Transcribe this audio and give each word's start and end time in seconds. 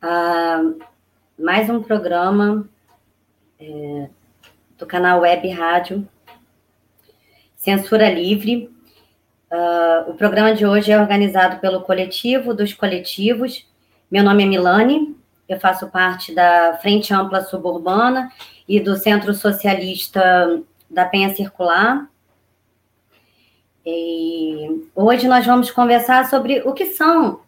a 0.00 0.62
mais 1.38 1.68
um 1.70 1.82
programa 1.82 2.68
é, 3.58 4.08
do 4.78 4.86
canal 4.86 5.20
Web 5.20 5.48
Rádio 5.48 6.08
Censura 7.56 8.10
Livre. 8.10 8.70
Uh, 9.50 10.10
o 10.10 10.14
programa 10.14 10.54
de 10.54 10.66
hoje 10.66 10.92
é 10.92 11.00
organizado 11.00 11.58
pelo 11.58 11.80
Coletivo 11.80 12.54
dos 12.54 12.72
Coletivos. 12.72 13.66
Meu 14.10 14.22
nome 14.22 14.44
é 14.44 14.46
Milane, 14.46 15.16
eu 15.48 15.58
faço 15.58 15.88
parte 15.88 16.34
da 16.34 16.78
Frente 16.80 17.12
Ampla 17.12 17.40
Suburbana 17.42 18.30
e 18.68 18.78
do 18.78 18.96
Centro 18.96 19.32
Socialista 19.34 20.62
da 20.90 21.04
Penha 21.04 21.34
Circular. 21.34 22.08
E 23.84 24.88
hoje 24.94 25.28
nós 25.28 25.46
vamos 25.46 25.70
conversar 25.70 26.28
sobre 26.28 26.60
o 26.62 26.72
que 26.72 26.86
são 26.86 27.40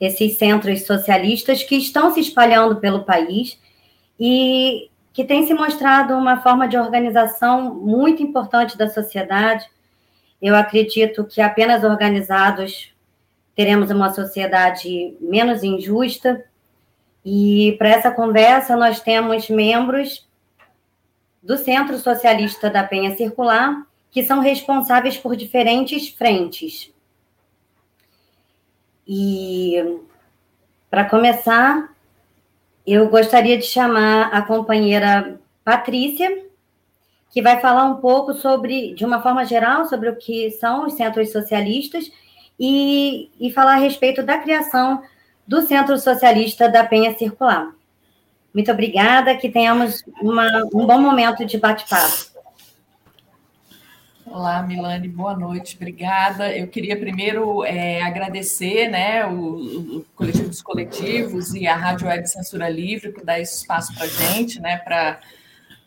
esses 0.00 0.36
centros 0.38 0.86
socialistas 0.86 1.62
que 1.62 1.76
estão 1.76 2.12
se 2.12 2.20
espalhando 2.20 2.76
pelo 2.76 3.04
país 3.04 3.58
e 4.18 4.90
que 5.12 5.24
tem 5.24 5.46
se 5.46 5.54
mostrado 5.54 6.14
uma 6.14 6.40
forma 6.42 6.66
de 6.66 6.76
organização 6.76 7.74
muito 7.74 8.22
importante 8.22 8.76
da 8.76 8.88
sociedade. 8.88 9.64
Eu 10.42 10.56
acredito 10.56 11.24
que 11.24 11.40
apenas 11.40 11.84
organizados 11.84 12.92
teremos 13.54 13.90
uma 13.90 14.12
sociedade 14.12 15.16
menos 15.20 15.62
injusta. 15.62 16.44
E 17.24 17.76
para 17.78 17.90
essa 17.90 18.10
conversa 18.10 18.76
nós 18.76 19.00
temos 19.00 19.48
membros 19.48 20.26
do 21.42 21.56
Centro 21.56 21.98
Socialista 21.98 22.68
da 22.68 22.82
Penha 22.82 23.16
Circular, 23.16 23.86
que 24.10 24.22
são 24.24 24.40
responsáveis 24.40 25.16
por 25.16 25.36
diferentes 25.36 26.08
frentes. 26.08 26.93
E, 29.06 29.98
para 30.90 31.04
começar, 31.04 31.92
eu 32.86 33.08
gostaria 33.08 33.58
de 33.58 33.64
chamar 33.64 34.28
a 34.32 34.42
companheira 34.42 35.38
Patrícia, 35.64 36.44
que 37.30 37.42
vai 37.42 37.60
falar 37.60 37.84
um 37.84 37.96
pouco 37.96 38.34
sobre, 38.34 38.94
de 38.94 39.04
uma 39.04 39.20
forma 39.22 39.44
geral, 39.44 39.86
sobre 39.86 40.08
o 40.08 40.16
que 40.16 40.50
são 40.52 40.86
os 40.86 40.94
centros 40.94 41.32
socialistas 41.32 42.10
e, 42.58 43.30
e 43.40 43.50
falar 43.50 43.74
a 43.74 43.78
respeito 43.78 44.22
da 44.22 44.38
criação 44.38 45.02
do 45.46 45.62
Centro 45.62 45.98
Socialista 45.98 46.68
da 46.68 46.84
Penha 46.84 47.16
Circular. 47.16 47.74
Muito 48.54 48.70
obrigada, 48.70 49.36
que 49.36 49.48
tenhamos 49.48 50.04
uma, 50.22 50.46
um 50.72 50.86
bom 50.86 51.00
momento 51.00 51.44
de 51.44 51.58
bate-papo. 51.58 52.33
Olá, 54.34 54.64
Milane, 54.64 55.06
boa 55.06 55.36
noite, 55.36 55.76
obrigada. 55.76 56.52
Eu 56.52 56.66
queria 56.66 56.98
primeiro 56.98 57.64
é, 57.64 58.02
agradecer 58.02 58.88
né, 58.88 59.24
o, 59.24 59.98
o, 59.98 60.06
Coletivo 60.16 60.48
dos 60.48 60.60
Coletivos 60.60 61.54
e 61.54 61.68
a 61.68 61.76
Rádio 61.76 62.08
Web 62.08 62.26
Censura 62.28 62.68
Livre 62.68 63.12
por 63.12 63.24
dar 63.24 63.38
esse 63.38 63.58
espaço 63.58 63.94
para 63.94 64.06
a 64.06 64.08
gente, 64.08 64.60
né, 64.60 64.78
para 64.78 65.20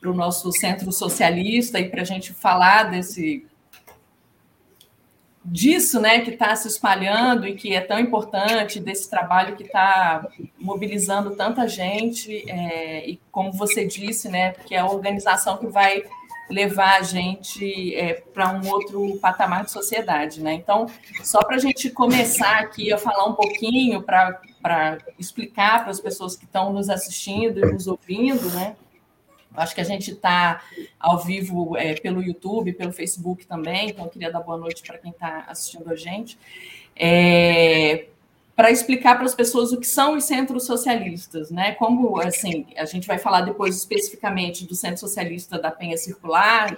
o 0.06 0.14
nosso 0.14 0.50
centro 0.54 0.94
socialista 0.94 1.78
e 1.78 1.90
para 1.90 2.04
a 2.04 2.06
gente 2.06 2.34
falar 2.34 2.84
desse 2.84 3.46
disso 5.44 6.00
né, 6.00 6.22
que 6.22 6.32
está 6.32 6.56
se 6.56 6.70
espalhando 6.70 7.46
e 7.46 7.54
que 7.54 7.74
é 7.74 7.82
tão 7.82 8.00
importante, 8.00 8.80
desse 8.80 9.10
trabalho 9.10 9.58
que 9.58 9.64
está 9.64 10.26
mobilizando 10.58 11.36
tanta 11.36 11.68
gente, 11.68 12.50
é, 12.50 13.10
e 13.10 13.20
como 13.30 13.52
você 13.52 13.86
disse, 13.86 14.30
né, 14.30 14.54
que 14.54 14.74
é 14.74 14.80
a 14.80 14.86
organização 14.86 15.58
que 15.58 15.68
vai 15.68 16.04
levar 16.50 17.00
a 17.00 17.02
gente 17.04 17.94
é, 17.96 18.14
para 18.34 18.52
um 18.54 18.68
outro 18.70 19.18
patamar 19.20 19.66
de 19.66 19.72
sociedade, 19.72 20.42
né? 20.42 20.54
Então, 20.54 20.88
só 21.24 21.40
para 21.40 21.56
a 21.56 21.60
gente 21.60 21.90
começar 21.90 22.60
aqui 22.60 22.92
a 22.92 22.98
falar 22.98 23.26
um 23.26 23.34
pouquinho, 23.34 24.02
para 24.02 24.98
explicar 25.20 25.82
para 25.82 25.92
as 25.92 26.00
pessoas 26.00 26.36
que 26.36 26.46
estão 26.46 26.72
nos 26.72 26.90
assistindo 26.90 27.60
e 27.60 27.74
nos 27.74 27.88
ouvindo, 27.88 28.50
né? 28.52 28.76
Acho 29.56 29.74
que 29.74 29.82
a 29.82 29.86
gente 29.86 30.12
está 30.12 30.62
ao 31.00 31.20
vivo 31.20 31.76
é, 31.76 31.96
pelo 31.96 32.22
YouTube, 32.22 32.74
pelo 32.74 32.94
Facebook 32.94 33.46
também, 33.48 33.90
então 33.90 34.06
eu 34.06 34.12
queria 34.12 34.32
dar 34.32 34.42
boa 34.42 34.58
noite 34.58 34.84
para 34.84 35.00
quem 35.00 35.12
está 35.12 35.46
assistindo 35.48 35.90
a 35.92 35.96
gente. 35.96 36.38
É, 36.96 38.06
para 38.58 38.72
explicar 38.72 39.18
para 39.18 39.26
as 39.28 39.36
pessoas 39.36 39.72
o 39.72 39.80
que 39.80 39.86
são 39.86 40.18
os 40.18 40.24
centros 40.24 40.66
socialistas, 40.66 41.52
né? 41.52 41.74
Como 41.74 42.20
assim, 42.20 42.66
a 42.76 42.86
gente 42.86 43.06
vai 43.06 43.20
falar 43.20 43.42
depois 43.42 43.78
especificamente 43.78 44.66
do 44.66 44.74
Centro 44.74 45.00
Socialista 45.00 45.60
da 45.60 45.70
Penha 45.70 45.96
Circular, 45.96 46.76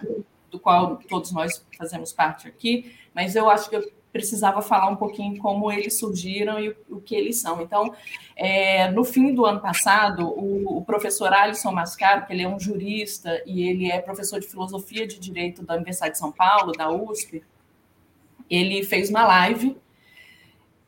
do 0.52 0.60
qual 0.60 0.98
todos 1.08 1.32
nós 1.32 1.66
fazemos 1.78 2.12
parte 2.12 2.50
aqui, 2.50 2.94
mas 3.16 3.34
eu 3.34 3.50
acho 3.50 3.70
que 3.70 3.78
eu 3.78 3.92
precisava 4.12 4.62
falar 4.62 4.90
um 4.90 4.98
pouquinho 4.98 5.40
como 5.40 5.72
eles 5.72 5.98
surgiram 5.98 6.60
e 6.60 6.76
o 6.90 7.00
que 7.00 7.16
eles 7.16 7.40
são. 7.40 7.62
Então, 7.62 7.94
é, 8.36 8.92
no 8.92 9.06
fim 9.06 9.34
do 9.34 9.46
ano 9.46 9.62
passado, 9.62 10.28
o, 10.28 10.80
o, 10.80 10.84
professor 10.84 11.32
Alisson 11.32 11.72
Mascaro, 11.72 12.26
que 12.26 12.34
ele 12.34 12.42
é 12.44 12.50
um 12.50 12.60
jurista 12.60 13.42
e 13.46 13.64
ele 13.66 13.90
é 13.90 14.02
professor 14.02 14.42
de 14.42 14.48
filosofia 14.48 15.08
de 15.08 15.18
direito 15.18 15.64
da 15.64 15.76
Universidade 15.76 16.14
de 16.14 16.20
São 16.20 16.32
Paulo, 16.32 16.74
da 16.74 16.92
USP, 16.92 17.42
ele 18.50 18.84
fez 18.84 19.10
uma 19.10 19.26
live 19.26 19.78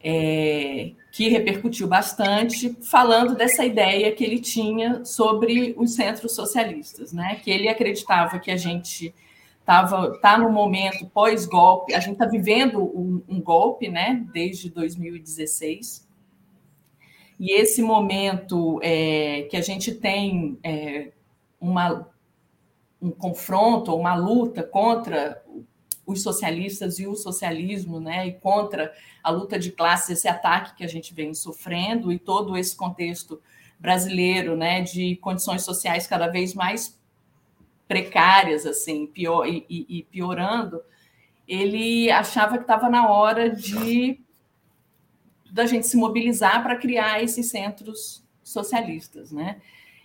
é, 0.03 0.91
que 1.12 1.29
repercutiu 1.29 1.88
bastante, 1.88 2.75
falando 2.81 3.35
dessa 3.35 3.66
ideia 3.66 4.12
que 4.12 4.23
ele 4.23 4.39
tinha 4.39 5.03
sobre 5.06 5.73
os 5.78 5.94
centros 5.95 6.34
socialistas, 6.34 7.13
né? 7.13 7.39
Que 7.44 7.51
ele 7.51 7.67
acreditava 7.67 8.40
que 8.40 8.51
a 8.51 8.57
gente 8.57 9.13
estava 9.59 10.17
tá 10.19 10.38
no 10.38 10.50
momento 10.50 11.06
pós-golpe, 11.13 11.94
a 11.94 12.00
gente 12.00 12.13
está 12.13 12.25
vivendo 12.25 12.81
um, 12.81 13.22
um, 13.28 13.41
golpe, 13.41 13.88
né? 13.90 14.25
Desde 14.34 14.69
2016 14.69 16.09
e 17.40 17.59
esse 17.59 17.81
momento 17.81 18.79
é, 18.84 19.47
que 19.50 19.57
a 19.57 19.61
gente 19.61 19.95
tem 19.95 20.59
é, 20.63 21.11
uma 21.59 22.07
um 23.01 23.09
confronto, 23.09 23.95
uma 23.95 24.13
luta 24.13 24.61
contra 24.61 25.41
os 26.11 26.22
socialistas 26.22 26.99
e 26.99 27.07
o 27.07 27.16
socialismo, 27.16 27.99
né, 27.99 28.27
e 28.27 28.33
contra 28.33 28.94
a 29.23 29.29
luta 29.29 29.57
de 29.57 29.72
classes, 29.72 30.17
esse 30.17 30.27
ataque 30.27 30.75
que 30.75 30.83
a 30.83 30.88
gente 30.88 31.13
vem 31.13 31.33
sofrendo 31.33 32.11
e 32.11 32.19
todo 32.19 32.57
esse 32.57 32.75
contexto 32.75 33.41
brasileiro, 33.79 34.55
né, 34.55 34.81
de 34.81 35.16
condições 35.17 35.63
sociais 35.63 36.07
cada 36.07 36.27
vez 36.27 36.53
mais 36.53 36.99
precárias, 37.88 38.66
assim, 38.66 39.05
pior, 39.07 39.45
e, 39.47 39.66
e 39.69 40.03
piorando, 40.03 40.81
ele 41.47 42.09
achava 42.09 42.57
que 42.57 42.63
estava 42.63 42.89
na 42.89 43.09
hora 43.09 43.49
de 43.49 44.19
da 45.51 45.66
gente 45.66 45.85
se 45.85 45.97
mobilizar 45.97 46.63
para 46.63 46.78
criar 46.78 47.22
esses 47.22 47.49
centros 47.49 48.23
socialistas, 48.41 49.33
né? 49.33 49.61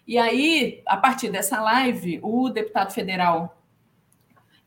E 0.07 0.19
aí, 0.19 0.83
a 0.87 0.97
partir 0.97 1.31
dessa 1.31 1.61
live, 1.61 2.19
o 2.23 2.49
deputado 2.49 2.93
federal 2.93 3.56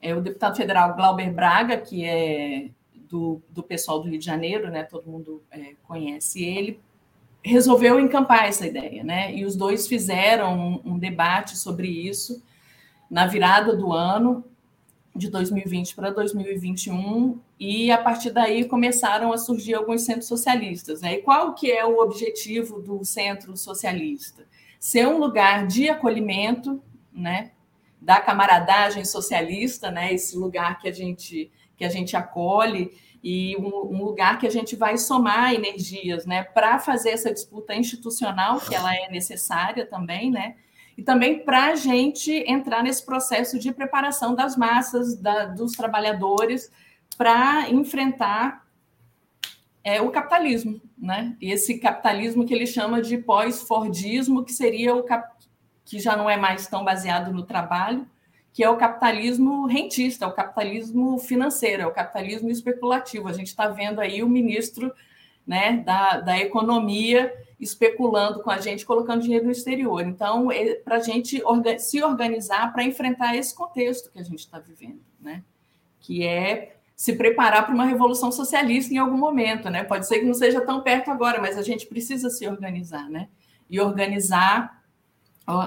é 0.02 0.16
o 0.16 0.22
deputado 0.22 0.56
federal 0.56 0.96
Glauber 0.96 1.32
Braga, 1.34 1.78
que 1.78 2.06
é 2.06 2.70
do, 2.94 3.42
do 3.50 3.64
pessoal 3.64 4.00
do 4.00 4.08
Rio 4.08 4.20
de 4.20 4.26
Janeiro, 4.26 4.70
né? 4.70 4.84
Todo 4.84 5.10
mundo 5.10 5.44
é, 5.52 5.74
conhece 5.84 6.44
ele, 6.44 6.80
resolveu 7.44 8.00
encampar 8.00 8.46
essa 8.46 8.68
ideia, 8.68 9.04
né? 9.04 9.34
E 9.34 9.46
os 9.46 9.56
dois 9.56 9.88
fizeram 9.88 10.82
um, 10.86 10.94
um 10.94 11.00
debate 11.00 11.58
sobre 11.58 11.88
isso 11.88 12.44
na 13.10 13.26
virada 13.26 13.76
do 13.76 13.92
ano 13.92 14.46
de 15.16 15.30
2020 15.30 15.96
para 15.96 16.12
2021 16.12 17.40
e 17.60 17.92
a 17.92 17.98
partir 17.98 18.32
daí 18.32 18.66
começaram 18.66 19.34
a 19.34 19.38
surgir 19.38 19.74
alguns 19.74 20.02
centros 20.02 20.28
socialistas. 20.28 21.02
Né? 21.02 21.16
E 21.16 21.22
qual 21.22 21.54
que 21.54 21.72
é 21.72 21.86
o 21.86 22.00
objetivo 22.00 22.80
do 22.80 23.04
centro 23.04 23.58
socialista? 23.58 24.44
Ser 24.80 25.08
um 25.08 25.18
lugar 25.18 25.68
de 25.68 25.90
acolhimento, 25.90 26.82
né? 27.12 27.52
Da 28.02 28.20
camaradagem 28.20 29.04
socialista, 29.06 29.92
né? 29.92 30.14
Esse 30.14 30.38
lugar 30.38 30.80
que 30.80 30.88
a 30.88 30.92
gente 30.92 31.52
que 31.76 31.86
a 31.86 31.90
gente 31.90 32.16
acolhe 32.18 32.92
e 33.24 33.56
um, 33.58 33.96
um 33.96 34.04
lugar 34.04 34.38
que 34.38 34.46
a 34.46 34.50
gente 34.50 34.76
vai 34.76 34.98
somar 34.98 35.54
energias, 35.54 36.26
né? 36.26 36.44
Para 36.44 36.78
fazer 36.80 37.12
essa 37.12 37.34
disputa 37.34 37.74
institucional 37.74 38.60
que 38.60 38.76
ela 38.76 38.94
é 38.94 39.10
necessária 39.10 39.86
também, 39.86 40.30
né? 40.30 40.56
E 40.98 41.04
também 41.04 41.40
para 41.40 41.68
a 41.68 41.76
gente 41.76 42.32
entrar 42.46 42.84
nesse 42.84 43.06
processo 43.06 43.58
de 43.58 43.72
preparação 43.72 44.36
das 44.36 44.58
massas, 44.58 45.16
da, 45.16 45.46
dos 45.46 45.72
trabalhadores, 45.72 46.70
para 47.18 47.70
enfrentar 47.70 48.68
é 49.84 50.02
o 50.02 50.12
capitalismo, 50.12 50.82
né? 50.98 51.36
Esse 51.42 51.80
capitalismo 51.80 52.46
que 52.46 52.54
ele 52.54 52.68
chama 52.68 53.02
de 53.02 53.18
pós-fordismo, 53.18 54.44
que 54.44 54.52
seria 54.52 54.94
o 54.94 55.04
cap... 55.04 55.34
que 55.90 56.00
já 56.00 56.16
não 56.16 56.30
é 56.30 56.38
mais 56.38 56.68
tão 56.68 56.86
baseado 56.86 57.34
no 57.34 57.42
trabalho, 57.42 58.06
que 58.54 58.64
é 58.64 58.70
o 58.70 58.78
capitalismo 58.78 59.66
rentista, 59.66 60.28
o 60.28 60.32
capitalismo 60.32 61.18
financeiro, 61.18 61.82
é 61.82 61.88
o 61.88 61.92
capitalismo 61.92 62.48
especulativo. 62.52 63.28
A 63.28 63.34
gente 63.34 63.48
está 63.48 63.68
vendo 63.68 64.00
aí 64.00 64.22
o 64.22 64.30
ministro 64.30 64.94
né, 65.48 65.78
da, 65.78 66.20
da 66.20 66.38
economia 66.38 67.34
especulando 67.60 68.44
com 68.44 68.52
a 68.52 68.60
gente, 68.60 68.86
colocando 68.86 69.24
dinheiro 69.24 69.46
no 69.46 69.52
exterior. 69.52 70.06
Então, 70.06 70.52
é 70.52 70.76
para 70.76 70.98
a 70.98 71.00
gente 71.00 71.42
se 71.80 72.04
organizar 72.04 72.72
para 72.72 72.84
enfrentar 72.84 73.36
esse 73.36 73.56
contexto 73.56 74.12
que 74.12 74.20
a 74.20 74.24
gente 74.24 74.42
está 74.42 74.60
vivendo, 74.60 75.02
né? 75.20 75.44
que 76.02 76.24
é 76.24 76.76
se 76.96 77.14
preparar 77.14 77.66
para 77.66 77.74
uma 77.74 77.86
revolução 77.86 78.32
socialista 78.32 78.94
em 78.94 78.98
algum 79.00 79.18
momento. 79.18 79.72
Né? 79.72 79.84
Pode 79.84 80.08
ser 80.08 80.20
que 80.20 80.26
não 80.26 80.36
seja 80.36 80.62
tão 80.62 80.82
perto 80.82 81.10
agora, 81.10 81.42
mas 81.42 81.58
a 81.58 81.64
gente 81.64 81.88
precisa 81.88 82.30
se 82.30 82.48
organizar 82.48 83.10
né? 83.10 83.28
e 83.68 83.82
organizar 83.82 84.79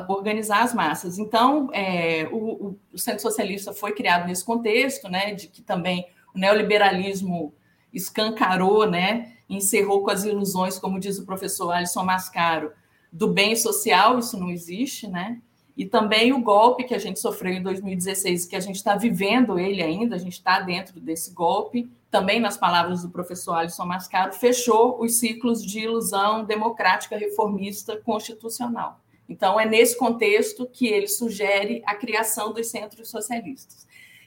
organizar 0.09 0.63
as 0.63 0.73
massas. 0.73 1.19
Então, 1.19 1.69
é, 1.73 2.29
o, 2.31 2.77
o, 2.93 2.99
Centro 2.99 3.23
Socialista 3.23 3.73
foi 3.73 3.93
criado 3.93 4.27
nesse 4.27 4.45
contexto, 4.45 5.09
né, 5.09 5.35
de 5.35 5.49
que 5.49 5.61
também 5.61 6.07
o 6.35 6.39
neoliberalismo 6.39 7.53
escancarou, 7.93 8.89
né, 8.89 9.33
encerrou 9.49 10.03
com 10.03 10.11
as 10.11 10.25
ilusões, 10.25 10.79
como 10.79 11.01
diz 11.01 11.19
o 11.19 11.27
professor 11.27 11.73
Alisson 11.73 12.05
Mascaro, 12.05 12.73
do 13.13 13.29
bem 13.29 13.57
social, 13.57 14.19
isso 14.19 14.39
não 14.39 14.51
existe, 14.51 15.07
né? 15.07 15.39
E 15.77 15.85
também 15.85 16.33
o 16.33 16.43
golpe 16.43 16.85
que 16.85 16.95
a 16.95 16.99
gente 16.99 17.19
sofreu 17.19 17.53
em 17.53 17.63
2016, 17.63 18.47
que 18.47 18.57
a 18.57 18.61
gente 18.61 18.77
está 18.77 18.95
vivendo 18.95 19.59
ele 19.59 19.83
ainda, 19.83 20.17
a 20.17 20.19
gente 20.19 20.35
está 20.35 20.61
dentro 20.61 21.01
desse 21.01 21.33
golpe, 21.33 21.91
também 22.11 22.41
nas 22.41 22.57
palavras 22.57 23.03
do 23.03 23.11
professor 23.11 23.55
Alisson 23.55 23.85
Mascaro, 23.85 24.33
fechou 24.33 25.03
os 25.03 25.17
ciclos 25.17 25.65
de 25.65 25.81
ilusão 25.81 26.45
democrática, 26.45 27.17
reformista, 27.17 27.97
constitucional. 27.97 29.02
Então, 29.29 29.59
é 29.59 29.65
nesse 29.65 29.97
contexto 29.97 30.67
que 30.67 30.87
ele 30.87 31.07
sugere 31.07 31.83
a 31.87 31.95
criação 31.95 32.53
dos 32.53 32.69
centros 32.69 33.09
socialistas. 33.09 33.87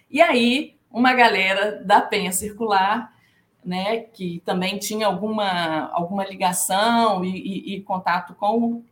E 0.09 0.21
aí, 0.21 0.75
uma 0.89 1.13
galera 1.13 1.83
da 1.83 2.01
Penha 2.01 2.31
Circular 2.31 3.13
né, 3.65 4.01
que 4.01 4.41
também 4.45 4.77
tinha 4.77 5.07
alguma, 5.07 5.89
alguma 5.91 6.23
ligação 6.23 7.25
e, 7.25 7.35
e, 7.35 7.75
e 7.75 7.81
contato 7.81 8.35
com 8.35 8.83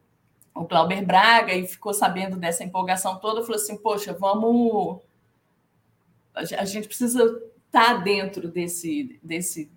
o 0.55 0.63
Glauber 0.65 1.05
Braga 1.05 1.53
e 1.53 1.67
ficou 1.67 1.93
sabendo 1.93 2.37
dessa 2.37 2.63
empolgação 2.63 3.19
toda, 3.19 3.41
falou 3.41 3.55
assim: 3.55 3.77
Poxa, 3.77 4.13
vamos. 4.13 4.99
A 6.35 6.65
gente 6.65 6.87
precisa 6.87 7.23
estar 7.67 7.93
tá 7.95 7.97
dentro 7.97 8.47
desse, 8.47 9.19
desse 9.21 9.71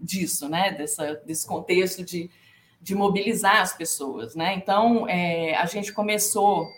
disso, 0.00 0.48
né? 0.48 0.72
Dessa, 0.72 1.14
desse 1.26 1.46
contexto 1.46 2.02
de, 2.02 2.30
de 2.80 2.94
mobilizar 2.94 3.60
as 3.60 3.72
pessoas. 3.72 4.34
Né? 4.34 4.54
Então, 4.54 5.08
é, 5.08 5.54
a 5.56 5.66
gente 5.66 5.92
começou 5.92 6.68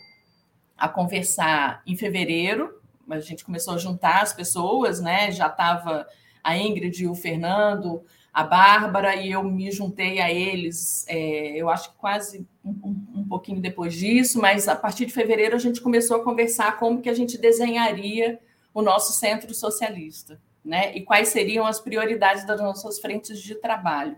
a 0.76 0.88
conversar 0.88 1.82
em 1.86 1.96
fevereiro, 1.96 2.80
a 3.08 3.20
gente 3.20 3.44
começou 3.44 3.74
a 3.74 3.78
juntar 3.78 4.22
as 4.22 4.32
pessoas, 4.32 5.00
né? 5.00 5.30
já 5.30 5.48
estava 5.48 6.06
a 6.42 6.56
Ingrid 6.56 7.06
o 7.06 7.14
Fernando, 7.14 8.02
a 8.32 8.44
Bárbara, 8.44 9.16
e 9.16 9.32
eu 9.32 9.42
me 9.42 9.70
juntei 9.70 10.20
a 10.20 10.32
eles, 10.32 11.04
é, 11.08 11.56
eu 11.56 11.68
acho 11.68 11.90
que 11.90 11.98
quase 11.98 12.46
um, 12.64 12.70
um, 13.14 13.26
pouquinho 13.28 13.60
depois 13.60 13.94
disso, 13.94 14.40
mas 14.40 14.68
a 14.68 14.76
partir 14.76 15.06
de 15.06 15.12
fevereiro 15.12 15.56
a 15.56 15.58
gente 15.58 15.80
começou 15.80 16.16
a 16.16 16.24
conversar 16.24 16.78
como 16.78 17.02
que 17.02 17.08
a 17.08 17.14
gente 17.14 17.36
desenharia 17.36 18.38
o 18.72 18.82
nosso 18.82 19.12
centro 19.12 19.52
socialista, 19.52 20.40
né? 20.64 20.94
E 20.96 21.02
quais 21.02 21.28
seriam 21.28 21.66
as 21.66 21.80
prioridades 21.80 22.46
das 22.46 22.60
nossas 22.60 23.00
frentes 23.00 23.40
de 23.40 23.56
trabalho. 23.56 24.16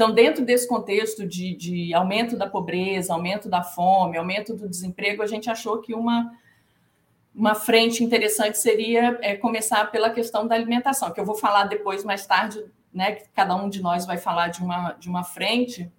Então, 0.00 0.12
dentro 0.12 0.42
desse 0.42 0.66
contexto 0.66 1.26
de, 1.26 1.54
de 1.54 1.92
aumento 1.92 2.34
da 2.34 2.46
pobreza, 2.46 3.12
aumento 3.12 3.50
da 3.50 3.62
fome, 3.62 4.16
aumento 4.16 4.54
do 4.54 4.66
desemprego, 4.66 5.22
a 5.22 5.26
gente 5.26 5.50
achou 5.50 5.76
que 5.82 5.92
uma 5.92 6.34
uma 7.34 7.54
frente 7.54 8.02
interessante 8.02 8.56
seria 8.56 9.18
é, 9.20 9.36
começar 9.36 9.90
pela 9.90 10.08
questão 10.08 10.46
da 10.46 10.54
alimentação, 10.54 11.12
que 11.12 11.20
eu 11.20 11.24
vou 11.26 11.34
falar 11.34 11.64
depois, 11.64 12.02
mais 12.02 12.26
tarde, 12.26 12.64
né? 12.90 13.12
Que 13.12 13.28
cada 13.34 13.54
um 13.54 13.68
de 13.68 13.82
nós 13.82 14.06
vai 14.06 14.16
falar 14.16 14.48
de 14.48 14.62
uma, 14.62 14.92
de 14.92 15.06
uma 15.06 15.22
frente. 15.22 15.92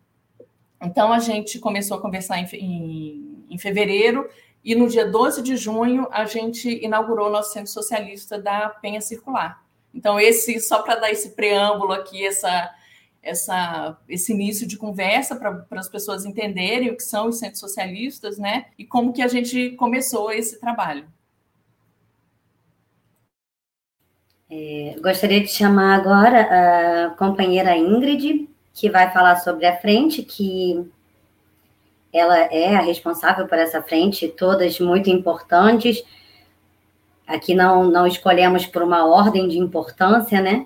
Então, 0.81 1.13
a 1.13 1.19
gente 1.19 1.59
começou 1.59 1.95
a 1.95 2.01
conversar 2.01 2.39
em, 2.39 2.48
em, 2.56 3.45
em 3.51 3.57
fevereiro, 3.59 4.27
e 4.65 4.74
no 4.74 4.88
dia 4.88 5.06
12 5.06 5.44
de 5.44 5.56
junho, 5.56 6.07
a 6.12 6.25
gente 6.25 6.83
inaugurou 6.83 7.27
o 7.27 7.31
nosso 7.31 7.53
centro 7.53 7.71
socialista 7.71 8.42
da 8.42 8.68
Penha 8.68 9.00
Circular. 9.00 9.63
Então, 9.94 10.19
esse, 10.19 10.59
só 10.59 10.81
para 10.81 10.95
dar 10.95 11.12
esse 11.12 11.36
preâmbulo 11.36 11.94
aqui, 11.94 12.25
essa, 12.25 12.74
essa, 13.22 13.98
esse 14.10 14.34
início 14.34 14.68
de 14.68 14.78
conversa 14.78 15.36
para 15.36 15.66
as 15.80 15.88
pessoas 15.88 16.26
entenderem 16.26 16.90
o 16.90 16.98
que 16.98 17.04
são 17.04 17.28
os 17.30 17.38
centros 17.38 17.60
socialistas, 17.60 18.38
né? 18.38 18.66
E 18.78 18.86
como 18.86 19.14
que 19.14 19.22
a 19.22 19.28
gente 19.28 19.72
começou 19.72 20.32
esse 20.32 20.60
trabalho. 20.60 21.06
É, 24.50 24.96
gostaria 25.02 25.40
de 25.40 25.48
chamar 25.48 25.96
agora 25.96 27.06
a 27.06 27.10
companheira 27.12 27.78
Ingrid, 27.78 28.50
que 28.74 28.90
vai 28.90 29.12
falar 29.14 29.38
sobre 29.38 29.66
a 29.66 29.80
frente, 29.80 30.24
que 30.24 30.92
ela 32.12 32.38
é 32.38 32.76
a 32.76 32.82
responsável 32.82 33.48
por 33.48 33.58
essa 33.58 33.82
frente, 33.82 34.28
todas 34.28 34.80
muito 34.80 35.10
importantes. 35.10 36.04
Aqui 37.26 37.54
não, 37.54 37.86
não 37.86 38.06
escolhemos 38.06 38.66
por 38.66 38.82
uma 38.82 39.06
ordem 39.06 39.48
de 39.48 39.58
importância, 39.58 40.42
né? 40.42 40.66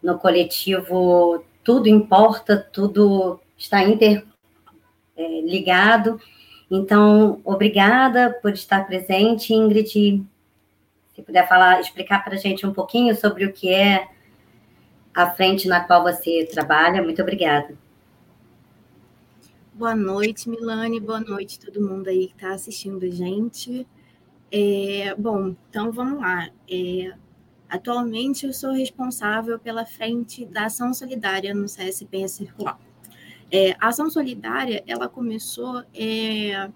No 0.00 0.18
coletivo, 0.18 1.42
tudo 1.66 1.88
importa, 1.88 2.56
tudo 2.56 3.40
está 3.58 3.82
interligado. 3.82 6.20
É, 6.22 6.26
então, 6.70 7.40
obrigada 7.44 8.38
por 8.40 8.52
estar 8.52 8.86
presente, 8.86 9.52
Ingrid. 9.52 10.24
Se 11.12 11.22
puder 11.22 11.48
falar, 11.48 11.80
explicar 11.80 12.22
para 12.22 12.34
a 12.34 12.38
gente 12.38 12.64
um 12.64 12.72
pouquinho 12.72 13.16
sobre 13.16 13.44
o 13.44 13.52
que 13.52 13.68
é 13.68 14.06
a 15.12 15.28
frente 15.28 15.66
na 15.66 15.80
qual 15.80 16.04
você 16.04 16.48
trabalha. 16.52 17.02
Muito 17.02 17.20
obrigada. 17.20 17.74
Boa 19.74 19.96
noite, 19.96 20.48
Milane. 20.48 21.00
Boa 21.00 21.18
noite 21.18 21.58
todo 21.58 21.84
mundo 21.84 22.06
aí 22.06 22.28
que 22.28 22.34
está 22.34 22.52
assistindo 22.52 23.04
a 23.04 23.10
gente. 23.10 23.84
É, 24.52 25.16
bom, 25.18 25.52
então 25.68 25.90
vamos 25.90 26.20
lá. 26.20 26.48
É, 26.70 27.12
atualmente 27.68 28.46
eu 28.46 28.52
sou 28.52 28.72
responsável 28.72 29.58
pela 29.58 29.84
frente 29.84 30.44
da 30.44 30.66
ação 30.66 30.92
solidária 30.94 31.54
no 31.54 31.66
CSP 31.66 32.28
Circular. 32.28 32.78
É, 33.50 33.72
a 33.78 33.88
ação 33.88 34.10
solidária 34.10 34.82
ela 34.86 35.08
começou 35.08 35.82
é, 35.94 36.70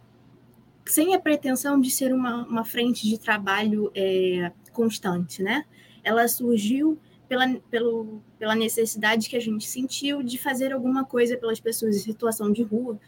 sem 0.85 1.15
a 1.15 1.21
pretensão 1.21 1.81
de 1.81 1.91
ser 1.91 2.13
uma, 2.13 2.47
uma 2.47 2.65
frente 2.65 3.09
de 3.09 3.19
trabalho 3.19 3.91
é, 3.95 4.53
constante, 4.73 5.43
né? 5.43 5.65
Ela 6.03 6.27
surgiu 6.29 6.99
pela, 7.29 7.49
pelo, 7.71 8.21
pela 8.39 8.55
necessidade 8.55 9.29
que 9.29 9.37
a 9.37 9.41
gente 9.41 9.67
sentiu 9.67 10.23
de 10.23 10.37
fazer 10.39 10.73
alguma 10.73 11.05
coisa 11.05 11.37
pelas 11.37 11.61
pessoas 11.61 11.97
em 11.97 12.01
situação 12.01 12.53
de 12.53 12.63
rua, 12.63 12.99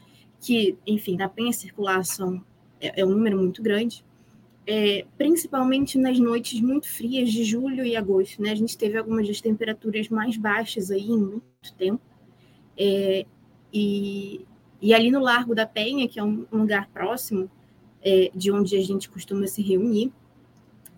que, 0.41 0.77
enfim, 0.87 1.17
na 1.17 1.29
penha 1.29 1.53
circulação 1.53 2.45
é, 2.81 3.01
é 3.01 3.05
um 3.05 3.11
número 3.11 3.39
muito 3.39 3.63
grande, 3.63 4.05
é, 4.67 5.05
principalmente 5.19 5.99
nas 5.99 6.19
noites 6.19 6.61
muito 6.61 6.89
frias 6.89 7.31
de 7.31 7.45
julho 7.45 7.85
e 7.85 7.97
agosto, 7.97 8.41
né? 8.41 8.51
A 8.51 8.55
gente 8.55 8.79
teve 8.79 8.97
algumas 8.97 9.27
das 9.27 9.41
temperaturas 9.41 10.09
mais 10.09 10.37
baixas 10.37 10.91
aí 10.91 11.11
em 11.11 11.19
muito 11.19 11.75
tempo, 11.77 12.01
é, 12.77 13.27
e, 13.73 14.47
e 14.81 14.95
ali 14.95 15.11
no 15.11 15.21
Largo 15.21 15.55
da 15.55 15.67
Penha, 15.67 16.09
que 16.09 16.19
é 16.19 16.25
um, 16.25 16.47
lugar 16.53 16.89
próximo, 16.89 17.51
é, 18.03 18.31
de 18.35 18.53
onde 18.53 18.77
a 18.77 18.83
gente 18.83 19.09
costuma 19.09 19.47
se 19.47 19.63
reunir, 19.63 20.13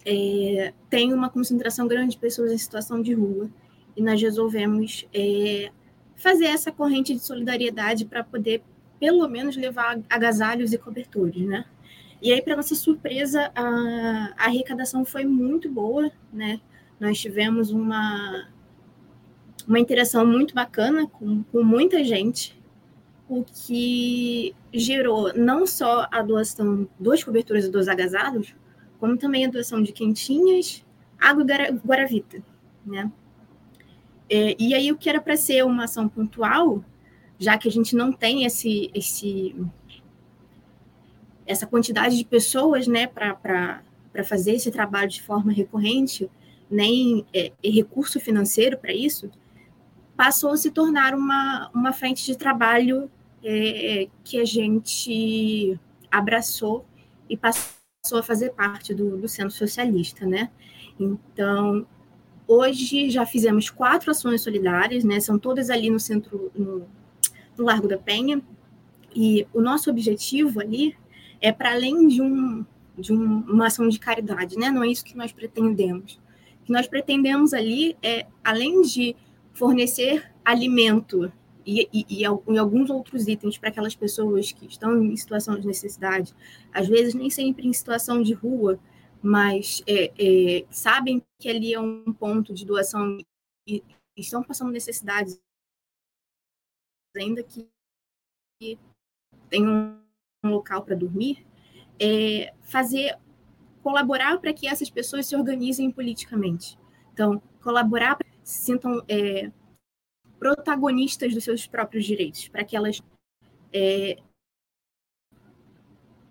é, 0.05 0.73
tem 0.91 1.13
uma 1.13 1.31
concentração 1.31 1.89
grande 1.89 2.13
de 2.13 2.19
pessoas 2.19 2.53
em 2.53 2.59
situação 2.59 3.01
de 3.01 3.15
rua 3.15 3.51
e 3.97 4.03
nós 4.03 4.21
resolvemos 4.21 5.07
é, 5.15 5.71
fazer 6.15 6.47
essa 6.47 6.71
corrente 6.71 7.15
de 7.15 7.21
solidariedade 7.21 8.05
para 8.05 8.23
poder, 8.23 8.63
pelo 9.01 9.27
menos, 9.29 9.57
levar 9.57 10.01
agasalhos 10.11 10.73
e 10.73 10.79
cobertores, 10.79 11.47
né? 11.47 11.65
E 12.25 12.33
aí, 12.33 12.41
para 12.41 12.57
nossa 12.57 12.75
surpresa, 12.75 13.53
a, 13.55 14.33
a, 14.39 14.47
arrecadação 14.47 15.05
foi 15.05 15.27
muito 15.27 15.71
boa, 15.71 16.11
né? 16.33 16.59
Nós 16.99 17.21
tivemos 17.21 17.71
uma, 17.71 18.49
uma 19.69 19.79
interação 19.79 20.25
muito 20.27 20.55
bacana 20.55 21.07
com, 21.07 21.43
com 21.43 21.63
muita 21.63 22.03
gente, 22.03 22.59
o 23.29 23.45
que 23.45 24.55
gerou 24.73 25.35
não 25.35 25.67
só 25.67 26.09
a 26.11 26.23
doação 26.23 26.89
dos 26.99 27.23
cobertores 27.23 27.67
e 27.67 27.71
dos 27.71 27.89
agasalhos, 27.89 28.55
como 28.99 29.19
também 29.19 29.45
a 29.45 29.51
doação 29.51 29.83
de 29.83 29.93
quentinhas, 29.93 30.83
água 31.21 31.45
e 31.45 31.73
guaravita, 31.87 32.43
né? 32.87 33.13
É, 34.31 34.57
e 34.59 34.73
aí 34.73 34.91
o 34.91 34.97
que 34.97 35.11
era 35.11 35.21
para 35.21 35.37
ser 35.37 35.63
uma 35.63 35.85
ação 35.85 36.09
pontual, 36.09 36.83
já 37.39 37.59
que 37.59 37.69
a 37.69 37.71
gente 37.71 37.95
não 37.95 38.11
tem 38.11 38.47
esse, 38.47 38.91
esse 38.95 39.55
essa 41.47 41.67
quantidade 41.67 42.17
de 42.17 42.25
pessoas, 42.25 42.87
né, 42.87 43.07
para 43.07 43.83
fazer 44.25 44.53
esse 44.53 44.71
trabalho 44.71 45.09
de 45.09 45.23
forma 45.23 45.53
recorrente, 45.53 46.31
nem 46.71 47.27
é, 47.33 47.53
recurso 47.63 48.19
financeiro 48.19 48.79
para 48.79 48.93
isso, 48.93 49.31
passou 50.17 50.51
a 50.51 50.57
se 50.57 50.71
tornar 50.71 51.15
uma, 51.15 51.71
uma 51.75 51.93
frente 51.93 52.25
de 52.25 52.37
trabalho 52.37 53.11
é, 53.43 54.09
que 54.23 54.41
a 54.41 54.45
gente 54.45 55.79
abraçou 56.11 56.87
e 57.29 57.37
passou 57.37 58.19
a 58.19 58.23
fazer 58.23 58.51
parte 58.51 58.95
do, 58.95 59.17
do 59.17 59.29
Centro 59.29 59.51
Socialista, 59.51 60.25
né? 60.25 60.51
Então, 60.99 61.87
hoje 62.47 63.11
já 63.11 63.27
fizemos 63.27 63.69
quatro 63.69 64.11
ações 64.11 64.43
solidárias, 64.43 65.05
né? 65.05 65.21
São 65.21 65.39
todas 65.39 65.71
ali 65.71 65.91
no 65.91 65.99
centro, 65.99 66.51
no, 66.55 66.87
no 67.57 67.65
Largo 67.65 67.89
da 67.89 67.99
Penha, 67.99 68.41
e 69.15 69.47
o 69.53 69.61
nosso 69.61 69.91
objetivo 69.91 70.61
ali 70.61 70.97
é 71.45 71.53
para 71.53 71.73
além 71.73 72.09
de, 72.09 72.23
um, 72.23 72.65
de 72.97 73.13
um, 73.13 73.41
uma 73.41 73.67
ação 73.67 73.87
de 73.87 73.99
caridade, 73.99 74.57
né? 74.57 74.71
Não 74.71 74.83
é 74.83 74.89
isso 74.89 75.05
que 75.05 75.15
nós 75.15 75.31
pretendemos. 75.31 76.19
O 76.63 76.65
que 76.65 76.73
nós 76.73 76.87
pretendemos 76.87 77.53
ali 77.53 77.99
é, 78.03 78.27
além 78.43 78.81
de 78.81 79.15
fornecer 79.53 80.33
alimento 80.43 81.31
e, 81.67 81.87
e, 81.93 82.07
e, 82.09 82.25
alguns 82.25 82.89
outros 82.89 83.29
itens 83.29 83.59
para 83.59 83.69
aquelas 83.69 83.95
pessoas 83.95 84.53
que 84.53 84.65
estão 84.65 85.03
em 85.05 85.15
situação 85.19 85.61
de 85.61 85.67
necessidade, 85.67 86.35
às 86.73 86.89
vezes 86.89 87.13
nem 87.13 87.29
sempre 87.29 87.69
em 87.69 87.73
situação 87.75 88.23
de 88.23 88.33
rua, 88.33 88.81
mas 89.23 89.83
é, 89.87 90.13
é, 90.19 90.65
sabem 90.71 91.23
que 91.39 91.49
ali 91.51 91.75
é 91.75 91.81
um 91.81 92.11
ponto 92.11 92.55
de 92.55 92.65
doação 92.65 93.19
e 93.69 93.83
estão 94.17 94.43
passando 94.43 94.73
necessidades, 94.73 95.39
ainda 97.15 97.43
que 97.43 97.69
tenham 99.51 100.04
um 100.45 100.51
local 100.51 100.83
para 100.83 100.95
dormir, 100.95 101.45
é, 101.99 102.53
fazer 102.63 103.19
colaborar 103.83 104.39
para 104.39 104.53
que 104.53 104.67
essas 104.67 104.89
pessoas 104.89 105.27
se 105.27 105.37
organizem 105.37 105.91
politicamente. 105.91 106.79
Então, 107.13 107.41
colaborar 107.63 108.17
para 108.17 108.27
que 108.27 108.39
se 108.43 108.65
sintam 108.65 109.05
é, 109.09 109.51
protagonistas 110.39 111.35
dos 111.35 111.45
seus 111.45 111.67
próprios 111.67 112.05
direitos, 112.05 112.49
para 112.49 112.65
que 112.65 112.77
elas 112.77 113.03
é, 113.73 114.17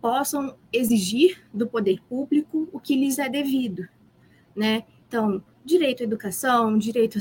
possam 0.02 0.58
exigir 0.72 1.48
do 1.54 1.68
poder 1.68 2.02
público 2.04 2.68
o 2.74 2.80
que 2.80 2.96
lhes 2.96 3.20
é 3.20 3.30
devido, 3.30 3.88
né? 4.56 4.86
Então, 5.08 5.44
direito 5.64 6.02
à 6.02 6.04
educação, 6.04 6.78
direito 6.78 7.20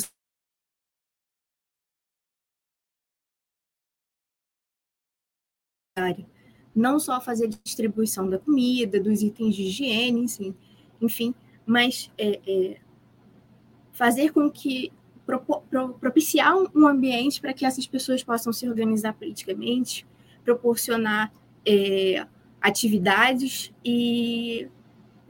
a 5.97 6.32
não 6.75 6.99
só 6.99 7.21
fazer 7.21 7.49
distribuição 7.49 8.29
da 8.29 8.39
comida, 8.39 9.01
dos 9.01 9.23
itens 9.23 9.55
de 9.55 9.63
higiene, 9.65 10.55
enfim, 11.01 11.35
mas 11.67 12.11
é, 12.17 12.41
é, 12.47 12.77
fazer 13.93 14.33
com 14.33 14.51
que 14.51 14.93
propiciar 16.01 16.55
um 16.75 16.87
ambiente 16.87 17.41
para 17.41 17.53
que 17.53 17.65
essas 17.65 17.87
pessoas 17.87 18.23
possam 18.23 18.53
se 18.53 18.69
organizar 18.69 19.13
politicamente, 19.15 20.07
proporcionar 20.45 21.33
é, 21.65 22.27
atividades 22.61 23.73
e 23.85 24.69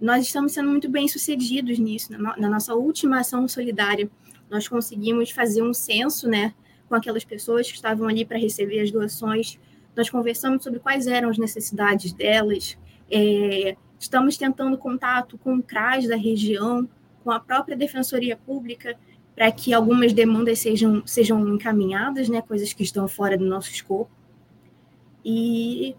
nós 0.01 0.25
estamos 0.27 0.53
sendo 0.53 0.69
muito 0.69 0.89
bem 0.89 1.07
sucedidos 1.07 1.79
nisso. 1.79 2.13
Na, 2.13 2.49
nossa 2.49 2.75
última 2.75 3.21
ação 3.21 3.47
solidária, 3.47 4.11
nós 4.51 4.67
conseguimos 4.67 5.31
fazer 5.31 5.63
um 5.63 5.73
censo, 5.73 6.29
né, 6.29 6.55
com 6.89 6.95
aquelas 6.95 7.25
pessoas 7.25 7.69
que 7.71 7.77
estavam 7.77 8.09
ali 8.09 8.25
para 8.25 8.37
receber 8.37 8.81
as 8.81 8.91
doações. 8.91 9.59
Nós 9.95 10.09
conversamos 10.09 10.65
sobre 10.65 10.79
quais 10.79 11.07
eram 11.07 11.29
as 11.29 11.39
necessidades 11.39 12.13
delas. 12.13 12.79
É, 13.11 13.77
estamos 13.99 14.37
tentando 14.37 14.77
contato 14.79 15.39
com 15.39 15.57
o 15.57 15.63
CRAS 15.63 16.09
da 16.09 16.17
região, 16.17 16.89
com 17.23 17.31
a 17.31 17.39
própria 17.39 17.77
Defensoria 17.77 18.37
Pública, 18.37 18.97
para 19.35 19.51
que 19.51 19.73
algumas 19.73 20.13
demandas 20.13 20.59
sejam, 20.59 21.03
sejam 21.07 21.47
encaminhadas, 21.55 22.29
né, 22.29 22.43
coisas 22.43 22.73
que 22.73 22.83
estão 22.83 23.07
fora 23.09 23.37
do 23.37 23.45
nosso 23.45 23.71
escopo. 23.71 24.11
E, 25.25 25.95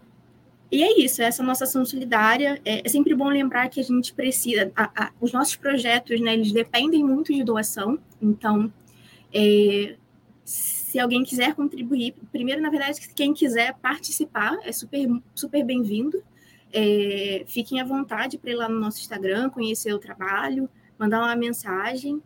e 0.70 0.82
é 0.82 1.00
isso, 1.00 1.22
essa 1.22 1.42
nossa 1.42 1.64
ação 1.64 1.84
solidária. 1.84 2.60
É, 2.64 2.82
é 2.84 2.88
sempre 2.88 3.14
bom 3.14 3.28
lembrar 3.28 3.68
que 3.68 3.80
a 3.80 3.84
gente 3.84 4.12
precisa, 4.12 4.70
a, 4.76 5.04
a, 5.04 5.12
os 5.20 5.32
nossos 5.32 5.56
projetos, 5.56 6.20
né, 6.20 6.34
eles 6.34 6.52
dependem 6.52 7.02
muito 7.02 7.32
de 7.32 7.42
doação, 7.42 7.98
então, 8.20 8.72
é, 9.32 9.96
se 10.94 11.00
alguém 11.00 11.24
quiser 11.24 11.56
contribuir, 11.56 12.14
primeiro, 12.30 12.62
na 12.62 12.70
verdade, 12.70 13.00
quem 13.16 13.34
quiser 13.34 13.74
participar 13.82 14.56
é 14.62 14.70
super, 14.70 15.08
super 15.34 15.64
bem-vindo. 15.64 16.22
É, 16.72 17.42
fiquem 17.48 17.80
à 17.80 17.84
vontade 17.84 18.38
para 18.38 18.52
ir 18.52 18.54
lá 18.54 18.68
no 18.68 18.78
nosso 18.78 19.00
Instagram, 19.00 19.50
conhecer 19.50 19.92
o 19.92 19.98
trabalho, 19.98 20.70
mandar 20.96 21.18
uma 21.18 21.34
mensagem. 21.34 22.22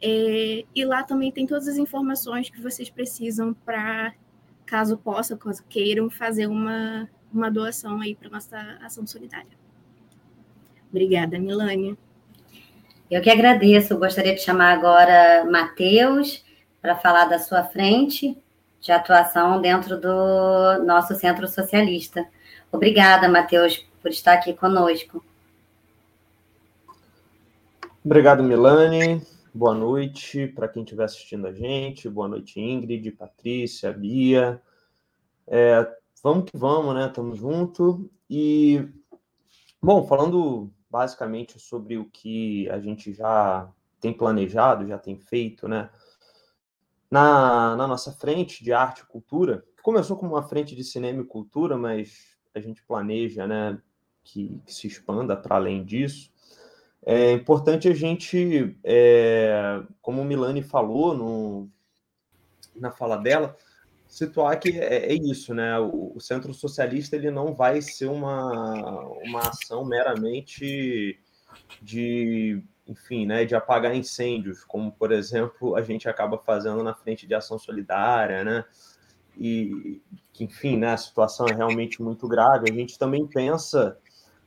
É, 0.00 0.64
e 0.72 0.84
lá 0.84 1.02
também 1.02 1.32
tem 1.32 1.48
todas 1.48 1.66
as 1.66 1.76
informações 1.76 2.48
que 2.48 2.60
vocês 2.60 2.88
precisam 2.88 3.54
para, 3.64 4.14
caso 4.64 4.96
possam, 4.96 5.36
caso 5.36 5.64
queiram, 5.68 6.08
fazer 6.08 6.46
uma, 6.46 7.10
uma 7.34 7.50
doação 7.50 8.00
aí 8.00 8.14
para 8.14 8.30
nossa 8.30 8.56
ação 8.82 9.04
solidária. 9.04 9.58
Obrigada, 10.90 11.40
Milânia. 11.40 11.98
Eu 13.10 13.20
que 13.20 13.30
agradeço. 13.30 13.98
Gostaria 13.98 14.36
de 14.36 14.42
chamar 14.42 14.74
agora 14.74 15.44
Matheus 15.50 16.44
para 16.82 16.96
falar 16.96 17.26
da 17.26 17.38
sua 17.38 17.62
frente 17.62 18.36
de 18.80 18.90
atuação 18.90 19.60
dentro 19.60 19.98
do 20.00 20.84
nosso 20.84 21.14
Centro 21.14 21.46
Socialista. 21.46 22.26
Obrigada, 22.72 23.28
Matheus, 23.28 23.86
por 24.02 24.10
estar 24.10 24.32
aqui 24.32 24.52
conosco. 24.52 25.24
Obrigado, 28.04 28.42
Milane. 28.42 29.24
Boa 29.54 29.74
noite 29.74 30.48
para 30.48 30.66
quem 30.66 30.82
estiver 30.82 31.04
assistindo 31.04 31.46
a 31.46 31.52
gente. 31.52 32.08
Boa 32.08 32.26
noite, 32.26 32.60
Ingrid, 32.60 33.12
Patrícia, 33.12 33.92
Bia. 33.92 34.60
É, 35.46 35.88
vamos 36.20 36.50
que 36.50 36.56
vamos, 36.56 36.94
né? 36.96 37.06
Estamos 37.06 37.38
juntos. 37.38 38.00
E, 38.28 38.84
bom, 39.80 40.04
falando 40.04 40.68
basicamente 40.90 41.60
sobre 41.60 41.96
o 41.96 42.06
que 42.06 42.68
a 42.70 42.80
gente 42.80 43.12
já 43.12 43.70
tem 44.00 44.12
planejado, 44.12 44.88
já 44.88 44.98
tem 44.98 45.16
feito, 45.16 45.68
né? 45.68 45.88
Na, 47.12 47.76
na 47.76 47.86
nossa 47.86 48.10
frente 48.10 48.64
de 48.64 48.72
arte 48.72 49.02
e 49.02 49.06
cultura, 49.06 49.62
que 49.76 49.82
começou 49.82 50.16
como 50.16 50.32
uma 50.32 50.42
frente 50.42 50.74
de 50.74 50.82
cinema 50.82 51.20
e 51.20 51.26
cultura, 51.26 51.76
mas 51.76 52.38
a 52.54 52.58
gente 52.58 52.82
planeja, 52.82 53.46
né, 53.46 53.78
que, 54.24 54.58
que 54.64 54.72
se 54.72 54.86
expanda 54.86 55.36
para 55.36 55.56
além 55.56 55.84
disso. 55.84 56.32
É 57.04 57.32
importante 57.32 57.86
a 57.86 57.94
gente, 57.94 58.78
é, 58.82 59.82
como 60.00 60.22
o 60.22 60.24
Milani 60.24 60.62
falou 60.62 61.14
no, 61.14 61.68
na 62.74 62.90
fala 62.90 63.18
dela, 63.18 63.58
situar 64.06 64.58
que 64.58 64.70
é, 64.78 65.12
é 65.12 65.14
isso, 65.14 65.52
né? 65.52 65.78
O, 65.78 66.12
o, 66.14 66.20
Centro 66.20 66.54
Socialista 66.54 67.16
ele 67.16 67.30
não 67.30 67.54
vai 67.54 67.82
ser 67.82 68.06
uma, 68.06 69.08
uma 69.24 69.40
ação 69.40 69.84
meramente 69.84 71.18
de, 71.82 72.62
enfim, 72.86 73.26
né, 73.26 73.44
de 73.44 73.54
apagar 73.54 73.94
incêndios, 73.94 74.64
como 74.64 74.90
por 74.90 75.12
exemplo 75.12 75.76
a 75.76 75.82
gente 75.82 76.08
acaba 76.08 76.38
fazendo 76.38 76.82
na 76.82 76.94
frente 76.94 77.26
de 77.26 77.34
ação 77.34 77.58
solidária, 77.58 78.44
né? 78.44 78.64
E 79.38 80.00
que, 80.32 80.44
enfim, 80.44 80.76
né, 80.76 80.92
a 80.92 80.96
situação 80.96 81.46
é 81.46 81.54
realmente 81.54 82.02
muito 82.02 82.28
grave. 82.28 82.70
A 82.70 82.74
gente 82.74 82.98
também 82.98 83.26
pensa 83.26 83.98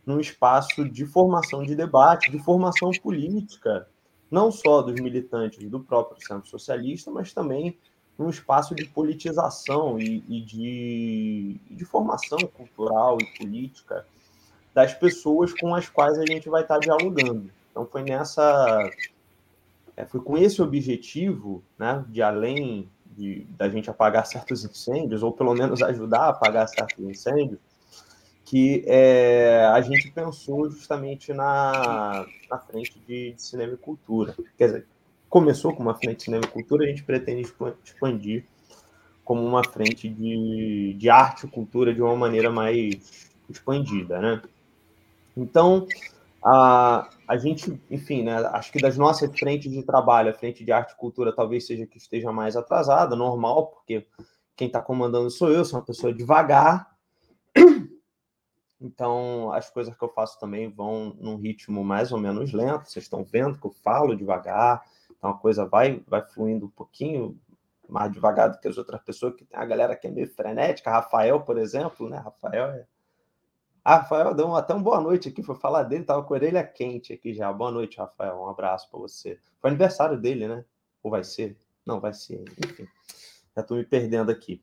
num 0.05 0.19
espaço 0.19 0.87
de 0.87 1.05
formação 1.05 1.63
de 1.63 1.75
debate, 1.75 2.29
de 2.29 2.37
formação 2.37 2.91
política, 3.01 3.87
não 4.29 4.51
só 4.51 4.81
dos 4.81 4.99
militantes 5.01 5.67
do 5.69 5.79
próprio 5.79 6.21
Centro 6.23 6.47
Socialista, 6.47 7.09
mas 7.09 7.33
também 7.33 7.77
num 8.17 8.29
espaço 8.29 8.75
de 8.75 8.85
politização 8.85 9.99
e, 9.99 10.23
e 10.29 10.41
de, 10.41 11.59
de 11.69 11.85
formação 11.85 12.39
cultural 12.53 13.17
e 13.19 13.37
política 13.37 14.05
das 14.73 14.93
pessoas 14.93 15.53
com 15.53 15.73
as 15.73 15.89
quais 15.89 16.17
a 16.17 16.25
gente 16.25 16.49
vai 16.49 16.61
estar 16.61 16.77
dialogando. 16.79 17.49
Então 17.75 17.85
foi 17.85 18.03
nessa 18.03 18.89
é, 19.97 20.05
foi 20.05 20.21
com 20.21 20.37
esse 20.37 20.61
objetivo, 20.61 21.61
né, 21.77 22.05
de 22.07 22.21
além 22.21 22.89
de 23.05 23.45
da 23.57 23.67
gente 23.67 23.89
apagar 23.89 24.25
certos 24.25 24.63
incêndios 24.63 25.21
ou 25.21 25.33
pelo 25.33 25.53
menos 25.53 25.83
ajudar 25.83 26.21
a 26.21 26.29
apagar 26.29 26.69
certos 26.69 27.03
incêndios, 27.03 27.59
que 28.45 28.85
é, 28.87 29.65
a 29.73 29.81
gente 29.81 30.09
pensou 30.09 30.71
justamente 30.71 31.33
na, 31.33 32.25
na 32.49 32.59
frente 32.59 32.97
de, 33.05 33.33
de, 33.33 33.41
cinema 33.41 33.73
e 33.73 33.77
cultura. 33.77 34.33
Quer 34.57 34.65
dizer, 34.67 34.87
começou 35.27 35.75
com 35.75 35.83
uma 35.83 35.95
frente 35.95 36.19
de 36.19 36.23
cinema 36.23 36.45
e 36.45 36.51
cultura, 36.51 36.85
a 36.85 36.87
gente 36.87 37.03
pretende 37.03 37.41
expandir 37.83 38.45
como 39.25 39.45
uma 39.45 39.65
frente 39.65 40.07
de, 40.07 40.93
de 40.93 41.09
arte 41.09 41.45
e 41.45 41.49
cultura 41.49 41.93
de 41.93 42.01
uma 42.01 42.15
maneira 42.15 42.49
mais 42.49 43.29
expandida, 43.49 44.21
né? 44.21 44.41
Então, 45.35 45.85
a, 46.45 47.09
a 47.27 47.37
gente, 47.37 47.81
enfim, 47.89 48.21
né, 48.21 48.35
acho 48.35 48.71
que 48.71 48.79
das 48.79 48.95
nossas 48.95 49.35
frentes 49.37 49.71
de 49.71 49.81
trabalho, 49.81 50.29
a 50.29 50.33
frente 50.33 50.63
de 50.63 50.71
arte 50.71 50.93
e 50.93 50.95
cultura 50.95 51.35
talvez 51.35 51.65
seja 51.65 51.87
que 51.87 51.97
esteja 51.97 52.31
mais 52.31 52.55
atrasada, 52.55 53.15
normal, 53.15 53.67
porque 53.67 54.05
quem 54.55 54.67
está 54.67 54.79
comandando 54.79 55.31
sou 55.31 55.49
eu, 55.49 55.65
sou 55.65 55.79
uma 55.79 55.85
pessoa 55.85 56.13
devagar, 56.13 56.95
então, 58.79 59.51
as 59.53 59.71
coisas 59.71 59.95
que 59.95 60.03
eu 60.03 60.09
faço 60.09 60.39
também 60.39 60.69
vão 60.69 61.17
num 61.19 61.37
ritmo 61.37 61.83
mais 61.83 62.11
ou 62.11 62.19
menos 62.19 62.53
lento. 62.53 62.89
Vocês 62.89 63.05
estão 63.05 63.23
vendo 63.23 63.59
que 63.59 63.65
eu 63.65 63.71
falo 63.71 64.15
devagar, 64.15 64.83
então 65.17 65.31
a 65.31 65.37
coisa 65.37 65.65
vai, 65.65 66.03
vai 66.07 66.21
fluindo 66.21 66.67
um 66.67 66.69
pouquinho 66.69 67.39
mais 67.89 68.11
devagar 68.11 68.51
do 68.51 68.59
que 68.59 68.67
as 68.67 68.77
outras 68.77 69.01
pessoas, 69.01 69.35
que 69.35 69.45
tem 69.45 69.59
a 69.59 69.65
galera 69.65 69.95
que 69.95 70.05
é 70.05 70.11
meio 70.11 70.27
frenética. 70.27 70.91
Rafael, 70.91 71.41
por 71.41 71.57
exemplo, 71.57 72.07
né? 72.07 72.17
Rafael 72.17 72.65
é. 72.67 72.85
Ah, 73.87 73.97
Rafael 73.97 74.33
deu 74.33 74.55
até 74.55 74.73
uma 74.73 74.81
boa 74.81 74.99
noite 74.99 75.29
aqui, 75.29 75.43
foi 75.43 75.53
falar 75.53 75.83
dele, 75.83 76.03
tava 76.03 76.23
com 76.23 76.33
a 76.33 76.37
orelha 76.37 76.63
quente 76.63 77.13
aqui 77.13 77.35
já. 77.35 77.53
Boa 77.53 77.69
noite, 77.69 77.99
Rafael. 77.99 78.35
Um 78.41 78.49
abraço 78.49 78.89
para 78.89 78.99
você. 78.99 79.39
Foi 79.61 79.69
aniversário 79.69 80.19
dele, 80.19 80.47
né? 80.47 80.65
Ou 81.03 81.11
vai 81.11 81.23
ser? 81.23 81.55
Não, 81.85 81.99
vai 81.99 82.11
ser. 82.11 82.43
Enfim, 82.57 82.87
já 83.55 83.61
estou 83.61 83.77
me 83.77 83.85
perdendo 83.85 84.31
aqui. 84.31 84.59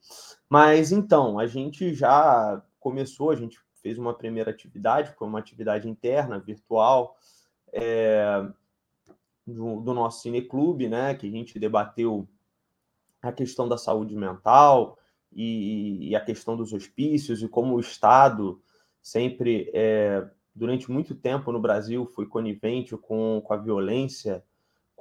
Mas 0.51 0.91
então, 0.91 1.39
a 1.39 1.47
gente 1.47 1.95
já 1.95 2.61
começou, 2.81 3.31
a 3.31 3.37
gente 3.37 3.61
fez 3.81 3.97
uma 3.97 4.13
primeira 4.13 4.51
atividade, 4.51 5.15
foi 5.17 5.29
uma 5.29 5.39
atividade 5.39 5.89
interna, 5.89 6.41
virtual, 6.41 7.17
é, 7.73 8.45
do, 9.47 9.81
do 9.83 9.95
nosso 9.95 10.23
cineclube, 10.23 10.89
né? 10.89 11.15
Que 11.15 11.29
a 11.29 11.31
gente 11.31 11.61
debateu 11.61 12.29
a 13.23 13.31
questão 13.31 13.69
da 13.69 13.79
saúde 13.79 14.17
mental 14.17 14.99
e, 15.31 16.09
e 16.11 16.17
a 16.17 16.21
questão 16.21 16.57
dos 16.57 16.73
hospícios 16.73 17.41
e 17.41 17.47
como 17.47 17.77
o 17.77 17.81
Estado 17.81 18.61
sempre, 19.03 19.71
é, 19.75 20.27
durante 20.55 20.91
muito 20.91 21.15
tempo 21.15 21.51
no 21.51 21.61
Brasil, 21.61 22.07
foi 22.07 22.27
conivente 22.27 22.97
com, 22.97 23.43
com 23.45 23.53
a 23.53 23.57
violência 23.57 24.45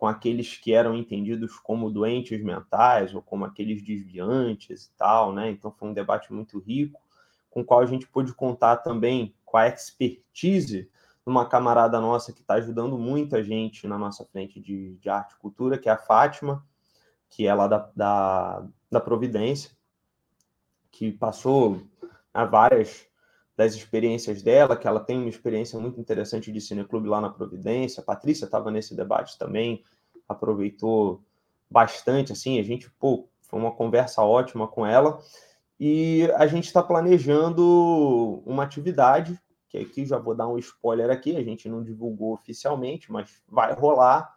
com 0.01 0.07
aqueles 0.07 0.57
que 0.57 0.73
eram 0.73 0.95
entendidos 0.95 1.59
como 1.59 1.91
doentes 1.91 2.43
mentais 2.43 3.13
ou 3.13 3.21
como 3.21 3.45
aqueles 3.45 3.83
desviantes 3.83 4.85
e 4.85 4.97
tal, 4.97 5.31
né? 5.31 5.51
Então 5.51 5.71
foi 5.71 5.89
um 5.89 5.93
debate 5.93 6.33
muito 6.33 6.57
rico, 6.57 6.99
com 7.51 7.61
o 7.61 7.63
qual 7.63 7.81
a 7.81 7.85
gente 7.85 8.07
pôde 8.07 8.33
contar 8.33 8.77
também 8.77 9.35
com 9.45 9.57
a 9.57 9.67
expertise 9.67 10.85
de 10.85 10.89
uma 11.23 11.47
camarada 11.47 12.01
nossa 12.01 12.33
que 12.33 12.41
está 12.41 12.55
ajudando 12.55 12.97
muita 12.97 13.43
gente 13.43 13.85
na 13.85 13.95
nossa 13.95 14.25
frente 14.25 14.59
de, 14.59 14.95
de 14.95 15.07
arte 15.07 15.35
e 15.35 15.37
cultura, 15.37 15.77
que 15.77 15.87
é 15.87 15.91
a 15.91 15.97
Fátima, 15.97 16.65
que 17.29 17.45
é 17.45 17.53
lá 17.53 17.67
da, 17.67 17.91
da, 17.95 18.67
da 18.89 18.99
Providência, 18.99 19.69
que 20.91 21.11
passou 21.11 21.79
a 22.33 22.43
várias 22.43 23.07
das 23.61 23.75
experiências 23.75 24.41
dela, 24.41 24.75
que 24.75 24.87
ela 24.87 24.99
tem 24.99 25.19
uma 25.19 25.29
experiência 25.29 25.79
muito 25.79 26.01
interessante 26.01 26.51
de 26.51 26.59
cineclube 26.59 27.07
lá 27.07 27.21
na 27.21 27.29
Providência. 27.29 28.01
A 28.01 28.03
Patrícia 28.03 28.45
estava 28.45 28.71
nesse 28.71 28.95
debate 28.95 29.37
também, 29.37 29.83
aproveitou 30.27 31.21
bastante, 31.69 32.31
assim, 32.31 32.59
a 32.59 32.63
gente, 32.63 32.89
pô, 32.99 33.27
foi 33.43 33.59
uma 33.59 33.71
conversa 33.71 34.23
ótima 34.23 34.67
com 34.67 34.83
ela. 34.83 35.19
E 35.79 36.27
a 36.37 36.47
gente 36.47 36.65
está 36.65 36.81
planejando 36.81 38.41
uma 38.47 38.63
atividade, 38.63 39.39
que 39.69 39.77
aqui 39.77 40.07
já 40.07 40.17
vou 40.17 40.33
dar 40.33 40.47
um 40.47 40.57
spoiler 40.57 41.11
aqui, 41.11 41.37
a 41.37 41.43
gente 41.43 41.69
não 41.69 41.83
divulgou 41.83 42.33
oficialmente, 42.33 43.11
mas 43.11 43.43
vai 43.47 43.75
rolar 43.75 44.33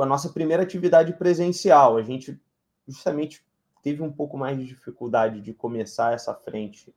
a 0.00 0.06
nossa 0.06 0.28
primeira 0.28 0.62
atividade 0.62 1.12
presencial. 1.14 1.96
A 1.96 2.02
gente 2.02 2.40
justamente 2.86 3.44
teve 3.82 4.00
um 4.00 4.12
pouco 4.12 4.38
mais 4.38 4.56
de 4.56 4.64
dificuldade 4.64 5.40
de 5.40 5.52
começar 5.52 6.12
essa 6.12 6.32
frente 6.34 6.94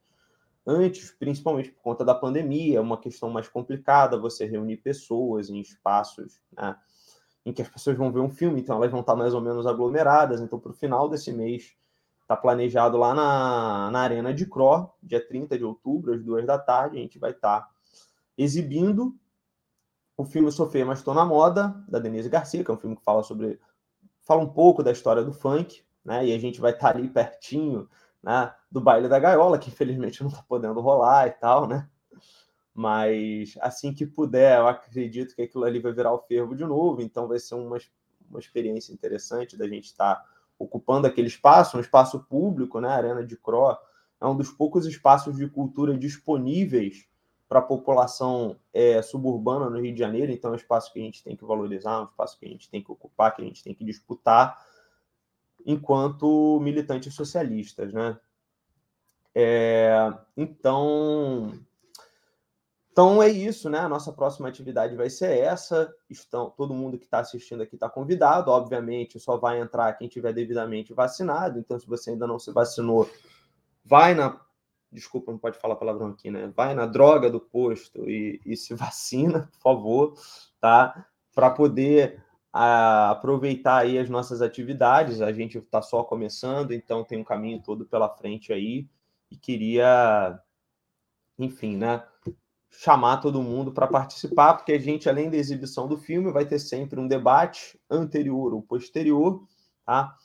antes, 0.65 1.11
principalmente 1.11 1.71
por 1.71 1.81
conta 1.81 2.03
da 2.03 2.15
pandemia, 2.15 2.77
é 2.77 2.81
uma 2.81 2.99
questão 2.99 3.29
mais 3.29 3.47
complicada 3.47 4.19
você 4.19 4.45
reunir 4.45 4.77
pessoas 4.77 5.49
em 5.49 5.59
espaços 5.59 6.41
né, 6.51 6.75
em 7.45 7.53
que 7.53 7.61
as 7.61 7.69
pessoas 7.69 7.95
vão 7.95 8.11
ver 8.11 8.19
um 8.19 8.29
filme, 8.29 8.59
então 8.59 8.77
elas 8.77 8.89
vão 8.89 9.01
estar 9.01 9.15
mais 9.15 9.33
ou 9.33 9.41
menos 9.41 9.67
aglomeradas. 9.67 10.41
Então, 10.41 10.59
para 10.59 10.71
o 10.71 10.75
final 10.75 11.07
desse 11.07 11.31
mês, 11.31 11.75
está 12.21 12.35
planejado 12.35 12.97
lá 12.97 13.13
na, 13.13 13.91
na 13.91 13.99
Arena 13.99 14.33
de 14.33 14.47
Cro, 14.47 14.89
dia 15.01 15.25
30 15.25 15.57
de 15.57 15.63
outubro, 15.63 16.13
às 16.13 16.23
duas 16.23 16.45
da 16.45 16.57
tarde, 16.57 16.97
a 16.97 17.01
gente 17.01 17.19
vai 17.19 17.31
estar 17.31 17.69
exibindo 18.35 19.15
o 20.17 20.25
filme 20.25 20.51
Sofia 20.51 20.85
Mas 20.85 20.99
Estou 20.99 21.13
na 21.13 21.25
Moda, 21.25 21.75
da 21.87 21.99
Denise 21.99 22.29
Garcia, 22.29 22.63
que 22.63 22.71
é 22.71 22.73
um 22.73 22.77
filme 22.77 22.95
que 22.95 23.03
fala 23.03 23.21
sobre. 23.21 23.59
fala 24.21 24.41
um 24.41 24.49
pouco 24.49 24.81
da 24.81 24.91
história 24.91 25.23
do 25.23 25.33
funk, 25.33 25.83
né? 26.03 26.25
E 26.25 26.33
a 26.33 26.39
gente 26.39 26.59
vai 26.59 26.71
estar 26.71 26.95
ali 26.95 27.07
pertinho 27.07 27.87
né, 28.25 28.51
do 28.75 28.81
baile 28.81 29.07
da 29.07 29.17
gaiola, 29.17 29.57
que 29.57 29.69
infelizmente 29.69 30.21
não 30.21 30.29
está 30.29 30.43
podendo 30.43 30.81
rolar 30.81 31.27
e 31.27 31.31
tal, 31.31 31.65
né? 31.65 31.87
Mas 32.73 33.57
assim 33.61 33.93
que 33.93 34.05
puder, 34.05 34.59
eu 34.59 34.67
acredito 34.67 35.33
que 35.33 35.43
aquilo 35.43 35.63
ali 35.63 35.79
vai 35.79 35.93
virar 35.93 36.11
o 36.11 36.19
fervo 36.19 36.53
de 36.53 36.65
novo, 36.65 37.01
então 37.01 37.25
vai 37.25 37.39
ser 37.39 37.55
uma, 37.55 37.77
uma 38.29 38.37
experiência 38.37 38.91
interessante 38.91 39.55
da 39.55 39.65
gente 39.65 39.85
estar 39.85 40.15
tá 40.15 40.25
ocupando 40.59 41.07
aquele 41.07 41.27
espaço, 41.27 41.77
um 41.77 41.79
espaço 41.79 42.19
público, 42.25 42.81
né? 42.81 42.89
A 42.89 42.95
Arena 42.95 43.25
de 43.25 43.37
Cro 43.37 43.77
é 44.19 44.25
um 44.25 44.35
dos 44.35 44.51
poucos 44.51 44.85
espaços 44.85 45.37
de 45.37 45.47
cultura 45.47 45.97
disponíveis 45.97 47.07
para 47.47 47.59
a 47.59 47.61
população 47.61 48.59
é, 48.73 49.01
suburbana 49.01 49.69
no 49.69 49.79
Rio 49.79 49.93
de 49.93 49.99
Janeiro, 49.99 50.33
então 50.33 50.49
é 50.49 50.53
um 50.53 50.57
espaço 50.57 50.91
que 50.91 50.99
a 50.99 51.01
gente 51.01 51.23
tem 51.23 51.37
que 51.37 51.45
valorizar, 51.45 52.01
um 52.01 52.05
espaço 52.05 52.37
que 52.37 52.45
a 52.45 52.49
gente 52.49 52.69
tem 52.69 52.83
que 52.83 52.91
ocupar, 52.91 53.33
que 53.33 53.41
a 53.41 53.45
gente 53.45 53.63
tem 53.63 53.73
que 53.73 53.85
disputar, 53.85 54.61
enquanto 55.65 56.59
militantes 56.59 57.13
socialistas, 57.13 57.93
né? 57.93 58.19
É, 59.35 60.13
então, 60.37 61.51
então 62.89 63.21
é 63.21 63.27
isso, 63.27 63.69
né? 63.69 63.79
A 63.79 63.89
nossa 63.89 64.13
próxima 64.13 64.47
atividade 64.47 64.95
vai 64.95 65.09
ser 65.09 65.37
essa. 65.37 65.93
Estão, 66.09 66.49
todo 66.49 66.73
mundo 66.73 66.97
que 66.97 67.03
está 67.03 67.19
assistindo 67.19 67.61
aqui 67.61 67.75
está 67.75 67.89
convidado. 67.89 68.49
Obviamente, 68.49 69.19
só 69.19 69.35
vai 69.35 69.59
entrar 69.59 69.91
quem 69.93 70.07
tiver 70.07 70.31
devidamente 70.31 70.93
vacinado. 70.93 71.59
Então, 71.59 71.77
se 71.77 71.85
você 71.85 72.11
ainda 72.11 72.25
não 72.25 72.39
se 72.39 72.51
vacinou, 72.51 73.09
vai 73.83 74.13
na 74.13 74.39
desculpa, 74.95 75.29
não 75.29 75.37
pode 75.37 75.59
falar 75.59 75.75
palavrão 75.75 76.07
aqui, 76.07 76.31
né? 76.31 76.51
Vai 76.55 76.73
na 76.73 76.85
droga 76.85 77.29
do 77.29 77.39
posto 77.39 78.09
e, 78.09 78.39
e 78.45 78.55
se 78.55 78.73
vacina, 78.75 79.49
por 79.51 79.59
favor, 79.59 80.13
tá? 80.61 81.05
Para 81.33 81.49
poder 81.49 82.23
a, 82.53 83.11
aproveitar 83.11 83.79
aí 83.79 83.99
as 83.99 84.09
nossas 84.09 84.41
atividades. 84.41 85.21
A 85.21 85.33
gente 85.33 85.57
está 85.57 85.81
só 85.81 86.03
começando, 86.03 86.71
então 86.71 87.03
tem 87.03 87.19
um 87.19 87.25
caminho 87.25 87.61
todo 87.61 87.85
pela 87.85 88.09
frente 88.09 88.53
aí. 88.53 88.87
E 89.29 89.37
queria, 89.37 90.39
enfim, 91.37 91.77
né? 91.77 92.03
Chamar 92.69 93.17
todo 93.17 93.41
mundo 93.41 93.71
para 93.71 93.87
participar, 93.87 94.55
porque 94.55 94.73
a 94.73 94.79
gente, 94.79 95.09
além 95.09 95.29
da 95.29 95.37
exibição 95.37 95.87
do 95.87 95.97
filme, 95.97 96.31
vai 96.31 96.45
ter 96.45 96.59
sempre 96.59 96.99
um 96.99 97.07
debate 97.07 97.79
anterior 97.89 98.53
ou 98.53 98.61
posterior, 98.61 99.47
tá? 99.85 100.15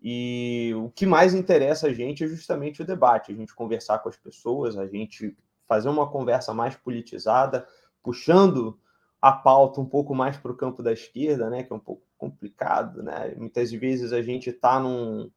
E 0.00 0.72
o 0.76 0.90
que 0.90 1.06
mais 1.06 1.34
interessa 1.34 1.88
a 1.88 1.92
gente 1.92 2.22
é 2.22 2.28
justamente 2.28 2.82
o 2.82 2.86
debate, 2.86 3.32
a 3.32 3.34
gente 3.34 3.54
conversar 3.54 3.98
com 3.98 4.08
as 4.08 4.16
pessoas, 4.16 4.78
a 4.78 4.86
gente 4.86 5.36
fazer 5.66 5.88
uma 5.88 6.08
conversa 6.08 6.54
mais 6.54 6.76
politizada, 6.76 7.66
puxando 8.02 8.78
a 9.20 9.32
pauta 9.32 9.80
um 9.80 9.86
pouco 9.86 10.14
mais 10.14 10.36
para 10.36 10.52
o 10.52 10.56
campo 10.56 10.82
da 10.82 10.92
esquerda, 10.92 11.50
né, 11.50 11.64
que 11.64 11.72
é 11.72 11.76
um 11.76 11.80
pouco 11.80 12.02
complicado, 12.16 13.02
né? 13.02 13.34
Muitas 13.36 13.72
vezes 13.72 14.12
a 14.12 14.22
gente 14.22 14.50
está 14.50 14.78
num, 14.78 15.30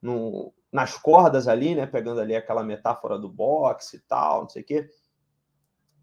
num, 0.00 0.52
nas 0.72 0.96
cordas 0.96 1.48
ali, 1.48 1.74
né, 1.74 1.86
pegando 1.86 2.20
ali 2.20 2.36
aquela 2.36 2.62
metáfora 2.62 3.18
do 3.18 3.28
boxe 3.28 3.96
e 3.96 4.00
tal, 4.00 4.42
não 4.42 4.48
sei 4.48 4.62
o 4.62 4.64
quê, 4.64 4.90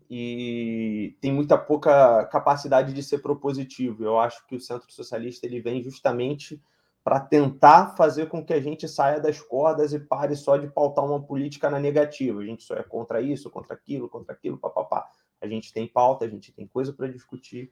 e 0.10 1.18
tem 1.20 1.32
muita 1.32 1.58
pouca 1.58 2.26
capacidade 2.26 2.94
de 2.94 3.02
ser 3.02 3.20
propositivo. 3.20 4.04
Eu 4.04 4.20
acho 4.20 4.46
que 4.48 4.56
o 4.56 4.60
Centro 4.60 4.92
Socialista 4.92 5.46
ele 5.46 5.62
vem 5.62 5.82
justamente 5.82 6.62
para 7.04 7.20
tentar 7.20 7.96
fazer 7.96 8.28
com 8.28 8.44
que 8.44 8.54
a 8.54 8.60
gente 8.60 8.88
saia 8.88 9.20
das 9.20 9.40
cordas 9.40 9.94
e 9.94 10.00
pare 10.00 10.36
só 10.36 10.58
de 10.58 10.68
pautar 10.68 11.06
uma 11.06 11.22
política 11.22 11.70
na 11.70 11.80
negativa. 11.80 12.40
A 12.40 12.46
gente 12.46 12.64
só 12.64 12.76
é 12.76 12.84
contra 12.84 13.22
isso, 13.22 13.50
contra 13.50 13.74
aquilo, 13.74 14.10
contra 14.10 14.34
aquilo, 14.34 14.58
papapá. 14.58 15.08
A 15.40 15.48
gente 15.48 15.72
tem 15.72 15.88
pauta, 15.88 16.26
a 16.26 16.28
gente 16.28 16.52
tem 16.52 16.68
coisa 16.68 16.92
para 16.94 17.08
discutir 17.08 17.72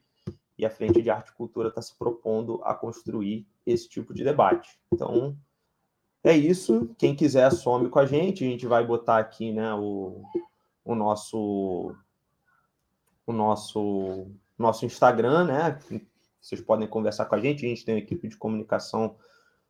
e 0.56 0.64
a 0.64 0.70
Frente 0.70 1.02
de 1.02 1.10
Arte 1.10 1.30
e 1.30 1.34
Cultura 1.34 1.68
está 1.68 1.82
se 1.82 1.96
propondo 1.96 2.60
a 2.62 2.74
construir 2.74 3.46
esse 3.66 3.88
tipo 3.88 4.14
de 4.14 4.22
debate. 4.22 4.78
Então, 4.92 5.36
é 6.24 6.36
isso. 6.36 6.90
Quem 6.98 7.14
quiser, 7.14 7.50
some 7.52 7.88
com 7.88 7.98
a 7.98 8.06
gente. 8.06 8.44
A 8.44 8.48
gente 8.48 8.66
vai 8.66 8.84
botar 8.84 9.18
aqui 9.18 9.52
né, 9.52 9.74
o, 9.74 10.22
o 10.84 10.94
nosso 10.94 11.94
o 13.26 13.32
nosso 13.32 14.26
nosso 14.58 14.86
Instagram, 14.86 15.44
né? 15.44 15.78
Vocês 16.40 16.60
podem 16.60 16.88
conversar 16.88 17.26
com 17.26 17.34
a 17.34 17.40
gente. 17.40 17.64
A 17.64 17.68
gente 17.68 17.84
tem 17.84 17.94
uma 17.94 18.00
equipe 18.00 18.28
de 18.28 18.36
comunicação 18.36 19.16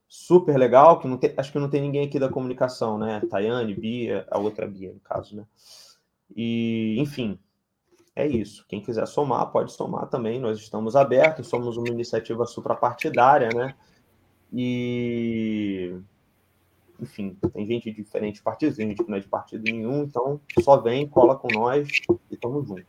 super 0.09 0.57
legal, 0.57 0.99
que 1.01 1.09
não 1.09 1.17
tem, 1.17 1.35
acho 1.37 1.51
que 1.51 1.59
não 1.59 1.69
tem 1.69 1.81
ninguém 1.81 2.07
aqui 2.07 2.19
da 2.19 2.29
comunicação, 2.29 2.99
né? 2.99 3.21
Tayane, 3.29 3.75
Bia, 3.75 4.27
a 4.31 4.39
outra 4.39 4.67
Bia, 4.67 4.93
no 4.93 5.01
caso, 5.01 5.37
né? 5.37 5.45
E, 6.37 6.97
enfim, 6.99 7.39
é 8.15 8.27
isso. 8.27 8.65
Quem 8.69 8.81
quiser 8.83 9.07
somar, 9.07 9.51
pode 9.51 9.73
somar 9.73 10.09
também. 10.09 10.39
Nós 10.39 10.59
estamos 10.59 10.95
abertos, 10.95 11.49
somos 11.49 11.77
uma 11.77 11.89
iniciativa 11.89 12.47
suprapartidária, 12.47 13.49
né? 13.49 13.75
E, 14.53 15.99
enfim, 17.01 17.37
tem 17.53 17.67
gente 17.67 17.91
de 17.91 18.03
diferentes 18.03 18.41
partidos, 18.41 18.77
tem 18.77 18.89
gente 18.89 19.03
que 19.03 19.11
não 19.11 19.19
é 19.19 19.21
de 19.21 19.29
partido 19.29 19.65
nenhum, 19.65 20.05
então 20.05 20.41
só 20.61 20.77
vem, 20.77 21.07
cola 21.07 21.37
com 21.37 21.49
nós 21.53 21.89
e 22.31 22.37
tamo 22.37 22.65
junto. 22.65 22.87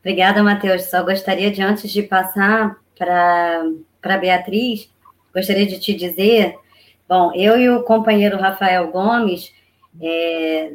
Obrigada, 0.00 0.42
Matheus. 0.42 0.90
Só 0.90 1.02
gostaria 1.04 1.50
de, 1.50 1.62
antes 1.62 1.90
de 1.90 2.02
passar 2.02 2.76
para 2.98 3.62
a 4.02 4.18
Beatriz, 4.18 4.92
gostaria 5.32 5.64
de 5.64 5.78
te 5.78 5.94
dizer, 5.94 6.56
bom, 7.08 7.32
eu 7.34 7.56
e 7.56 7.70
o 7.70 7.84
companheiro 7.84 8.36
Rafael 8.36 8.90
Gomes, 8.90 9.52
é, 10.00 10.74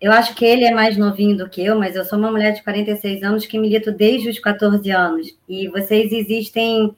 eu 0.00 0.10
acho 0.10 0.34
que 0.34 0.44
ele 0.44 0.64
é 0.64 0.74
mais 0.74 0.96
novinho 0.96 1.36
do 1.36 1.48
que 1.48 1.64
eu, 1.64 1.78
mas 1.78 1.94
eu 1.94 2.04
sou 2.04 2.18
uma 2.18 2.30
mulher 2.30 2.52
de 2.52 2.64
46 2.64 3.22
anos 3.22 3.46
que 3.46 3.56
milito 3.56 3.92
desde 3.92 4.28
os 4.28 4.38
14 4.40 4.90
anos. 4.90 5.38
E 5.48 5.68
vocês 5.68 6.10
existem 6.10 6.96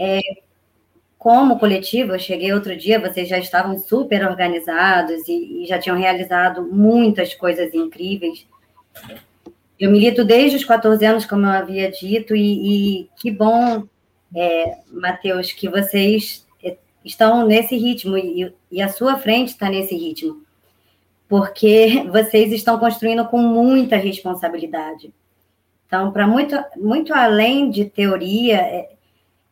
é, 0.00 0.20
como 1.24 1.58
coletivo, 1.58 2.12
eu 2.12 2.18
cheguei 2.18 2.52
outro 2.52 2.76
dia, 2.76 3.00
vocês 3.00 3.26
já 3.26 3.38
estavam 3.38 3.78
super 3.78 4.28
organizados 4.28 5.26
e, 5.26 5.62
e 5.62 5.66
já 5.66 5.78
tinham 5.78 5.96
realizado 5.96 6.68
muitas 6.70 7.32
coisas 7.34 7.72
incríveis. 7.72 8.46
Eu 9.80 9.90
milito 9.90 10.22
desde 10.22 10.58
os 10.58 10.66
14 10.66 11.02
anos, 11.02 11.24
como 11.24 11.46
eu 11.46 11.50
havia 11.50 11.90
dito, 11.90 12.36
e, 12.36 12.98
e 13.04 13.08
que 13.16 13.30
bom, 13.30 13.84
é, 14.36 14.76
Matheus, 14.92 15.50
que 15.50 15.66
vocês 15.66 16.46
é, 16.62 16.76
estão 17.02 17.46
nesse 17.46 17.74
ritmo 17.74 18.18
e, 18.18 18.54
e 18.70 18.82
a 18.82 18.90
sua 18.90 19.16
frente 19.16 19.48
está 19.48 19.70
nesse 19.70 19.96
ritmo, 19.96 20.42
porque 21.26 22.04
vocês 22.12 22.52
estão 22.52 22.78
construindo 22.78 23.24
com 23.28 23.38
muita 23.38 23.96
responsabilidade. 23.96 25.10
Então, 25.86 26.12
para 26.12 26.26
muito, 26.26 26.54
muito 26.76 27.14
além 27.14 27.70
de 27.70 27.86
teoria, 27.86 28.86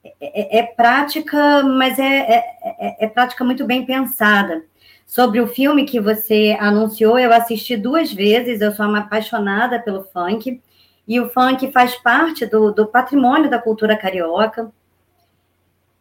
é, 0.05 0.13
é, 0.21 0.59
é 0.59 0.63
prática, 0.63 1.63
mas 1.63 1.99
é, 1.99 2.05
é, 2.05 2.45
é, 2.63 3.05
é 3.05 3.09
prática 3.09 3.45
muito 3.45 3.65
bem 3.65 3.87
pensada. 3.87 4.65
Sobre 5.07 5.41
o 5.41 5.47
filme 5.47 5.85
que 5.85 6.01
você 6.01 6.57
anunciou, 6.59 7.19
eu 7.19 7.33
assisti 7.33 7.77
duas 7.77 8.13
vezes, 8.13 8.61
eu 8.61 8.73
sou 8.73 8.87
uma 8.87 9.01
apaixonada 9.01 9.79
pelo 9.79 10.05
funk, 10.05 10.61
e 11.07 11.21
o 11.21 11.29
funk 11.29 11.71
faz 11.71 11.95
parte 11.97 12.47
do, 12.47 12.73
do 12.73 12.87
patrimônio 12.87 13.51
da 13.51 13.59
cultura 13.59 13.97
carioca. 13.97 14.73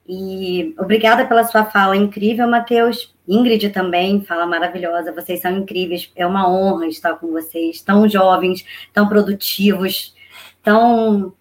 E 0.08 0.76
obrigada 0.78 1.26
pela 1.26 1.44
sua 1.44 1.66
fala 1.66 1.96
incrível, 1.96 2.48
Matheus. 2.48 3.14
Ingrid 3.28 3.70
também, 3.70 4.24
fala 4.24 4.46
maravilhosa. 4.46 5.14
Vocês 5.14 5.42
são 5.42 5.52
incríveis. 5.52 6.12
É 6.16 6.26
uma 6.26 6.50
honra 6.50 6.88
estar 6.88 7.16
com 7.16 7.28
vocês, 7.32 7.82
tão 7.82 8.08
jovens, 8.10 8.66
tão 8.94 9.08
produtivos, 9.08 10.16
tão, 10.64 11.34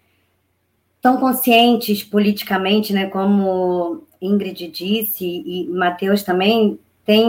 tão 1.01 1.17
conscientes 1.17 2.03
politicamente, 2.03 2.93
né? 2.93 3.07
Como 3.07 4.05
Ingrid 4.21 4.69
disse, 4.69 5.25
e 5.25 5.69
Matheus 5.69 6.23
também 6.23 6.79
tem 7.05 7.27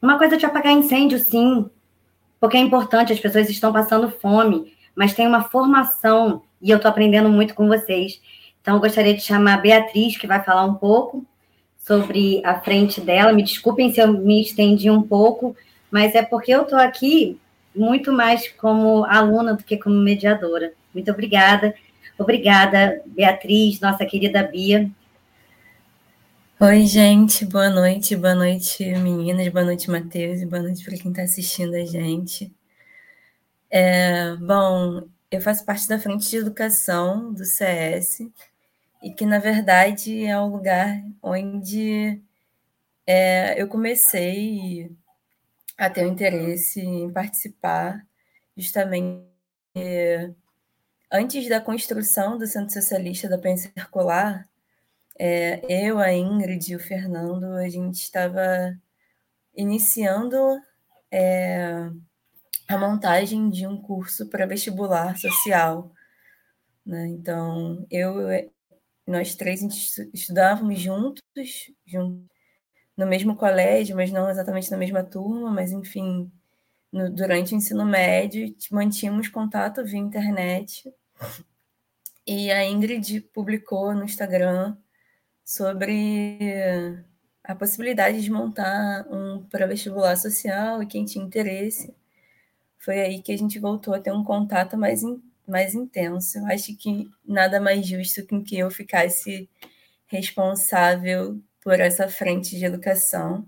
uma 0.00 0.18
coisa 0.18 0.36
de 0.36 0.44
apagar 0.44 0.72
incêndio, 0.72 1.18
sim, 1.18 1.68
porque 2.38 2.56
é 2.56 2.60
importante, 2.60 3.12
as 3.12 3.20
pessoas 3.20 3.48
estão 3.48 3.72
passando 3.72 4.10
fome, 4.10 4.72
mas 4.94 5.14
tem 5.14 5.26
uma 5.26 5.42
formação, 5.42 6.42
e 6.60 6.70
eu 6.70 6.76
estou 6.76 6.90
aprendendo 6.90 7.28
muito 7.28 7.54
com 7.54 7.66
vocês. 7.66 8.20
Então, 8.60 8.78
gostaria 8.78 9.14
de 9.14 9.22
chamar 9.22 9.54
a 9.54 9.58
Beatriz, 9.58 10.16
que 10.16 10.26
vai 10.26 10.42
falar 10.42 10.64
um 10.64 10.74
pouco 10.74 11.24
sobre 11.78 12.42
a 12.44 12.60
frente 12.60 13.00
dela. 13.00 13.32
Me 13.32 13.42
desculpem 13.42 13.92
se 13.92 14.00
eu 14.00 14.08
me 14.08 14.42
estendi 14.42 14.90
um 14.90 15.02
pouco, 15.02 15.56
mas 15.90 16.14
é 16.14 16.22
porque 16.22 16.52
eu 16.52 16.62
estou 16.62 16.78
aqui 16.78 17.38
muito 17.74 18.12
mais 18.12 18.48
como 18.48 19.04
aluna 19.04 19.54
do 19.54 19.62
que 19.62 19.76
como 19.76 19.94
mediadora. 19.96 20.72
Muito 20.92 21.10
obrigada. 21.10 21.74
Obrigada, 22.18 23.02
Beatriz, 23.06 23.78
nossa 23.78 24.06
querida 24.06 24.42
Bia. 24.42 24.90
Oi, 26.58 26.86
gente, 26.86 27.44
boa 27.44 27.68
noite, 27.68 28.16
boa 28.16 28.34
noite, 28.34 28.82
meninas, 28.84 29.46
boa 29.48 29.66
noite, 29.66 29.90
Matheus, 29.90 30.40
e 30.40 30.46
boa 30.46 30.62
noite 30.62 30.82
para 30.82 30.96
quem 30.96 31.10
está 31.10 31.22
assistindo 31.22 31.74
a 31.74 31.84
gente. 31.84 32.50
É, 33.70 34.34
bom, 34.36 35.06
eu 35.30 35.42
faço 35.42 35.66
parte 35.66 35.86
da 35.86 35.98
frente 35.98 36.30
de 36.30 36.38
educação 36.38 37.34
do 37.34 37.44
CS, 37.44 38.26
e 39.02 39.12
que, 39.12 39.26
na 39.26 39.38
verdade, 39.38 40.24
é 40.24 40.40
um 40.40 40.48
lugar 40.48 40.98
onde 41.22 42.18
é, 43.06 43.60
eu 43.60 43.68
comecei 43.68 44.90
a 45.76 45.90
ter 45.90 46.06
um 46.06 46.12
interesse 46.12 46.80
em 46.80 47.12
participar, 47.12 48.02
justamente 48.56 49.26
antes 51.10 51.48
da 51.48 51.60
construção 51.60 52.38
do 52.38 52.46
Centro 52.46 52.72
Socialista 52.72 53.28
da 53.28 53.38
Penha 53.38 53.56
Circular 53.56 54.48
é, 55.18 55.60
eu, 55.68 55.98
a 55.98 56.12
Ingrid 56.12 56.72
e 56.72 56.76
o 56.76 56.80
Fernando, 56.80 57.44
a 57.54 57.68
gente 57.68 57.96
estava 57.96 58.76
iniciando 59.54 60.36
é, 61.10 61.90
a 62.68 62.78
montagem 62.78 63.48
de 63.48 63.66
um 63.66 63.80
curso 63.80 64.28
para 64.28 64.46
vestibular 64.46 65.16
social. 65.16 65.90
Né? 66.84 67.06
Então, 67.08 67.86
eu, 67.90 68.14
nós 69.06 69.34
três 69.34 69.62
estudávamos 70.12 70.78
juntos, 70.80 71.22
juntos, 71.86 72.26
no 72.96 73.06
mesmo 73.06 73.36
colégio, 73.36 73.96
mas 73.96 74.10
não 74.10 74.28
exatamente 74.28 74.70
na 74.70 74.76
mesma 74.76 75.04
turma, 75.04 75.50
mas 75.50 75.72
enfim, 75.72 76.30
no, 76.92 77.10
durante 77.10 77.54
o 77.54 77.56
ensino 77.56 77.84
médio, 77.84 78.54
mantínhamos 78.70 79.28
contato 79.28 79.84
via 79.84 79.98
internet. 79.98 80.92
E 82.26 82.50
a 82.50 82.64
Ingrid 82.64 83.20
publicou 83.32 83.94
no 83.94 84.04
Instagram 84.04 84.76
sobre 85.44 86.38
a 87.44 87.54
possibilidade 87.54 88.20
de 88.20 88.30
montar 88.30 89.06
um 89.08 89.44
pré-vestibular 89.44 90.16
social 90.16 90.82
e 90.82 90.86
quem 90.86 91.04
tinha 91.04 91.24
interesse. 91.24 91.94
Foi 92.78 93.00
aí 93.00 93.22
que 93.22 93.32
a 93.32 93.38
gente 93.38 93.58
voltou 93.58 93.94
a 93.94 94.00
ter 94.00 94.12
um 94.12 94.24
contato 94.24 94.76
mais, 94.76 95.02
in, 95.02 95.22
mais 95.46 95.74
intenso. 95.74 96.44
Acho 96.46 96.76
que 96.76 97.08
nada 97.24 97.60
mais 97.60 97.86
justo 97.86 98.26
que 98.42 98.58
eu 98.58 98.70
ficasse 98.70 99.48
responsável 100.06 101.40
por 101.62 101.80
essa 101.80 102.08
frente 102.08 102.56
de 102.56 102.64
educação, 102.64 103.44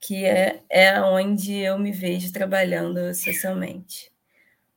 que 0.00 0.24
é, 0.24 0.62
é 0.70 1.00
onde 1.02 1.54
eu 1.56 1.78
me 1.78 1.92
vejo 1.92 2.32
trabalhando 2.32 3.14
socialmente. 3.14 4.12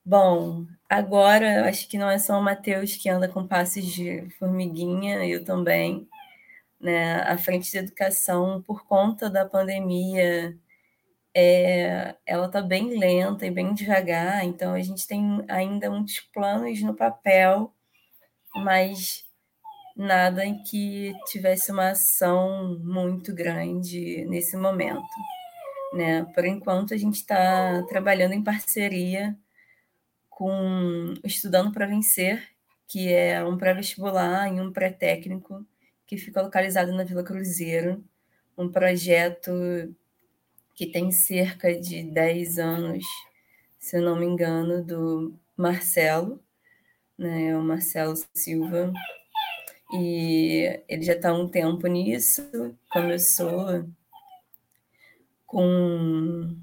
Bom, 0.04 0.66
agora 0.90 1.70
acho 1.70 1.88
que 1.88 1.98
não 1.98 2.10
é 2.10 2.18
só 2.18 2.40
o 2.40 2.44
Matheus 2.44 2.96
que 2.98 3.10
anda 3.10 3.28
com 3.28 3.48
passos 3.48 3.86
de 3.86 4.28
formiguinha, 4.40 5.26
eu 5.26 5.44
também. 5.46 6.08
Né? 6.80 7.22
A 7.22 7.38
frente 7.38 7.72
de 7.72 7.78
educação, 7.78 8.62
por 8.64 8.86
conta 8.86 9.30
da 9.30 9.46
pandemia, 9.46 10.58
é, 11.34 12.16
ela 12.26 12.48
está 12.48 12.62
bem 12.62 12.98
lenta 12.98 13.46
e 13.46 13.52
bem 13.52 13.74
devagar, 13.74 14.44
então 14.44 14.74
a 14.74 14.82
gente 14.82 15.08
tem 15.08 15.44
ainda 15.48 15.90
muitos 15.90 16.20
planos 16.34 16.82
no 16.82 16.96
papel, 16.96 17.74
mas 18.56 19.24
nada 20.02 20.44
em 20.44 20.64
que 20.64 21.14
tivesse 21.28 21.72
uma 21.72 21.92
ação 21.92 22.80
muito 22.84 23.34
grande 23.34 24.26
nesse 24.26 24.58
momento. 24.58 25.06
Né? 25.94 26.26
Por 26.34 26.44
enquanto, 26.44 26.94
a 26.94 26.98
gente 26.98 27.16
está 27.16 27.84
trabalhando 27.84 28.34
em 28.34 28.44
parceria 28.44 29.38
com 30.30 31.14
Estudando 31.24 31.72
para 31.72 31.86
Vencer, 31.86 32.50
que 32.88 33.14
é 33.14 33.44
um 33.44 33.58
pré-vestibular 33.58 34.52
e 34.52 34.60
um 34.60 34.72
pré-técnico 34.74 35.66
que 36.08 36.18
fica 36.18 36.42
localizado 36.42 36.92
na 36.94 37.04
Vila 37.04 37.24
Cruzeiro, 37.24 38.04
um 38.58 38.70
projeto 38.70 39.52
que 40.74 40.88
tem 40.88 41.12
cerca 41.12 41.80
de 41.80 42.04
10 42.04 42.58
anos, 42.58 43.06
se 43.78 44.00
não 44.00 44.18
me 44.18 44.26
engano, 44.26 44.84
do 44.84 45.34
Marcelo, 45.56 46.44
né, 47.18 47.56
o 47.56 47.62
Marcelo 47.62 48.16
Silva, 48.34 48.92
e 49.94 50.82
ele 50.88 51.04
já 51.04 51.14
está 51.14 51.30
há 51.30 51.34
um 51.34 51.48
tempo 51.48 51.88
nisso, 51.88 52.44
começou 52.90 53.86
com, 55.46 56.56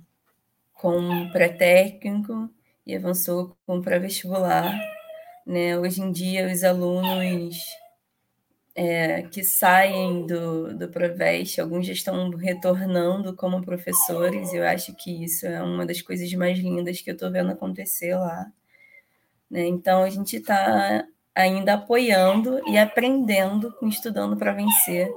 com 0.73 1.31
pré-técnico, 1.31 2.51
e 2.89 2.97
avançou 2.97 3.55
com 3.67 3.83
pré-vestibular. 3.83 4.75
Né? 5.47 5.79
Hoje 5.79 6.01
em 6.01 6.11
dia, 6.11 6.51
os 6.51 6.65
alunos 6.65 7.59
é, 8.75 9.23
que 9.23 9.45
saem 9.45 10.27
do, 10.27 10.75
do 10.75 10.89
Proveste, 10.89 11.61
alguns 11.61 11.87
já 11.87 11.93
estão 11.93 12.31
retornando 12.31 13.37
como 13.37 13.63
professores, 13.63 14.55
eu 14.55 14.65
acho 14.65 14.95
que 14.95 15.23
isso 15.23 15.47
é 15.47 15.63
uma 15.63 15.85
das 15.85 16.01
coisas 16.01 16.33
mais 16.33 16.59
lindas 16.59 17.03
que 17.03 17.11
eu 17.11 17.15
estou 17.15 17.31
vendo 17.31 17.51
acontecer 17.51 18.15
lá. 18.15 18.51
Né? 19.51 19.67
Então, 19.67 20.03
a 20.03 20.09
gente 20.09 20.37
está 20.37 21.07
ainda 21.39 21.75
apoiando 21.75 22.61
e 22.69 22.77
aprendendo 22.77 23.73
Estudando 23.83 24.37
para 24.37 24.53
Vencer, 24.53 25.09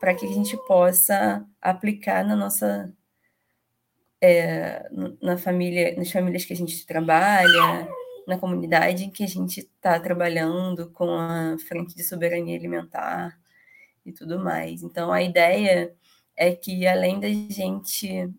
para 0.00 0.14
que 0.14 0.24
a 0.24 0.28
gente 0.28 0.56
possa 0.66 1.46
aplicar 1.60 2.24
na 2.24 2.34
nossa 2.34 2.90
é, 4.18 4.88
na 5.20 5.36
família, 5.36 5.94
nas 5.94 6.10
famílias 6.10 6.46
que 6.46 6.54
a 6.54 6.56
gente 6.56 6.86
trabalha, 6.86 7.86
na 8.26 8.38
comunidade 8.38 9.04
em 9.04 9.10
que 9.10 9.22
a 9.22 9.28
gente 9.28 9.60
está 9.60 10.00
trabalhando 10.00 10.90
com 10.92 11.10
a 11.10 11.56
frente 11.68 11.94
de 11.94 12.02
soberania 12.02 12.56
alimentar 12.56 13.38
e 14.04 14.12
tudo 14.12 14.38
mais. 14.38 14.82
Então, 14.82 15.12
a 15.12 15.22
ideia 15.22 15.94
é 16.34 16.56
que, 16.56 16.86
além 16.86 17.20
da 17.20 17.28
gente 17.28 18.32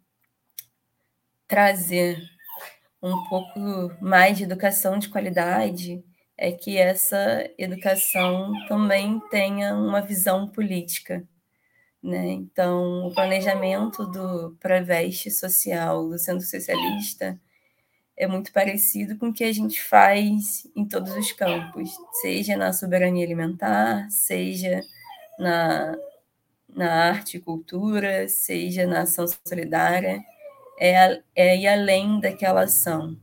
trazer 1.48 2.20
um 3.02 3.24
pouco 3.30 3.60
mais 4.02 4.38
de 4.38 4.44
educação 4.44 4.98
de 4.98 5.10
qualidade, 5.10 6.04
é 6.38 6.52
que 6.52 6.78
essa 6.78 7.50
educação 7.58 8.54
também 8.68 9.20
tenha 9.32 9.76
uma 9.76 10.02
visão 10.02 10.48
política 10.48 11.28
né? 12.08 12.30
Então, 12.32 13.08
o 13.08 13.14
planejamento 13.14 14.06
do 14.06 14.56
Preveste 14.60 15.32
Social 15.32 16.08
do 16.08 16.18
Centro 16.18 16.46
Socialista 16.46 17.40
é 18.16 18.28
muito 18.28 18.52
parecido 18.54 19.18
com 19.18 19.30
o 19.30 19.34
que 19.34 19.44
a 19.44 19.54
gente 19.54 19.82
faz 19.82 20.68
em 20.76 20.86
todos 20.86 21.16
os 21.16 21.32
campos, 21.32 21.92
seja 22.22 22.58
na 22.58 22.74
soberania 22.74 23.26
alimentar, 23.26 24.10
seja 24.10 24.82
na, 25.40 25.98
na 26.70 27.10
arte 27.10 27.38
e 27.38 27.42
cultura, 27.42 28.28
seja 28.30 28.88
na 28.88 29.02
ação 29.02 29.26
solidária, 29.48 30.24
é, 30.80 31.22
é 31.36 31.58
ir 31.58 31.68
além 31.68 32.20
daquela 32.20 32.64
ação. 32.64 33.18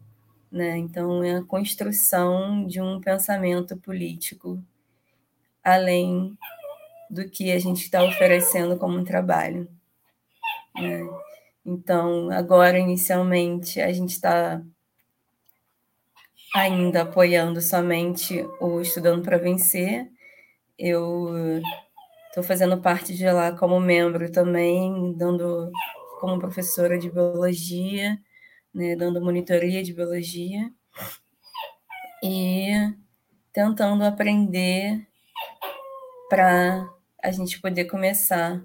Né? 0.54 0.78
Então, 0.78 1.24
é 1.24 1.38
a 1.38 1.42
construção 1.42 2.64
de 2.64 2.80
um 2.80 3.00
pensamento 3.00 3.76
político 3.76 4.62
além 5.64 6.38
do 7.10 7.28
que 7.28 7.50
a 7.50 7.58
gente 7.58 7.82
está 7.82 8.04
oferecendo 8.04 8.76
como 8.76 8.96
um 8.96 9.02
trabalho. 9.02 9.68
Né? 10.76 11.00
Então, 11.66 12.30
agora, 12.30 12.78
inicialmente, 12.78 13.80
a 13.80 13.92
gente 13.92 14.10
está 14.10 14.62
ainda 16.54 17.02
apoiando 17.02 17.60
somente 17.60 18.40
o 18.60 18.80
Estudando 18.80 19.24
para 19.24 19.38
Vencer. 19.38 20.08
Eu 20.78 21.60
estou 22.28 22.44
fazendo 22.44 22.80
parte 22.80 23.12
de 23.12 23.28
lá 23.28 23.50
como 23.50 23.80
membro 23.80 24.30
também, 24.30 25.14
dando 25.14 25.72
como 26.20 26.38
professora 26.38 26.96
de 26.96 27.10
biologia, 27.10 28.16
né, 28.74 28.96
dando 28.96 29.22
monitoria 29.22 29.82
de 29.82 29.92
biologia 29.92 30.70
e 32.22 32.68
tentando 33.52 34.02
aprender 34.02 35.06
para 36.28 36.90
a 37.22 37.30
gente 37.30 37.60
poder 37.60 37.84
começar 37.84 38.64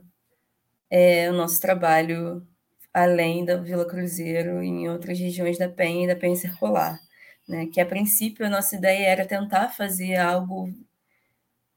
é, 0.90 1.30
o 1.30 1.34
nosso 1.34 1.62
trabalho 1.62 2.46
além 2.94 3.46
da 3.46 3.58
Vila 3.58 3.86
Cruzeiro 3.86 4.64
em 4.64 4.90
outras 4.90 5.20
regiões 5.20 5.58
da 5.58 5.70
Penha 5.70 6.06
e 6.06 6.08
da 6.08 6.16
Penha 6.16 6.36
Circular. 6.36 7.00
Né? 7.48 7.68
Que 7.68 7.80
a 7.80 7.86
princípio 7.86 8.46
a 8.46 8.50
nossa 8.50 8.76
ideia 8.76 9.08
era 9.08 9.26
tentar 9.26 9.70
fazer 9.70 10.16
algo 10.16 10.74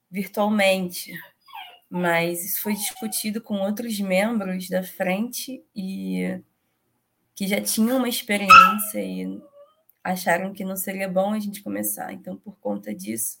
virtualmente, 0.09 1.13
mas 1.89 2.43
isso 2.43 2.61
foi 2.61 2.73
discutido 2.73 3.41
com 3.41 3.55
outros 3.55 3.99
membros 3.99 4.69
da 4.69 4.83
frente 4.83 5.63
e 5.75 6.39
que 7.35 7.47
já 7.47 7.61
tinham 7.61 7.97
uma 7.97 8.09
experiência 8.09 8.99
e 8.99 9.41
acharam 10.03 10.53
que 10.53 10.65
não 10.65 10.75
seria 10.75 11.07
bom 11.07 11.33
a 11.33 11.39
gente 11.39 11.63
começar. 11.63 12.11
Então, 12.13 12.35
por 12.37 12.57
conta 12.59 12.93
disso, 12.93 13.39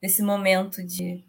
desse 0.00 0.22
momento 0.22 0.84
de 0.84 1.24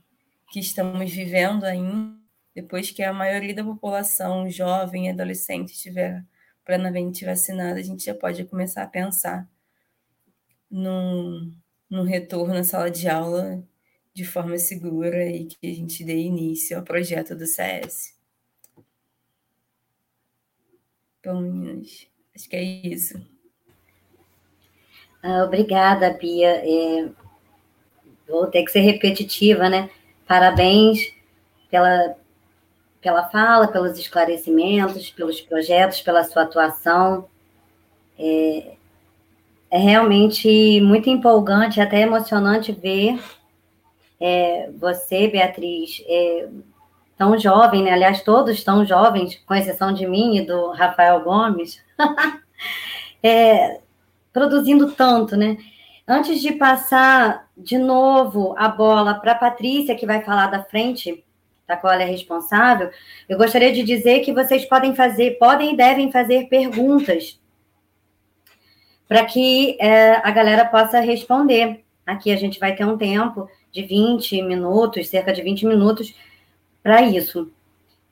que 0.52 0.60
estamos 0.60 1.12
vivendo 1.12 1.64
ainda, 1.64 2.20
depois 2.54 2.92
que 2.92 3.02
a 3.04 3.14
maioria 3.14 3.56
da 3.56 3.64
população 3.64 4.50
jovem 4.50 5.08
e 5.08 5.10
adolescente 5.10 5.72
estiver 5.72 6.26
plenamente 6.66 7.24
vacinada, 7.26 7.80
a 7.80 7.84
gente 7.84 8.06
já 8.06 8.14
pode 8.14 8.44
começar 8.46 8.84
a 8.84 8.88
pensar 8.88 9.50
num, 10.70 11.54
num 11.90 12.04
retorno 12.04 12.56
à 12.56 12.64
sala 12.64 12.92
de 12.92 13.08
aula 13.08 13.64
de 14.14 14.26
forma 14.26 14.58
segura 14.58 15.26
e 15.26 15.46
que 15.46 15.68
a 15.68 15.74
gente 15.74 16.04
dê 16.04 16.18
início 16.18 16.78
ao 16.78 16.84
projeto 16.84 17.36
do 17.36 17.46
CS. 17.46 18.21
Bom, 21.24 21.42
meninas, 21.42 22.08
acho 22.36 22.50
que 22.50 22.56
é 22.56 22.64
isso. 22.64 23.22
Ah, 25.22 25.44
obrigada, 25.44 26.10
Bia. 26.12 26.50
É, 26.50 27.10
vou 28.28 28.48
ter 28.48 28.64
que 28.64 28.72
ser 28.72 28.80
repetitiva, 28.80 29.70
né? 29.70 29.90
Parabéns 30.28 31.14
pela, 31.70 32.16
pela 33.02 33.30
fala, 33.30 33.68
pelos 33.68 34.00
esclarecimentos, 34.00 35.12
pelos 35.12 35.42
projetos, 35.42 36.02
pela 36.02 36.24
sua 36.24 36.44
atuação. 36.44 37.30
É, 38.18 38.76
é 39.70 39.78
realmente 39.78 40.82
muito 40.82 41.10
empolgante, 41.10 41.80
até 41.80 42.02
emocionante 42.02 42.72
ver 42.72 43.20
é, 44.22 44.70
você, 44.78 45.28
Beatriz, 45.28 46.04
é, 46.06 46.48
tão 47.22 47.38
jovem, 47.38 47.84
né? 47.84 47.92
aliás, 47.92 48.24
todos 48.24 48.64
tão 48.64 48.84
jovens, 48.84 49.40
com 49.46 49.54
exceção 49.54 49.94
de 49.94 50.08
mim 50.08 50.38
e 50.38 50.42
do 50.42 50.72
Rafael 50.72 51.22
Gomes, 51.22 51.80
é, 53.22 53.80
produzindo 54.34 54.92
tanto, 54.94 55.38
né? 55.38 55.56
Antes 56.08 56.42
de 56.42 56.54
passar 56.54 57.48
de 57.56 57.78
novo 57.78 58.56
a 58.58 58.68
bola 58.68 59.14
para 59.14 59.34
a 59.34 59.36
Patrícia, 59.38 59.94
que 59.94 60.08
vai 60.08 60.24
falar 60.24 60.48
da 60.48 60.64
frente, 60.64 61.24
da 61.68 61.78
qual 61.78 61.94
ela 61.94 62.02
é 62.02 62.08
responsável, 62.08 62.90
eu 63.30 63.38
gostaria 63.38 63.72
de 63.72 63.84
dizer 63.84 64.22
que 64.22 64.34
vocês 64.34 64.66
podem 64.66 64.96
fazer, 64.96 65.38
podem 65.38 65.76
e 65.76 65.78
devem 65.78 66.12
fazer 66.12 66.48
perguntas 66.50 67.40
para 69.08 69.24
que 69.26 69.78
é, 69.80 70.14
a 70.28 70.32
galera 70.32 70.66
possa 70.66 71.00
responder. 71.00 71.84
Aqui 72.04 72.32
a 72.32 72.36
gente 72.36 72.60
vai 72.60 72.74
ter 72.74 72.84
um 72.84 72.98
tempo 72.98 73.48
de 73.72 73.84
20 73.84 74.42
minutos, 74.42 75.08
cerca 75.08 75.32
de 75.32 75.44
20 75.44 75.68
minutos, 75.68 76.16
para 76.84 77.02
isso. 77.02 77.52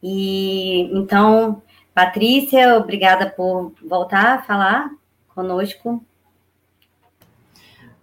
E 0.01 0.81
então, 0.93 1.61
Patrícia, 1.93 2.77
obrigada 2.77 3.29
por 3.29 3.73
voltar 3.85 4.35
a 4.35 4.41
falar 4.41 4.89
conosco. 5.27 6.03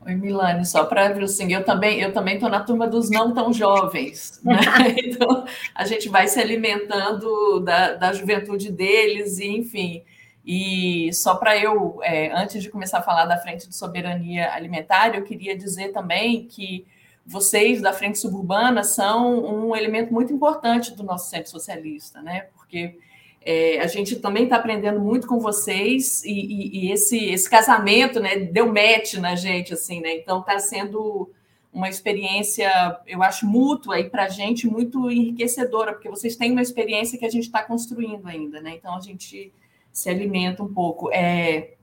Oi, 0.07 0.14
Milane, 0.14 0.64
só 0.64 0.85
para 0.85 1.09
ver 1.09 1.24
assim, 1.24 1.52
eu 1.52 1.64
também 1.64 2.00
eu 2.00 2.12
também 2.12 2.35
estou 2.35 2.48
na 2.48 2.61
turma 2.61 2.87
dos 2.87 3.11
não 3.11 3.35
tão 3.35 3.52
jovens, 3.52 4.40
né? 4.44 4.55
Então 5.05 5.44
a 5.74 5.85
gente 5.85 6.09
vai 6.09 6.29
se 6.29 6.38
alimentando 6.38 7.59
da, 7.61 7.94
da 7.94 8.12
juventude 8.12 8.70
deles, 8.70 9.38
e 9.38 9.48
enfim. 9.48 10.05
E 10.44 11.12
só 11.12 11.35
para 11.35 11.59
eu, 11.59 11.98
é, 12.05 12.31
antes 12.33 12.62
de 12.62 12.70
começar 12.70 12.98
a 12.98 13.02
falar 13.02 13.26
da 13.26 13.37
frente 13.37 13.68
de 13.68 13.74
soberania 13.74 14.52
alimentar, 14.52 15.12
eu 15.12 15.24
queria 15.24 15.57
dizer 15.57 15.88
também 15.88 16.46
que 16.46 16.87
vocês 17.27 17.83
da 17.83 17.93
frente 17.93 18.19
suburbana 18.19 18.85
são 18.85 19.45
um 19.45 19.75
elemento 19.75 20.15
muito 20.15 20.33
importante 20.33 20.95
do 20.95 21.03
nosso 21.03 21.29
centro 21.29 21.51
socialista, 21.51 22.23
né? 22.23 22.43
Porque 22.55 22.99
é, 23.45 23.81
a 23.81 23.87
gente 23.89 24.17
também 24.17 24.45
está 24.45 24.57
aprendendo 24.57 25.01
muito 25.01 25.27
com 25.27 25.41
vocês 25.41 26.23
e, 26.25 26.31
e, 26.31 26.79
e, 26.79 26.93
esse, 26.93 27.17
esse 27.27 27.51
casamento, 27.51 28.21
né, 28.21 28.37
deu 28.39 28.67
match 28.67 29.15
na 29.15 29.35
gente, 29.35 29.75
assim, 29.75 30.01
né? 30.01 30.15
Então 30.15 30.41
está 30.41 30.59
sendo 30.61 31.31
uma 31.73 31.89
experiência, 31.89 32.71
eu 33.07 33.23
acho, 33.23 33.45
mútua 33.45 33.97
aí 33.97 34.09
para 34.09 34.25
a 34.25 34.29
gente 34.29 34.67
muito 34.67 35.11
enriquecedora, 35.11 35.93
porque 35.93 36.09
vocês 36.09 36.37
têm 36.37 36.53
uma 36.53 36.62
experiência 36.62 37.19
que 37.19 37.27
a 37.27 37.31
gente 37.31 37.45
está 37.45 37.62
construindo 37.62 38.27
ainda, 38.27 38.61
né? 38.61 38.75
Então 38.77 38.97
a 38.97 39.01
gente 39.01 39.53
se 39.93 40.09
alimenta 40.09 40.62
um 40.62 40.73
pouco. 40.73 41.11
É, 41.12 41.75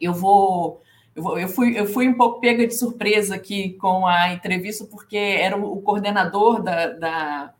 eu 0.00 0.12
vou 0.12 0.80
eu, 1.14 1.48
fui, 1.48 1.78
eu 1.78 1.86
fui 1.86 2.08
um 2.08 2.14
pouco 2.14 2.40
pega 2.40 2.66
de 2.66 2.74
surpresa 2.74 3.34
aqui 3.34 3.74
com 3.74 4.06
a 4.06 4.32
entrevista, 4.32 4.84
porque 4.84 5.16
era 5.16 5.56
o, 5.56 5.80
coordenador 5.82 6.62
da, 6.62 6.86
da, 6.88 7.54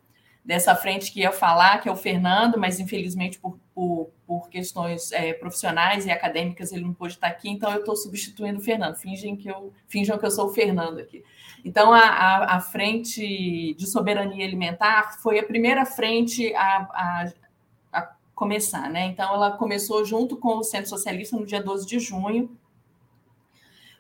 dessa 0.45 0.75
frente 0.75 1.13
que 1.13 1.21
ia 1.21 1.33
falar, 1.33 1.79
que 1.79 1.89
é 1.89 1.93
o 1.93 1.97
Fernando, 1.97 2.59
mas 2.59 2.81
infelizmente 2.81 3.39
por, 3.39 3.59
por, 3.75 4.11
por 4.27 4.49
questões 4.49 5.13
é, 5.13 5.35
profissionais 5.35 6.07
e 6.07 6.11
acadêmicas 6.11 6.73
ele 6.73 6.85
não 6.85 6.95
pôde 6.95 7.15
estar 7.15 7.27
aqui, 7.27 7.51
então 7.51 7.71
eu 7.73 7.81
estou 7.81 7.95
substituindo 7.95 8.59
o 8.59 8.63
Fernando. 8.63 8.97
Fingem 8.97 9.37
que 9.37 9.49
eu, 9.49 9.73
finjam 9.87 10.19
que 10.19 10.25
eu 10.25 10.31
sou 10.31 10.47
o 10.47 10.53
Fernando 10.53 10.99
aqui. 10.99 11.23
Então, 11.65 11.93
a, 11.93 12.01
a, 12.01 12.57
a 12.57 12.61
frente 12.61 13.75
de 13.75 13.87
soberania 13.87 14.45
alimentar 14.45 15.19
foi 15.23 15.39
a 15.39 15.45
primeira 15.45 15.87
frente 15.87 16.53
a, 16.55 16.89
a, 16.93 17.33
a 17.93 18.13
começar, 18.35 18.91
né? 18.91 19.07
Então, 19.07 19.33
ela 19.33 19.53
começou 19.53 20.05
junto 20.05 20.37
com 20.37 20.57
o 20.57 20.65
Centro 20.65 20.89
Socialista 20.89 21.37
no 21.37 21.47
dia 21.47 21.63
12 21.63 21.87
de 21.87 22.01
junho, 22.01 22.51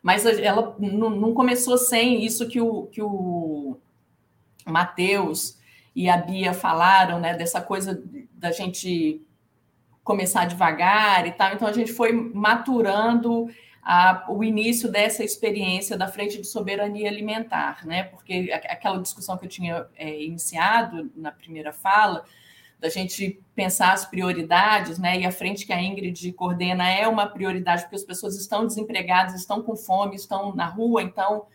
mas 0.02 0.26
ela 0.26 0.74
não, 0.78 1.32
começou 1.32 1.78
sem 1.78 2.24
isso 2.24 2.48
que 2.48 2.60
o, 2.60 2.86
que 2.86 3.00
o 3.00 3.76
Matheus 4.66 5.58
e 5.94 6.08
a 6.08 6.16
Bia 6.16 6.52
falaram, 6.52 7.20
né, 7.20 7.34
dessa 7.34 7.60
coisa 7.60 8.02
da 8.32 8.50
gente 8.50 9.22
começar 10.02 10.46
devagar 10.46 11.26
e 11.26 11.32
tal. 11.32 11.52
Então 11.52 11.68
a 11.68 11.72
gente 11.72 11.92
foi 11.92 12.12
maturando 12.12 13.48
a, 13.82 14.24
o 14.28 14.42
início 14.42 14.90
dessa 14.90 15.22
experiência 15.22 15.96
da 15.96 16.08
frente 16.08 16.40
de 16.40 16.46
soberania 16.46 17.08
alimentar, 17.08 17.84
né? 17.86 18.04
Porque 18.04 18.50
aquela 18.52 19.00
discussão 19.00 19.36
que 19.36 19.44
eu 19.44 19.48
tinha 19.48 19.86
é, 19.96 20.22
iniciado 20.22 21.10
na 21.16 21.30
primeira 21.32 21.72
fala, 21.72 22.24
da 22.82 22.88
gente 22.88 23.40
pensar 23.54 23.92
as 23.92 24.04
prioridades, 24.04 24.98
né? 24.98 25.20
E 25.20 25.24
a 25.24 25.30
frente 25.30 25.64
que 25.64 25.72
a 25.72 25.80
Ingrid 25.80 26.32
coordena 26.32 26.90
é 26.90 27.06
uma 27.06 27.28
prioridade, 27.28 27.82
porque 27.82 27.94
as 27.94 28.02
pessoas 28.02 28.36
estão 28.36 28.66
desempregadas, 28.66 29.36
estão 29.36 29.62
com 29.62 29.76
fome, 29.76 30.16
estão 30.16 30.52
na 30.52 30.66
rua, 30.66 31.00
então 31.00 31.46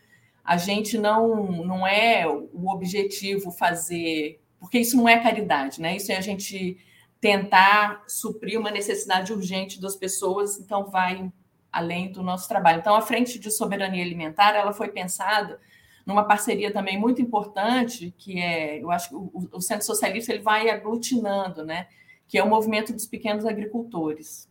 a 0.42 0.56
gente 0.56 0.96
não, 0.96 1.52
não 1.52 1.86
é 1.86 2.26
o 2.26 2.70
objetivo 2.70 3.50
fazer, 3.50 4.40
porque 4.58 4.78
isso 4.78 4.96
não 4.96 5.06
é 5.06 5.22
caridade, 5.22 5.82
né? 5.82 5.96
Isso 5.96 6.10
é 6.10 6.16
a 6.16 6.22
gente 6.22 6.78
tentar 7.20 8.04
suprir 8.08 8.58
uma 8.58 8.70
necessidade 8.70 9.30
urgente 9.30 9.78
das 9.78 9.96
pessoas, 9.96 10.58
então 10.58 10.88
vai 10.88 11.30
além 11.70 12.10
do 12.10 12.22
nosso 12.22 12.48
trabalho. 12.48 12.78
Então, 12.78 12.94
a 12.94 13.02
frente 13.02 13.38
de 13.38 13.50
soberania 13.50 14.02
alimentar, 14.02 14.54
ela 14.54 14.72
foi 14.72 14.88
pensada 14.88 15.60
numa 16.08 16.24
parceria 16.24 16.72
também 16.72 16.98
muito 16.98 17.20
importante, 17.20 18.14
que 18.16 18.40
é, 18.40 18.82
eu 18.82 18.90
acho 18.90 19.10
que 19.10 19.14
o, 19.14 19.30
o 19.52 19.60
Centro 19.60 19.84
Socialista 19.84 20.32
ele 20.32 20.42
vai 20.42 20.70
aglutinando, 20.70 21.66
né? 21.66 21.86
Que 22.26 22.38
é 22.38 22.42
o 22.42 22.48
movimento 22.48 22.94
dos 22.94 23.06
pequenos 23.06 23.44
agricultores 23.44 24.48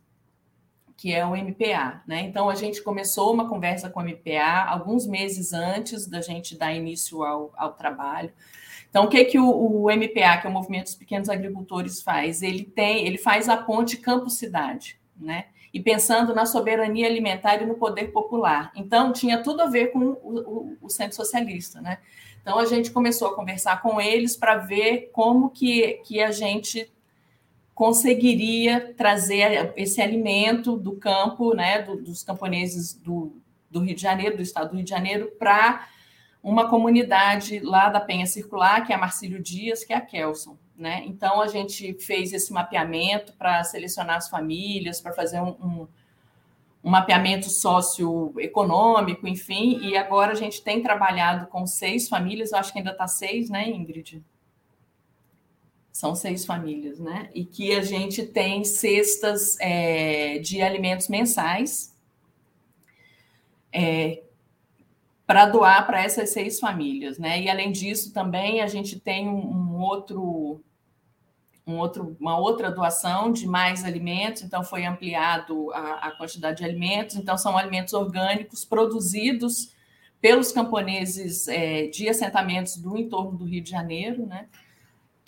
que 0.96 1.14
é 1.14 1.24
o 1.24 1.30
MPA. 1.30 2.02
Né? 2.08 2.22
Então, 2.22 2.50
a 2.50 2.56
gente 2.56 2.82
começou 2.82 3.32
uma 3.32 3.48
conversa 3.48 3.88
com 3.88 4.00
o 4.00 4.02
MPA 4.02 4.64
alguns 4.66 5.06
meses 5.06 5.52
antes 5.52 6.08
da 6.08 6.20
gente 6.20 6.58
dar 6.58 6.74
início 6.74 7.22
ao, 7.22 7.52
ao 7.56 7.74
trabalho. 7.74 8.32
Então, 8.90 9.04
o 9.04 9.08
que, 9.08 9.24
que 9.24 9.38
o, 9.38 9.48
o, 9.48 9.84
MPA, 9.92 10.38
que 10.38 10.46
é 10.48 10.50
o 10.50 10.52
Movimento 10.52 10.86
dos 10.86 10.96
Pequenos 10.96 11.28
Agricultores, 11.28 12.02
faz? 12.02 12.42
Ele 12.42 12.64
tem, 12.64 13.06
ele 13.06 13.16
faz 13.16 13.48
a 13.48 13.56
ponte 13.56 13.96
campo-cidade, 13.96 14.98
né? 15.16 15.44
E 15.72 15.80
pensando 15.80 16.34
na 16.34 16.46
soberania 16.46 17.06
alimentar 17.06 17.56
e 17.56 17.66
no 17.66 17.74
poder 17.74 18.12
popular. 18.12 18.72
Então, 18.74 19.12
tinha 19.12 19.42
tudo 19.42 19.62
a 19.62 19.66
ver 19.66 19.92
com 19.92 19.98
o, 19.98 20.18
o, 20.22 20.76
o 20.82 20.88
centro 20.88 21.16
socialista, 21.16 21.80
né? 21.80 21.98
Então, 22.40 22.58
a 22.58 22.64
gente 22.64 22.90
começou 22.90 23.28
a 23.28 23.34
conversar 23.34 23.82
com 23.82 24.00
eles 24.00 24.36
para 24.36 24.56
ver 24.56 25.10
como 25.12 25.50
que, 25.50 26.00
que 26.04 26.22
a 26.22 26.30
gente 26.32 26.90
conseguiria 27.74 28.94
trazer 28.96 29.72
esse 29.76 30.00
alimento 30.00 30.76
do 30.76 30.96
campo, 30.96 31.54
né, 31.54 31.82
do, 31.82 31.96
dos 31.96 32.24
camponeses 32.24 32.92
do, 32.92 33.40
do 33.70 33.80
Rio 33.80 33.94
de 33.94 34.02
Janeiro, 34.02 34.36
do 34.36 34.42
estado 34.42 34.70
do 34.70 34.76
Rio 34.76 34.84
de 34.84 34.90
Janeiro, 34.90 35.30
para 35.38 35.86
uma 36.42 36.68
comunidade 36.68 37.60
lá 37.60 37.88
da 37.88 38.00
Penha 38.00 38.26
Circular, 38.26 38.84
que 38.84 38.92
é 38.92 38.96
a 38.96 38.98
Marcílio 38.98 39.40
Dias, 39.40 39.84
que 39.84 39.92
é 39.92 39.96
a 39.96 40.00
Kelson. 40.00 40.56
Né? 40.78 41.02
Então, 41.06 41.40
a 41.40 41.48
gente 41.48 41.92
fez 41.94 42.32
esse 42.32 42.52
mapeamento 42.52 43.32
para 43.32 43.64
selecionar 43.64 44.16
as 44.16 44.28
famílias, 44.28 45.00
para 45.00 45.12
fazer 45.12 45.40
um, 45.40 45.56
um, 45.60 45.88
um, 46.84 46.90
mapeamento 46.90 47.50
socioeconômico, 47.50 49.26
enfim, 49.26 49.80
e 49.82 49.96
agora 49.96 50.30
a 50.30 50.36
gente 50.36 50.62
tem 50.62 50.80
trabalhado 50.80 51.48
com 51.48 51.66
seis 51.66 52.08
famílias, 52.08 52.52
eu 52.52 52.58
acho 52.58 52.72
que 52.72 52.78
ainda 52.78 52.92
está 52.92 53.08
seis, 53.08 53.50
né, 53.50 53.68
Ingrid? 53.68 54.22
São 55.90 56.14
seis 56.14 56.46
famílias, 56.46 57.00
né? 57.00 57.28
E 57.34 57.44
que 57.44 57.74
a 57.74 57.82
gente 57.82 58.22
tem 58.24 58.62
cestas 58.62 59.58
é, 59.58 60.38
de 60.38 60.62
alimentos 60.62 61.08
mensais, 61.08 61.92
é, 63.72 64.22
para 65.26 65.44
doar 65.44 65.86
para 65.86 66.02
essas 66.02 66.30
seis 66.30 66.58
famílias, 66.58 67.18
né? 67.18 67.42
E 67.42 67.50
além 67.50 67.70
disso, 67.70 68.14
também 68.14 68.62
a 68.62 68.66
gente 68.66 68.98
tem 68.98 69.28
um, 69.28 69.36
um 69.36 69.80
outro, 69.80 70.62
um 71.68 71.76
outro, 71.78 72.16
uma 72.18 72.38
outra 72.38 72.70
doação 72.70 73.30
de 73.30 73.46
mais 73.46 73.84
alimentos, 73.84 74.42
então 74.42 74.64
foi 74.64 74.86
ampliado 74.86 75.70
a, 75.72 76.08
a, 76.08 76.10
quantidade 76.12 76.58
de 76.58 76.64
alimentos, 76.64 77.16
então 77.16 77.36
são 77.36 77.58
alimentos 77.58 77.92
orgânicos 77.92 78.64
produzidos 78.64 79.74
pelos 80.20 80.50
camponeses 80.50 81.46
é, 81.46 81.86
de 81.86 82.08
assentamentos 82.08 82.76
do 82.78 82.96
entorno 82.96 83.36
do 83.36 83.44
Rio 83.44 83.62
de 83.62 83.70
Janeiro, 83.70 84.26
né? 84.26 84.46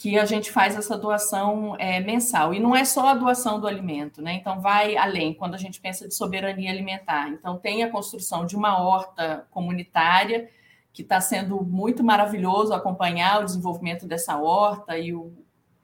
que 0.01 0.19
a 0.19 0.25
gente 0.25 0.51
faz 0.51 0.75
essa 0.75 0.97
doação 0.97 1.77
é, 1.79 2.01
mensal. 2.01 2.55
E 2.55 2.59
não 2.59 2.75
é 2.75 2.87
só 2.87 3.09
a 3.09 3.15
doação 3.15 3.61
do 3.61 3.67
alimento, 3.67 4.23
né? 4.23 4.33
Então, 4.33 4.59
vai 4.59 4.97
além, 4.97 5.35
quando 5.35 5.55
a 5.55 5.59
gente 5.59 5.79
pensa 5.79 6.09
de 6.09 6.15
soberania 6.15 6.71
alimentar. 6.71 7.29
Então, 7.29 7.59
tem 7.59 7.83
a 7.83 7.91
construção 7.91 8.47
de 8.47 8.57
uma 8.57 8.83
horta 8.83 9.47
comunitária, 9.51 10.49
que 10.91 11.03
está 11.03 11.21
sendo 11.21 11.63
muito 11.63 12.03
maravilhoso 12.03 12.73
acompanhar 12.73 13.43
o 13.43 13.45
desenvolvimento 13.45 14.07
dessa 14.07 14.39
horta 14.39 14.97
e 14.97 15.15
o, 15.15 15.35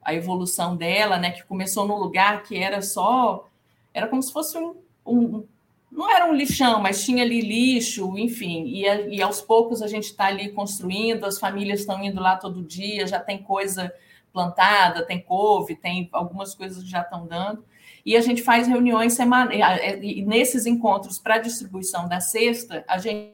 a 0.07 0.13
evolução 0.13 0.77
dela, 0.77 1.17
né? 1.17 1.31
Que 1.31 1.43
começou 1.43 1.85
num 1.85 1.97
lugar 1.97 2.41
que 2.43 2.55
era 2.57 2.81
só. 2.81 3.45
Era 3.93 4.07
como 4.07 4.23
se 4.23 4.31
fosse 4.31 4.57
um. 4.57 4.77
um 5.05 5.43
não 5.91 6.09
era 6.09 6.25
um 6.25 6.33
lixão, 6.33 6.81
mas 6.81 7.03
tinha 7.03 7.23
ali 7.23 7.41
lixo, 7.41 8.17
enfim, 8.17 8.65
e, 8.67 9.15
e 9.15 9.21
aos 9.21 9.41
poucos 9.41 9.81
a 9.81 9.87
gente 9.87 10.03
está 10.03 10.25
ali 10.25 10.49
construindo, 10.49 11.25
as 11.25 11.39
famílias 11.39 11.79
estão 11.79 12.03
indo 12.03 12.21
lá 12.21 12.35
todo 12.35 12.61
dia, 12.61 13.07
já 13.07 13.21
tem 13.21 13.41
coisa 13.41 13.91
plantada, 14.33 15.05
tem 15.05 15.21
couve, 15.21 15.75
tem 15.75 16.09
algumas 16.11 16.53
coisas 16.53 16.83
que 16.83 16.89
já 16.89 17.01
estão 17.01 17.25
dando. 17.25 17.65
E 18.05 18.15
a 18.15 18.21
gente 18.21 18.43
faz 18.43 18.67
reuniões 18.67 19.13
semanais. 19.13 19.59
E 20.01 20.21
nesses 20.21 20.65
encontros 20.65 21.19
para 21.19 21.37
distribuição 21.37 22.07
da 22.07 22.19
cesta, 22.19 22.85
a 22.87 22.97
gente. 22.97 23.33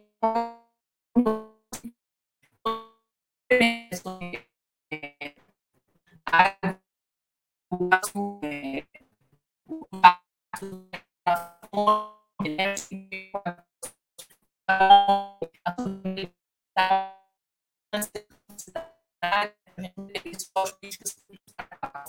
A 6.33 6.57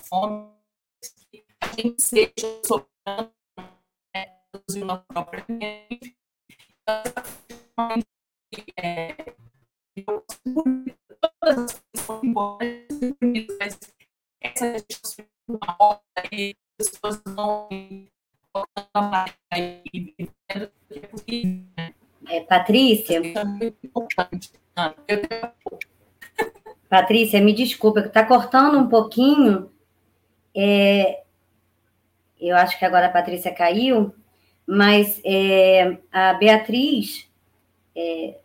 fome, 0.09 0.55
a 1.61 1.67
gente 1.77 2.01
seja 2.01 2.33
soberano, 2.65 3.35
né, 4.15 4.25
produzir 4.51 4.85
são 11.97 12.21
importantes, 12.23 13.47
mas 13.61 13.79
essa 14.45 14.67
é 14.67 15.25
uma 15.49 15.77
hora 15.79 16.03
e 16.31 16.55
as 16.79 16.89
pessoas 16.91 17.23
não 17.27 17.69
é, 22.29 22.41
Patrícia, 22.41 23.21
Patrícia, 26.89 27.41
me 27.41 27.53
desculpa, 27.53 28.01
está 28.01 28.25
cortando 28.25 28.79
um 28.79 28.89
pouquinho. 28.89 29.71
É, 30.55 31.25
eu 32.41 32.57
acho 32.57 32.79
que 32.79 32.85
agora 32.85 33.07
a 33.07 33.13
Patrícia 33.13 33.53
caiu, 33.53 34.15
mas 34.67 35.21
é, 35.25 35.99
a 36.13 36.35
Beatriz. 36.35 37.29
É, 37.97 38.39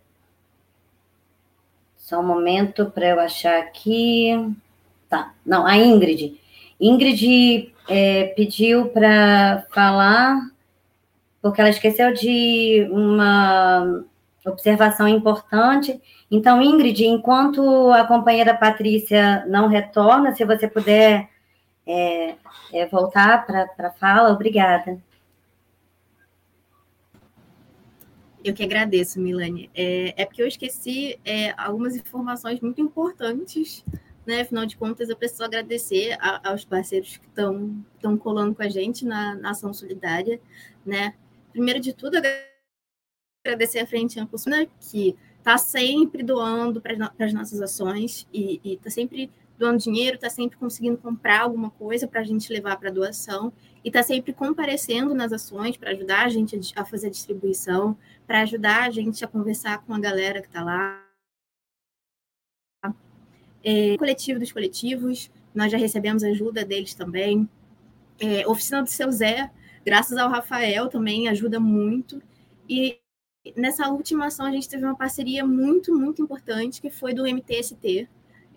só 1.97 2.19
um 2.19 2.25
momento 2.25 2.89
para 2.89 3.09
eu 3.09 3.19
achar 3.19 3.59
aqui. 3.59 4.31
Tá, 5.10 5.34
não, 5.43 5.65
a 5.65 5.76
Ingrid. 5.76 6.39
Ingrid 6.80 7.74
é, 7.89 8.26
pediu 8.36 8.89
para 8.89 9.65
falar, 9.74 10.39
porque 11.41 11.60
ela 11.60 11.69
esqueceu 11.69 12.13
de 12.13 12.88
uma 12.91 14.06
observação 14.45 15.08
importante. 15.08 16.00
Então, 16.30 16.62
Ingrid, 16.62 17.06
enquanto 17.06 17.91
a 17.91 18.06
companheira 18.06 18.56
Patrícia 18.56 19.45
não 19.48 19.67
retorna, 19.67 20.36
se 20.36 20.45
você 20.45 20.67
puder 20.67 21.28
é, 21.88 22.36
é, 22.72 22.86
voltar 22.86 23.45
para 23.48 23.88
a 23.88 23.91
fala, 23.91 24.32
obrigada. 24.32 25.02
Eu 28.43 28.54
que 28.54 28.63
agradeço, 28.63 29.19
Milane. 29.19 29.69
É, 29.76 30.13
é 30.22 30.26
porque 30.26 30.41
eu 30.41 30.48
esqueci 30.48 31.19
é, 31.26 31.54
algumas 31.58 31.95
informações 31.95 32.62
muito 32.62 32.80
importantes, 32.80 33.84
né? 34.29 34.41
Afinal 34.41 34.67
de 34.67 34.77
contas, 34.77 35.09
eu 35.09 35.17
preciso 35.17 35.43
agradecer 35.43 36.15
a, 36.21 36.51
aos 36.51 36.63
parceiros 36.63 37.17
que 37.17 37.27
estão 37.27 38.17
colando 38.19 38.53
com 38.53 38.61
a 38.61 38.69
gente 38.69 39.03
na, 39.03 39.33
na 39.33 39.49
ação 39.49 39.73
solidária, 39.73 40.39
né? 40.85 41.15
Primeiro 41.51 41.79
de 41.79 41.93
tudo, 41.93 42.17
agradecer 43.43 43.79
a 43.79 43.87
Frente 43.87 44.19
Ampla 44.19 44.37
que 44.79 45.15
está 45.39 45.57
sempre 45.57 46.21
doando 46.21 46.79
para 46.79 47.11
as 47.17 47.33
nossas 47.33 47.59
ações 47.59 48.27
e 48.31 48.61
está 48.63 48.91
sempre 48.91 49.31
doando 49.57 49.79
dinheiro, 49.79 50.15
está 50.15 50.29
sempre 50.29 50.57
conseguindo 50.57 50.97
comprar 50.97 51.41
alguma 51.41 51.71
coisa 51.71 52.07
para 52.07 52.21
a 52.21 52.23
gente 52.23 52.53
levar 52.53 52.77
para 52.77 52.91
doação 52.91 53.51
e 53.83 53.87
está 53.87 54.03
sempre 54.03 54.31
comparecendo 54.31 55.15
nas 55.15 55.33
ações 55.33 55.75
para 55.75 55.89
ajudar 55.89 56.25
a 56.25 56.29
gente 56.29 56.55
a 56.75 56.85
fazer 56.85 57.07
a 57.07 57.09
distribuição, 57.09 57.97
para 58.27 58.41
ajudar 58.41 58.83
a 58.83 58.89
gente 58.91 59.25
a 59.25 59.27
conversar 59.27 59.79
com 59.79 59.93
a 59.95 59.99
galera 59.99 60.39
que 60.39 60.47
está 60.47 60.63
lá. 60.63 61.09
É, 63.63 63.98
coletivo 63.98 64.39
dos 64.39 64.52
coletivos, 64.52 65.30
nós 65.54 65.72
já 65.72 65.78
recebemos 65.78 66.24
ajuda 66.24 66.63
deles 66.63 66.93
também. 66.93 67.48
É, 68.19 68.48
oficina 68.48 68.82
do 68.82 68.89
seu 68.89 69.12
Zé, 69.12 69.50
graças 69.86 70.17
ao 70.17 70.30
Rafael 70.30 70.88
também 70.88 71.28
ajuda 71.28 71.60
muito. 71.60 72.22
E 72.67 73.00
nessa 73.56 73.89
última 73.89 74.28
ação 74.28 74.45
a 74.45 74.52
gente 74.52 74.70
teve 74.70 74.84
uma 74.84 74.95
parceria 74.95 75.45
muito, 75.45 75.95
muito 75.97 76.22
importante, 76.22 76.82
que 76.82 76.89
foi 76.89 77.14
do 77.14 77.24
MTST. 77.24 78.07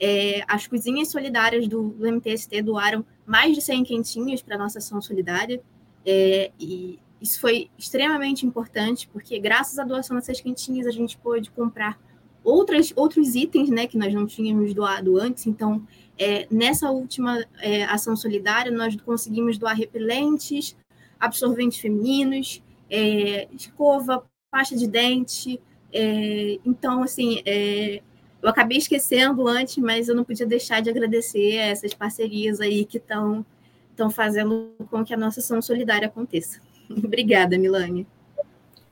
É, 0.00 0.42
as 0.48 0.66
cozinhas 0.66 1.08
solidárias 1.08 1.68
do, 1.68 1.90
do, 1.90 2.06
MTST 2.06 2.62
doaram 2.62 3.04
mais 3.24 3.54
de 3.54 3.62
100 3.62 3.84
quentinhas 3.84 4.42
para 4.42 4.56
a 4.56 4.58
nossa 4.58 4.78
ação 4.78 5.00
solidária, 5.00 5.62
é, 6.04 6.50
e 6.58 6.98
isso 7.20 7.40
foi 7.40 7.70
extremamente 7.78 8.44
importante, 8.44 9.08
porque 9.12 9.38
graças 9.38 9.78
à 9.78 9.84
doação 9.84 10.16
dessas 10.16 10.40
quentinhas 10.40 10.88
a 10.88 10.90
gente 10.90 11.16
pôde 11.16 11.52
comprar 11.52 12.00
outras, 12.44 12.92
outros 12.96 13.34
itens 13.34 13.70
né, 13.70 13.86
que 13.86 13.96
nós 13.96 14.12
não 14.12 14.26
tínhamos 14.26 14.74
doado 14.74 15.18
antes. 15.18 15.46
Então, 15.46 15.86
é, 16.18 16.46
nessa 16.50 16.90
última 16.90 17.44
é, 17.60 17.84
ação 17.84 18.16
solidária, 18.16 18.70
nós 18.70 18.94
conseguimos 18.96 19.58
doar 19.58 19.76
repelentes, 19.76 20.76
absorventes 21.18 21.78
femininos, 21.78 22.62
é, 22.90 23.48
escova, 23.52 24.24
pasta 24.50 24.76
de 24.76 24.86
dente. 24.86 25.60
É, 25.92 26.58
então, 26.64 27.02
assim, 27.02 27.42
é, 27.44 28.02
eu 28.42 28.48
acabei 28.48 28.78
esquecendo 28.78 29.46
antes, 29.46 29.78
mas 29.78 30.08
eu 30.08 30.14
não 30.14 30.24
podia 30.24 30.46
deixar 30.46 30.80
de 30.82 30.90
agradecer 30.90 31.58
a 31.58 31.66
essas 31.66 31.94
parcerias 31.94 32.60
aí 32.60 32.84
que 32.84 32.98
estão 32.98 33.44
estão 33.92 34.10
fazendo 34.10 34.74
com 34.90 35.04
que 35.04 35.12
a 35.12 35.18
nossa 35.18 35.40
ação 35.40 35.60
solidária 35.60 36.08
aconteça. 36.08 36.60
Obrigada, 36.90 37.58
Milane. 37.58 38.06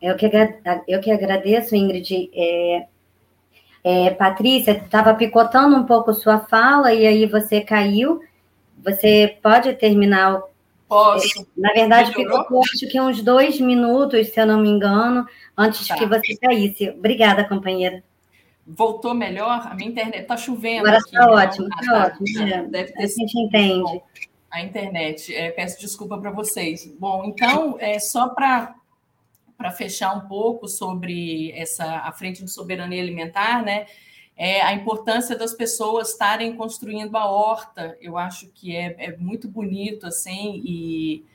Eu 0.01 0.17
que, 0.17 0.31
eu 0.89 1.01
que 1.01 1.11
agradeço, 1.11 1.75
Ingrid. 1.75 2.31
É, 2.35 2.87
É, 3.83 4.11
Patrícia, 4.11 4.73
estava 4.73 5.15
picotando 5.15 5.77
um 5.77 5.85
pouco 5.85 6.13
sua 6.13 6.41
fala 6.41 6.93
e 6.93 7.07
aí 7.07 7.27
você 7.27 7.61
caiu. 7.61 8.21
Você 8.83 9.39
pode 9.43 9.75
terminar 9.75 10.37
o 10.37 10.51
Posso. 10.91 11.47
Na 11.57 11.73
verdade, 11.73 12.11
Melhorou? 12.11 12.43
ficou 12.43 12.63
acho 12.65 12.89
que 12.89 13.01
uns 13.01 13.23
dois 13.23 13.61
minutos, 13.61 14.27
se 14.27 14.41
eu 14.41 14.45
não 14.45 14.61
me 14.61 14.69
engano, 14.69 15.25
antes 15.57 15.87
tá. 15.87 15.95
que 15.95 16.05
você 16.05 16.37
caísse. 16.37 16.91
Obrigada, 16.91 17.45
companheira. 17.45 18.03
Voltou 18.67 19.15
melhor? 19.15 19.69
A 19.71 19.75
minha 19.77 19.89
internet 19.89 20.23
está 20.23 20.37
chovendo. 20.37 20.81
Agora 20.81 20.99
está 20.99 21.31
ótimo, 21.31 21.69
está 21.69 21.97
ah, 21.97 22.07
ótimo. 22.07 22.43
É. 22.43 22.63
Deve 22.65 22.93
ter 22.93 23.05
a 23.05 23.07
gente 23.07 23.39
entende. 23.39 24.03
A 24.51 24.63
internet. 24.63 25.33
É, 25.33 25.53
peço 25.53 25.79
desculpa 25.79 26.19
para 26.19 26.33
vocês. 26.33 26.93
Bom, 26.99 27.23
então, 27.25 27.77
é 27.79 28.01
só 28.01 28.29
para 28.31 28.75
para 29.61 29.71
fechar 29.71 30.17
um 30.17 30.27
pouco 30.27 30.67
sobre 30.67 31.53
essa 31.53 31.99
a 31.99 32.13
frente 32.13 32.43
de 32.43 32.51
soberania 32.51 33.03
alimentar, 33.03 33.63
né? 33.63 33.85
é, 34.43 34.63
a 34.63 34.73
importância 34.73 35.37
das 35.37 35.53
pessoas 35.53 36.13
estarem 36.13 36.57
construindo 36.57 37.15
a 37.15 37.27
horta. 37.27 37.95
Eu 38.01 38.17
acho 38.17 38.49
que 38.55 38.75
é, 38.75 38.97
é 38.99 39.15
muito 39.19 39.47
bonito 39.47 40.07
assim 40.07 40.63
e, 40.65 41.27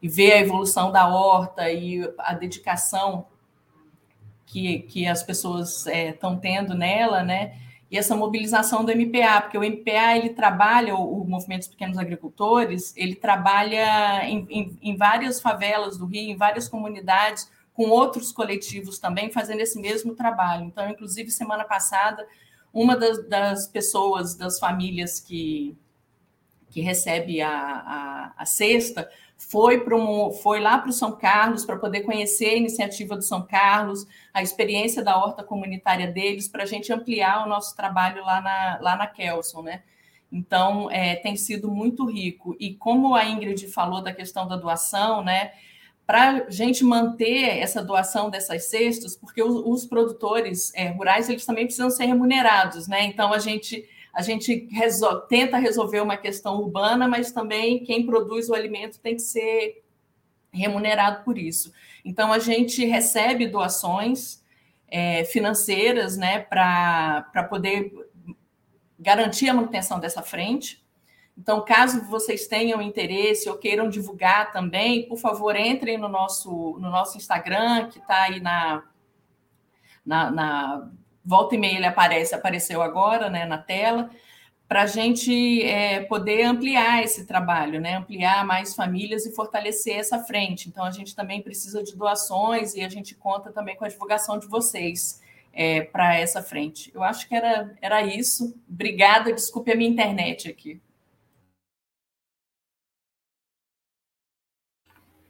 e, 0.00 0.08
ver 0.08 0.34
a 0.34 0.38
evolução 0.38 0.92
da 0.92 1.08
horta 1.08 1.68
e 1.72 2.08
a 2.18 2.34
dedicação 2.34 3.26
que, 4.46 4.78
que 4.82 5.08
as 5.08 5.24
pessoas 5.24 5.88
estão 5.88 6.34
é, 6.34 6.36
tendo 6.36 6.72
nela, 6.72 7.24
né? 7.24 7.58
E 7.90 7.98
essa 7.98 8.14
mobilização 8.14 8.84
do 8.84 8.92
MPA, 8.92 9.40
porque 9.40 9.58
o 9.58 9.64
MPA 9.64 10.16
ele 10.16 10.30
trabalha, 10.30 10.94
o 10.94 11.24
Movimento 11.24 11.62
dos 11.62 11.68
Pequenos 11.68 11.98
Agricultores, 11.98 12.94
ele 12.96 13.16
trabalha 13.16 14.24
em, 14.24 14.46
em, 14.48 14.78
em 14.80 14.96
várias 14.96 15.40
favelas 15.40 15.98
do 15.98 16.06
Rio, 16.06 16.30
em 16.30 16.36
várias 16.36 16.68
comunidades, 16.68 17.50
com 17.74 17.88
outros 17.88 18.32
coletivos 18.32 18.98
também 18.98 19.30
fazendo 19.30 19.60
esse 19.60 19.80
mesmo 19.80 20.14
trabalho. 20.14 20.64
Então, 20.64 20.88
inclusive, 20.88 21.30
semana 21.30 21.64
passada, 21.64 22.26
uma 22.72 22.96
das, 22.96 23.26
das 23.28 23.68
pessoas, 23.68 24.34
das 24.34 24.58
famílias 24.58 25.20
que, 25.20 25.76
que 26.70 26.80
recebe 26.80 27.40
a, 27.40 27.50
a, 27.50 28.32
a 28.36 28.44
cesta, 28.44 29.08
foi, 29.36 29.84
um, 29.92 30.30
foi 30.30 30.60
lá 30.60 30.78
para 30.78 30.90
o 30.90 30.92
São 30.92 31.12
Carlos 31.12 31.64
para 31.64 31.76
poder 31.76 32.02
conhecer 32.02 32.50
a 32.50 32.56
iniciativa 32.56 33.16
do 33.16 33.22
São 33.22 33.42
Carlos, 33.42 34.06
a 34.32 34.42
experiência 34.42 35.02
da 35.02 35.16
horta 35.16 35.42
comunitária 35.42 36.06
deles, 36.06 36.48
para 36.48 36.62
a 36.62 36.66
gente 36.66 36.92
ampliar 36.92 37.44
o 37.44 37.48
nosso 37.48 37.74
trabalho 37.74 38.24
lá 38.24 38.40
na, 38.40 38.78
lá 38.80 38.96
na 38.96 39.06
Kelson, 39.06 39.62
né? 39.62 39.82
Então, 40.30 40.90
é, 40.90 41.16
tem 41.16 41.36
sido 41.36 41.70
muito 41.70 42.06
rico. 42.06 42.56
E 42.58 42.74
como 42.74 43.14
a 43.14 43.24
Ingrid 43.24 43.66
falou 43.68 44.00
da 44.00 44.14
questão 44.14 44.48
da 44.48 44.56
doação, 44.56 45.22
né? 45.22 45.52
Para 46.12 46.44
a 46.46 46.50
gente 46.50 46.84
manter 46.84 47.58
essa 47.58 47.82
doação 47.82 48.28
dessas 48.28 48.66
cestas, 48.66 49.16
porque 49.16 49.42
os, 49.42 49.54
os 49.64 49.86
produtores 49.86 50.70
é, 50.74 50.90
rurais 50.90 51.26
eles 51.30 51.46
também 51.46 51.64
precisam 51.64 51.88
ser 51.88 52.04
remunerados, 52.04 52.86
né? 52.86 53.04
Então 53.04 53.32
a 53.32 53.38
gente 53.38 53.88
a 54.12 54.20
gente 54.20 54.68
resol 54.70 55.22
tenta 55.22 55.56
resolver 55.56 56.02
uma 56.02 56.18
questão 56.18 56.60
urbana, 56.60 57.08
mas 57.08 57.32
também 57.32 57.82
quem 57.82 58.04
produz 58.04 58.50
o 58.50 58.54
alimento 58.54 59.00
tem 59.00 59.14
que 59.14 59.22
ser 59.22 59.82
remunerado 60.52 61.24
por 61.24 61.38
isso. 61.38 61.72
Então 62.04 62.30
a 62.30 62.38
gente 62.38 62.84
recebe 62.84 63.48
doações 63.48 64.44
é, 64.88 65.24
financeiras, 65.24 66.18
né, 66.18 66.40
para 66.40 67.46
poder 67.48 67.90
garantir 69.00 69.48
a 69.48 69.54
manutenção 69.54 69.98
dessa 69.98 70.20
frente. 70.20 70.81
Então, 71.36 71.64
caso 71.64 72.04
vocês 72.08 72.46
tenham 72.46 72.82
interesse 72.82 73.48
ou 73.48 73.56
queiram 73.56 73.88
divulgar 73.88 74.52
também, 74.52 75.08
por 75.08 75.18
favor, 75.18 75.56
entrem 75.56 75.96
no 75.96 76.08
nosso, 76.08 76.78
no 76.78 76.90
nosso 76.90 77.16
Instagram, 77.16 77.88
que 77.88 77.98
está 77.98 78.24
aí 78.24 78.40
na, 78.40 78.82
na, 80.04 80.30
na, 80.30 80.90
Volta 81.24 81.54
e 81.54 81.58
meia 81.58 81.76
ele 81.76 81.86
aparece, 81.86 82.34
apareceu 82.34 82.82
agora 82.82 83.30
né, 83.30 83.46
na 83.46 83.56
tela, 83.56 84.10
para 84.66 84.82
a 84.82 84.86
gente 84.86 85.62
é, 85.62 86.00
poder 86.00 86.42
ampliar 86.42 87.04
esse 87.04 87.26
trabalho, 87.26 87.80
né, 87.80 87.96
ampliar 87.96 88.44
mais 88.44 88.74
famílias 88.74 89.24
e 89.24 89.32
fortalecer 89.32 89.96
essa 89.98 90.18
frente. 90.18 90.68
Então, 90.68 90.84
a 90.84 90.90
gente 90.90 91.14
também 91.14 91.40
precisa 91.40 91.82
de 91.82 91.94
doações 91.94 92.74
e 92.74 92.82
a 92.82 92.88
gente 92.88 93.14
conta 93.14 93.52
também 93.52 93.76
com 93.76 93.84
a 93.84 93.88
divulgação 93.88 94.38
de 94.38 94.46
vocês. 94.46 95.20
É, 95.54 95.82
para 95.82 96.16
essa 96.16 96.42
frente. 96.42 96.90
Eu 96.94 97.02
acho 97.02 97.28
que 97.28 97.34
era, 97.34 97.76
era 97.82 98.00
isso. 98.00 98.58
Obrigada, 98.66 99.30
desculpe 99.30 99.70
a 99.70 99.76
minha 99.76 99.90
internet 99.90 100.48
aqui. 100.48 100.80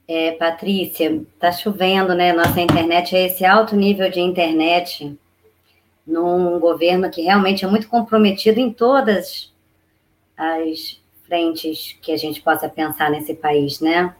É, 0.07 0.31
Patrícia, 0.33 1.23
tá 1.39 1.51
chovendo, 1.51 2.13
né? 2.13 2.33
Nossa 2.33 2.59
internet 2.59 3.15
é 3.15 3.27
esse 3.27 3.45
alto 3.45 3.75
nível 3.75 4.09
de 4.09 4.19
internet 4.19 5.17
num 6.05 6.59
governo 6.59 7.09
que 7.09 7.21
realmente 7.21 7.63
é 7.63 7.67
muito 7.67 7.87
comprometido 7.87 8.59
em 8.59 8.71
todas 8.71 9.53
as 10.37 11.01
frentes 11.25 11.97
que 12.01 12.11
a 12.11 12.17
gente 12.17 12.41
possa 12.41 12.67
pensar 12.67 13.09
nesse 13.09 13.33
país, 13.33 13.79
né? 13.79 14.13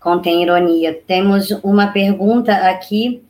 Contém 0.00 0.42
ironia. 0.42 0.94
Temos 1.06 1.50
uma 1.62 1.88
pergunta 1.88 2.52
aqui 2.68 3.22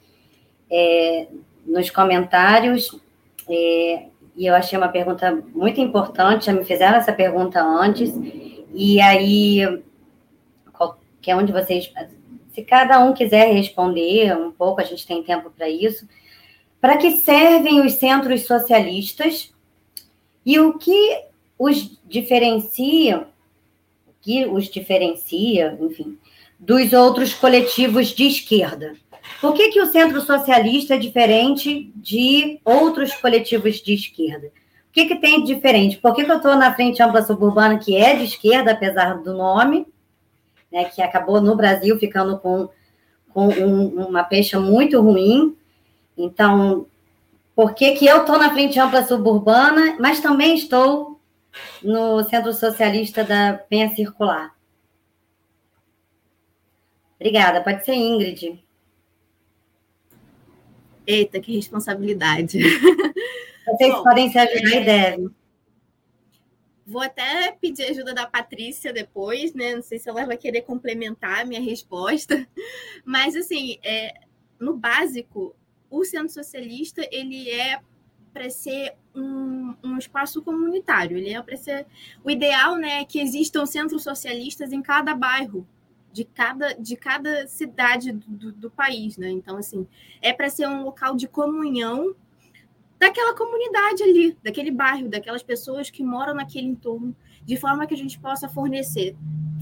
é, 0.70 1.26
nos 1.66 1.90
comentários, 1.90 2.96
é, 3.48 4.04
e 4.36 4.46
eu 4.46 4.54
achei 4.54 4.78
uma 4.78 4.88
pergunta 4.88 5.42
muito 5.52 5.80
importante, 5.80 6.46
já 6.46 6.52
me 6.52 6.64
fizeram 6.64 6.98
essa 6.98 7.12
pergunta 7.12 7.60
antes, 7.60 8.14
e 8.72 9.00
aí 9.00 9.82
que 11.28 11.32
é 11.32 11.36
onde 11.36 11.52
vocês, 11.52 11.92
se 12.54 12.62
cada 12.62 13.04
um 13.04 13.12
quiser 13.12 13.52
responder 13.52 14.34
um 14.34 14.50
pouco, 14.50 14.80
a 14.80 14.84
gente 14.84 15.06
tem 15.06 15.22
tempo 15.22 15.50
para 15.54 15.68
isso. 15.68 16.08
Para 16.80 16.96
que 16.96 17.18
servem 17.18 17.84
os 17.84 17.96
centros 17.96 18.46
socialistas 18.46 19.52
e 20.46 20.58
o 20.58 20.78
que 20.78 21.24
os 21.58 22.00
diferencia, 22.08 23.26
o 24.06 24.12
que 24.22 24.46
os 24.46 24.70
diferencia, 24.70 25.76
enfim, 25.78 26.16
dos 26.58 26.94
outros 26.94 27.34
coletivos 27.34 28.06
de 28.06 28.26
esquerda? 28.26 28.94
Por 29.38 29.52
que, 29.52 29.68
que 29.68 29.82
o 29.82 29.92
centro 29.92 30.22
socialista 30.22 30.94
é 30.94 30.98
diferente 30.98 31.92
de 31.94 32.58
outros 32.64 33.12
coletivos 33.16 33.82
de 33.82 33.92
esquerda? 33.92 34.46
O 34.46 34.92
que, 34.94 35.04
que 35.04 35.16
tem 35.16 35.44
de 35.44 35.54
diferente? 35.54 35.98
Por 35.98 36.14
que, 36.14 36.24
que 36.24 36.30
eu 36.30 36.36
estou 36.36 36.56
na 36.56 36.74
Frente 36.74 37.02
Ampla 37.02 37.20
Suburbana, 37.20 37.78
que 37.78 37.94
é 37.94 38.16
de 38.16 38.24
esquerda, 38.24 38.72
apesar 38.72 39.18
do 39.18 39.34
nome, 39.34 39.86
né, 40.72 40.84
que 40.84 41.02
acabou 41.02 41.40
no 41.40 41.56
Brasil 41.56 41.98
ficando 41.98 42.38
com, 42.38 42.68
com 43.30 43.48
um, 43.48 44.06
uma 44.06 44.24
pecha 44.24 44.60
muito 44.60 45.00
ruim. 45.00 45.56
Então, 46.16 46.86
por 47.54 47.74
que, 47.74 47.92
que 47.92 48.06
eu 48.06 48.18
estou 48.20 48.38
na 48.38 48.50
Frente 48.50 48.78
Ampla 48.78 49.02
Suburbana, 49.04 49.96
mas 49.98 50.20
também 50.20 50.54
estou 50.56 51.20
no 51.82 52.22
Centro 52.24 52.52
Socialista 52.52 53.24
da 53.24 53.54
Penha 53.54 53.94
Circular? 53.94 54.54
Obrigada, 57.16 57.60
pode 57.60 57.84
ser 57.84 57.94
Ingrid. 57.94 58.62
Eita, 61.06 61.40
que 61.40 61.56
responsabilidade. 61.56 62.58
Vocês 63.66 63.92
Bom, 63.92 64.02
podem 64.02 64.30
se 64.30 64.38
ajudar 64.38 64.76
é... 64.76 64.80
e 64.80 64.84
devem. 64.84 65.30
Vou 66.88 67.02
até 67.02 67.52
pedir 67.52 67.82
ajuda 67.82 68.14
da 68.14 68.26
Patrícia 68.26 68.94
depois, 68.94 69.52
né? 69.52 69.74
Não 69.74 69.82
sei 69.82 69.98
se 69.98 70.08
ela 70.08 70.24
vai 70.24 70.38
querer 70.38 70.62
complementar 70.62 71.42
a 71.42 71.44
minha 71.44 71.60
resposta. 71.60 72.48
Mas, 73.04 73.36
assim, 73.36 73.78
é, 73.84 74.14
no 74.58 74.74
básico, 74.74 75.54
o 75.90 76.02
Centro 76.02 76.32
Socialista, 76.32 77.06
ele 77.12 77.50
é 77.50 77.78
para 78.32 78.48
ser 78.48 78.94
um, 79.14 79.74
um, 79.84 79.98
espaço 79.98 80.40
comunitário. 80.40 81.18
Ele 81.18 81.34
é 81.34 81.42
para 81.42 81.58
ser... 81.58 81.86
O 82.24 82.30
ideal, 82.30 82.76
né, 82.76 83.02
é 83.02 83.04
que 83.04 83.20
existam 83.20 83.66
centros 83.66 84.02
socialistas 84.02 84.72
em 84.72 84.80
cada 84.80 85.14
bairro, 85.14 85.68
de 86.10 86.24
cada, 86.24 86.72
de 86.72 86.96
cada 86.96 87.46
cidade 87.48 88.12
do, 88.12 88.50
do 88.50 88.70
país, 88.70 89.18
né? 89.18 89.28
Então, 89.28 89.58
assim, 89.58 89.86
é 90.22 90.32
para 90.32 90.48
ser 90.48 90.66
um 90.66 90.84
local 90.84 91.14
de 91.14 91.28
comunhão 91.28 92.16
daquela 92.98 93.34
comunidade 93.34 94.02
ali, 94.02 94.36
daquele 94.42 94.70
bairro, 94.70 95.08
daquelas 95.08 95.42
pessoas 95.42 95.88
que 95.90 96.02
moram 96.02 96.34
naquele 96.34 96.66
entorno, 96.66 97.14
de 97.44 97.56
forma 97.56 97.86
que 97.86 97.94
a 97.94 97.96
gente 97.96 98.18
possa 98.18 98.48
fornecer 98.48 99.16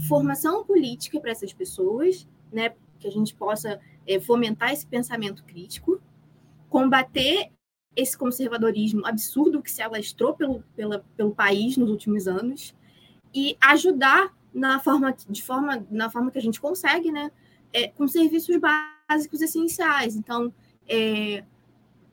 formação 0.08 0.64
política 0.64 1.20
para 1.20 1.30
essas 1.30 1.52
pessoas, 1.52 2.26
né, 2.52 2.74
que 2.98 3.06
a 3.06 3.10
gente 3.10 3.34
possa 3.34 3.80
é, 4.06 4.18
fomentar 4.18 4.72
esse 4.72 4.86
pensamento 4.86 5.44
crítico, 5.44 6.00
combater 6.68 7.50
esse 7.94 8.16
conservadorismo 8.16 9.06
absurdo 9.06 9.62
que 9.62 9.70
se 9.70 9.82
alastrou 9.82 10.34
pelo, 10.34 10.62
pela, 10.74 11.04
pelo 11.16 11.34
país 11.34 11.76
nos 11.76 11.90
últimos 11.90 12.26
anos 12.26 12.74
e 13.34 13.56
ajudar 13.60 14.34
na 14.52 14.78
forma 14.80 15.14
de 15.28 15.42
forma 15.42 15.86
na 15.90 16.10
forma 16.10 16.30
que 16.30 16.38
a 16.38 16.42
gente 16.42 16.60
consegue, 16.60 17.12
né, 17.12 17.30
é, 17.72 17.88
com 17.88 18.08
serviços 18.08 18.56
básicos 18.56 19.40
essenciais. 19.40 20.16
Então, 20.16 20.52
é, 20.88 21.44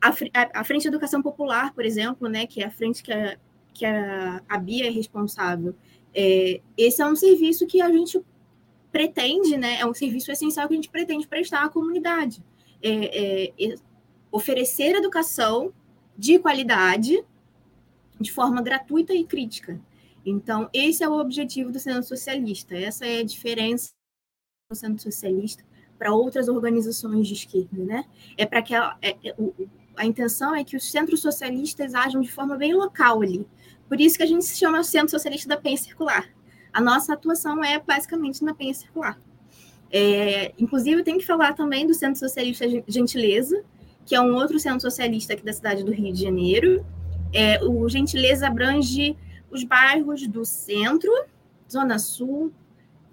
a, 0.04 0.60
a 0.60 0.64
Frente 0.64 0.84
de 0.84 0.88
Educação 0.90 1.22
Popular, 1.22 1.74
por 1.74 1.86
exemplo, 1.86 2.28
né, 2.28 2.46
que 2.46 2.62
é 2.62 2.66
a 2.66 2.72
frente 2.72 3.02
que 3.02 3.14
a, 3.14 3.38
que 3.74 3.86
a, 3.86 4.42
a 4.50 4.58
Bia 4.58 4.88
é 4.88 4.90
responsável, 4.90 5.76
é, 6.14 6.62
esse 6.78 7.02
é 7.02 7.06
um 7.06 7.16
serviço 7.16 7.66
que 7.66 7.82
a 7.82 7.90
gente 7.90 8.22
pretende, 8.92 9.58
né, 9.58 9.80
é 9.80 9.86
um 9.86 9.94
serviço 9.94 10.32
essencial 10.32 10.68
que 10.68 10.74
a 10.74 10.78
gente 10.78 10.90
pretende 10.90 11.28
prestar 11.28 11.64
à 11.64 11.70
comunidade. 11.70 12.44
É, 12.82 13.54
é, 13.64 13.76
oferecer 14.32 14.96
educação 14.96 15.72
de 16.18 16.38
qualidade, 16.38 17.24
de 18.20 18.32
forma 18.32 18.62
gratuita 18.62 19.14
e 19.14 19.24
crítica. 19.24 19.80
Então, 20.26 20.70
esse 20.74 21.04
é 21.04 21.10
o 21.10 21.20
objetivo 21.20 21.72
do 21.72 21.80
Centro 21.80 22.04
Socialista, 22.04 22.76
essa 22.76 23.06
é 23.06 23.20
a 23.20 23.24
diferença 23.24 23.92
do 24.70 24.76
Centro 24.76 25.02
Socialista 25.02 25.64
para 25.98 26.14
outras 26.14 26.48
organizações 26.50 27.28
de 27.28 27.34
esquerda, 27.34 27.84
né? 27.84 28.06
É 28.38 28.46
para 28.46 28.62
que 28.62 28.76
a, 28.76 28.98
é, 29.02 29.16
é, 29.24 29.36
a 29.96 30.06
intenção 30.06 30.56
é 30.56 30.64
que 30.64 30.76
os 30.76 30.90
centros 30.90 31.22
socialistas 31.22 31.94
ajam 31.94 32.22
de 32.22 32.32
forma 32.32 32.56
bem 32.56 32.74
local 32.74 33.22
ali. 33.22 33.48
Por 33.88 34.00
isso 34.00 34.18
que 34.18 34.24
a 34.24 34.28
gente 34.28 34.46
se 34.46 34.58
chama 34.58 34.84
Centro 34.84 35.10
Socialista 35.10 35.50
da 35.50 35.58
Penha 35.58 35.78
Circular. 35.78 36.28
A 36.72 36.82
nossa 36.82 37.14
atuação 37.14 37.64
é 37.64 37.80
basicamente 37.80 38.44
na 38.44 38.54
Penha 38.54 38.74
Circular. 38.74 39.20
É, 39.92 40.52
inclusive, 40.58 41.04
tem 41.04 41.20
que 41.20 41.26
falar 41.26 41.54
também 41.54 41.86
do 41.86 41.94
Centro 41.94 42.20
Socialista 42.20 42.66
Gentileza, 42.88 43.64
que 44.06 44.16
é 44.16 44.22
um 44.22 44.34
outro 44.34 44.60
centro 44.60 44.82
socialista 44.82 45.34
aqui 45.34 45.46
da 45.46 45.54
cidade 45.54 45.84
do 45.84 45.92
Rio 45.92 46.12
de 46.12 46.22
Janeiro. 46.22 46.86
É, 47.32 47.64
o 47.64 47.88
Gentileza 47.88 48.48
abrange 48.48 49.16
os 49.52 49.64
bairros 49.64 50.28
do 50.28 50.44
centro, 50.44 51.12
Zona 51.72 52.00
Sul, 52.00 52.52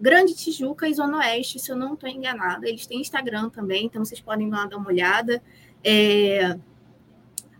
Grande 0.00 0.34
Tijuca 0.34 0.88
e 0.88 0.94
Zona 0.94 1.18
Oeste, 1.18 1.58
se 1.58 1.70
eu 1.70 1.76
não 1.76 1.92
estou 1.92 2.08
enganada. 2.08 2.66
Eles 2.66 2.86
têm 2.86 3.02
Instagram 3.02 3.50
também, 3.50 3.84
então 3.84 4.02
vocês 4.02 4.20
podem 4.20 4.48
lá 4.48 4.64
dar 4.64 4.78
uma 4.78 4.88
olhada. 4.88 5.42
É, 5.84 6.58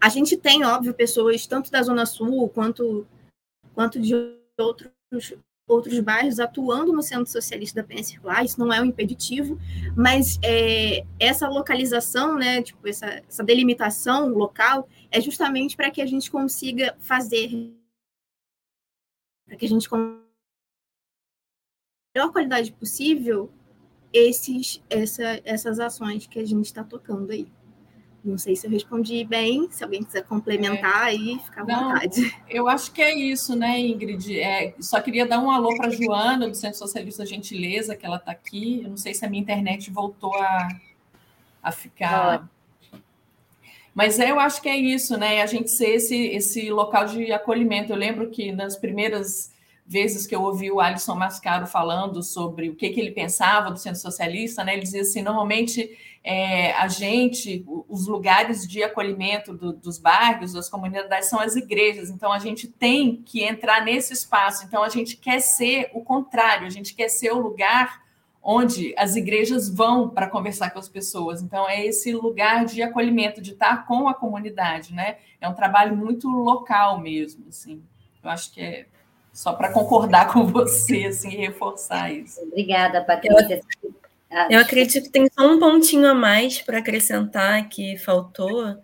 a 0.01 0.09
gente 0.09 0.37
tem, 0.37 0.65
óbvio, 0.65 0.95
pessoas 0.95 1.47
tanto 1.47 1.71
da 1.71 1.83
Zona 1.83 2.07
Sul 2.07 2.49
quanto, 2.49 3.07
quanto 3.75 4.01
de 4.01 4.15
outros, 4.59 5.35
outros 5.69 6.01
bairros 6.01 6.41
atuando 6.41 6.93
no 6.93 7.03
Centro 7.03 7.31
Socialista 7.31 7.83
da 7.83 7.87
Penha 7.87 8.03
Circular, 8.03 8.45
isso 8.45 8.59
não 8.59 8.73
é 8.73 8.81
um 8.81 8.87
impeditivo, 8.87 9.59
mas 9.97 10.39
é, 10.43 11.05
essa 11.19 11.49
localização, 11.49 12.37
né, 12.37 12.63
tipo, 12.63 12.89
essa, 12.89 13.07
essa 13.07 13.45
delimitação 13.45 14.29
local 14.31 14.89
é 15.11 15.21
justamente 15.21 15.77
para 15.77 15.91
que 15.91 16.01
a 16.01 16.07
gente 16.07 16.31
consiga 16.31 16.97
fazer, 16.99 17.73
para 19.47 19.57
que 19.57 19.67
a 19.67 19.69
gente 19.69 19.89
consiga 19.89 20.21
melhor 22.17 22.33
qualidade 22.33 22.73
possível 22.73 23.53
esses, 24.13 24.83
essa, 24.91 25.41
essas 25.45 25.79
ações 25.79 26.27
que 26.27 26.39
a 26.39 26.45
gente 26.45 26.67
está 26.67 26.83
tocando 26.83 27.31
aí. 27.31 27.47
Não 28.23 28.37
sei 28.37 28.55
se 28.55 28.67
eu 28.67 28.71
respondi 28.71 29.25
bem, 29.25 29.71
se 29.71 29.83
alguém 29.83 30.03
quiser 30.03 30.23
complementar 30.25 31.07
é. 31.07 31.11
aí, 31.11 31.39
fica 31.43 31.63
à 31.63 31.65
Não, 31.65 31.89
vontade. 31.89 32.37
Eu 32.49 32.69
acho 32.69 32.93
que 32.93 33.01
é 33.01 33.15
isso, 33.15 33.57
né, 33.57 33.79
Ingrid? 33.79 34.39
É, 34.39 34.75
só 34.79 35.01
queria 35.01 35.27
dar 35.27 35.41
um 35.41 35.51
alô 35.51 35.75
para 35.77 35.87
a 35.87 35.91
Joana, 35.91 36.49
do 36.49 36.55
Centro 36.55 36.79
Socialista 36.79 37.25
Gentileza, 37.25 37.97
que 37.97 38.05
ela 38.05 38.17
está 38.17 38.33
aqui. 38.33 38.83
Eu 38.85 38.91
não 38.91 38.97
sei 38.99 39.15
se 39.15 39.25
a 39.25 39.31
minha 39.31 39.41
internet 39.41 39.91
voltou 39.91 40.35
a, 40.37 40.69
a 41.63 41.73
ficar. 41.73 42.47
Mas 43.95 44.19
eu 44.19 44.39
acho 44.39 44.61
que 44.61 44.69
é 44.69 44.77
isso, 44.77 45.17
né? 45.17 45.41
A 45.41 45.47
gente 45.47 45.71
ser 45.71 45.95
esse, 45.95 46.17
esse 46.17 46.71
local 46.71 47.07
de 47.07 47.33
acolhimento. 47.33 47.93
Eu 47.93 47.97
lembro 47.97 48.29
que 48.29 48.53
nas 48.53 48.77
primeiras 48.77 49.51
vezes 49.87 50.25
que 50.25 50.37
eu 50.37 50.43
ouvi 50.43 50.71
o 50.71 50.79
Alisson 50.79 51.17
Mascaro 51.17 51.67
falando 51.67 52.23
sobre 52.23 52.69
o 52.69 52.77
que, 52.77 52.91
que 52.91 53.01
ele 53.01 53.11
pensava 53.11 53.73
do 53.73 53.79
centro 53.79 54.01
socialista, 54.01 54.63
né? 54.63 54.75
Ele 54.75 54.83
dizia 54.83 55.01
assim, 55.01 55.21
normalmente 55.21 55.99
é, 56.23 56.73
a 56.73 56.87
gente, 56.87 57.65
os 57.89 58.07
lugares 58.07 58.69
de 58.69 58.83
acolhimento 58.83 59.55
do, 59.55 59.73
dos 59.73 59.99
bairros, 59.99 60.53
das 60.53 60.69
comunidades, 60.69 61.29
são 61.29 61.41
as 61.41 61.57
igrejas. 61.57 62.11
Então 62.11 62.31
a 62.33 62.39
gente 62.39 62.69
tem 62.69 63.17
que 63.17 63.43
entrar 63.43 63.85
nesse 63.85 64.13
espaço. 64.13 64.67
Então 64.67 64.83
a 64.83 64.89
gente 64.89 65.17
quer 65.17 65.41
ser 65.41 65.91
o 65.95 66.03
contrário, 66.03 66.67
a 66.67 66.71
gente 66.71 66.95
quer 66.95 67.09
ser 67.09 67.33
o 67.33 67.39
lugar 67.39 68.03
onde 68.43 68.95
as 68.97 69.17
igrejas 69.17 69.69
vão 69.69 70.09
para 70.09 70.27
conversar 70.27 70.71
com 70.71 70.79
as 70.79 70.89
pessoas. 70.89 71.43
Então 71.43 71.69
é 71.69 71.85
esse 71.85 72.13
lugar 72.13 72.65
de 72.65 72.83
acolhimento, 72.83 73.41
de 73.41 73.53
estar 73.53 73.87
com 73.87 74.09
a 74.09 74.15
comunidade, 74.15 74.95
né? 74.95 75.17
É 75.41 75.49
um 75.49 75.55
trabalho 75.55 75.97
muito 75.97 76.29
local 76.29 76.99
mesmo, 76.99 77.47
assim. 77.49 77.83
Eu 78.23 78.31
acho 78.31 78.53
que 78.53 78.61
é 78.61 78.87
só 79.33 79.53
para 79.53 79.73
concordar 79.73 80.33
com 80.33 80.47
você, 80.47 81.05
assim, 81.07 81.31
reforçar 81.31 82.13
isso. 82.13 82.41
Obrigada, 82.43 83.03
Patrícia. 83.03 83.63
Eu 83.83 83.95
acredito 84.61 85.05
que 85.05 85.11
tem 85.11 85.29
só 85.33 85.53
um 85.53 85.59
pontinho 85.59 86.07
a 86.07 86.15
mais 86.15 86.63
para 86.63 86.79
acrescentar 86.79 87.69
que 87.69 87.97
faltou, 87.97 88.81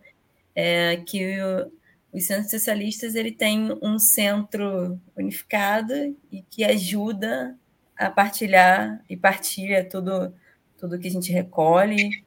é 0.55 0.97
que 1.07 1.41
o, 1.41 1.73
os 2.13 2.27
centros 2.27 2.51
socialistas 2.51 3.15
ele 3.15 3.31
tem 3.31 3.79
um 3.81 3.99
centro 3.99 5.01
unificado 5.17 6.17
e 6.33 6.43
que 6.43 6.65
ajuda 6.65 7.57
a 7.97 8.11
partilhar 8.11 9.03
e 9.09 9.17
partilha 9.17 9.85
tudo 9.85 10.35
tudo 10.79 10.99
que 10.99 11.09
a 11.09 11.11
gente 11.11 11.33
recolhe, 11.33 12.23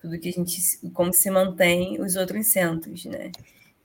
tudo 0.00 0.18
que 0.18 0.28
a 0.28 0.32
gente 0.32 0.60
como 0.92 1.12
se 1.12 1.30
mantém 1.30 2.00
os 2.00 2.16
outros 2.16 2.48
centros, 2.48 3.04
né? 3.06 3.30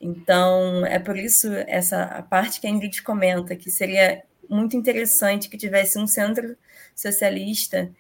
Então, 0.02 0.86
é 0.86 0.98
por 0.98 1.18
isso 1.18 1.48
essa 1.68 2.04
a 2.04 2.24
parte 2.24 2.60
que 2.60 2.68
a 2.68 2.70
Ingrid 2.70 3.04
comenta, 3.04 3.56
que 3.56 3.70
seria 3.70 4.24
muito 4.50 4.76
interessante 4.76 5.50
que 5.50 5.58
tivesse 5.58 6.00
um 6.00 6.08
centro 6.08 6.58
socialista 6.96 7.92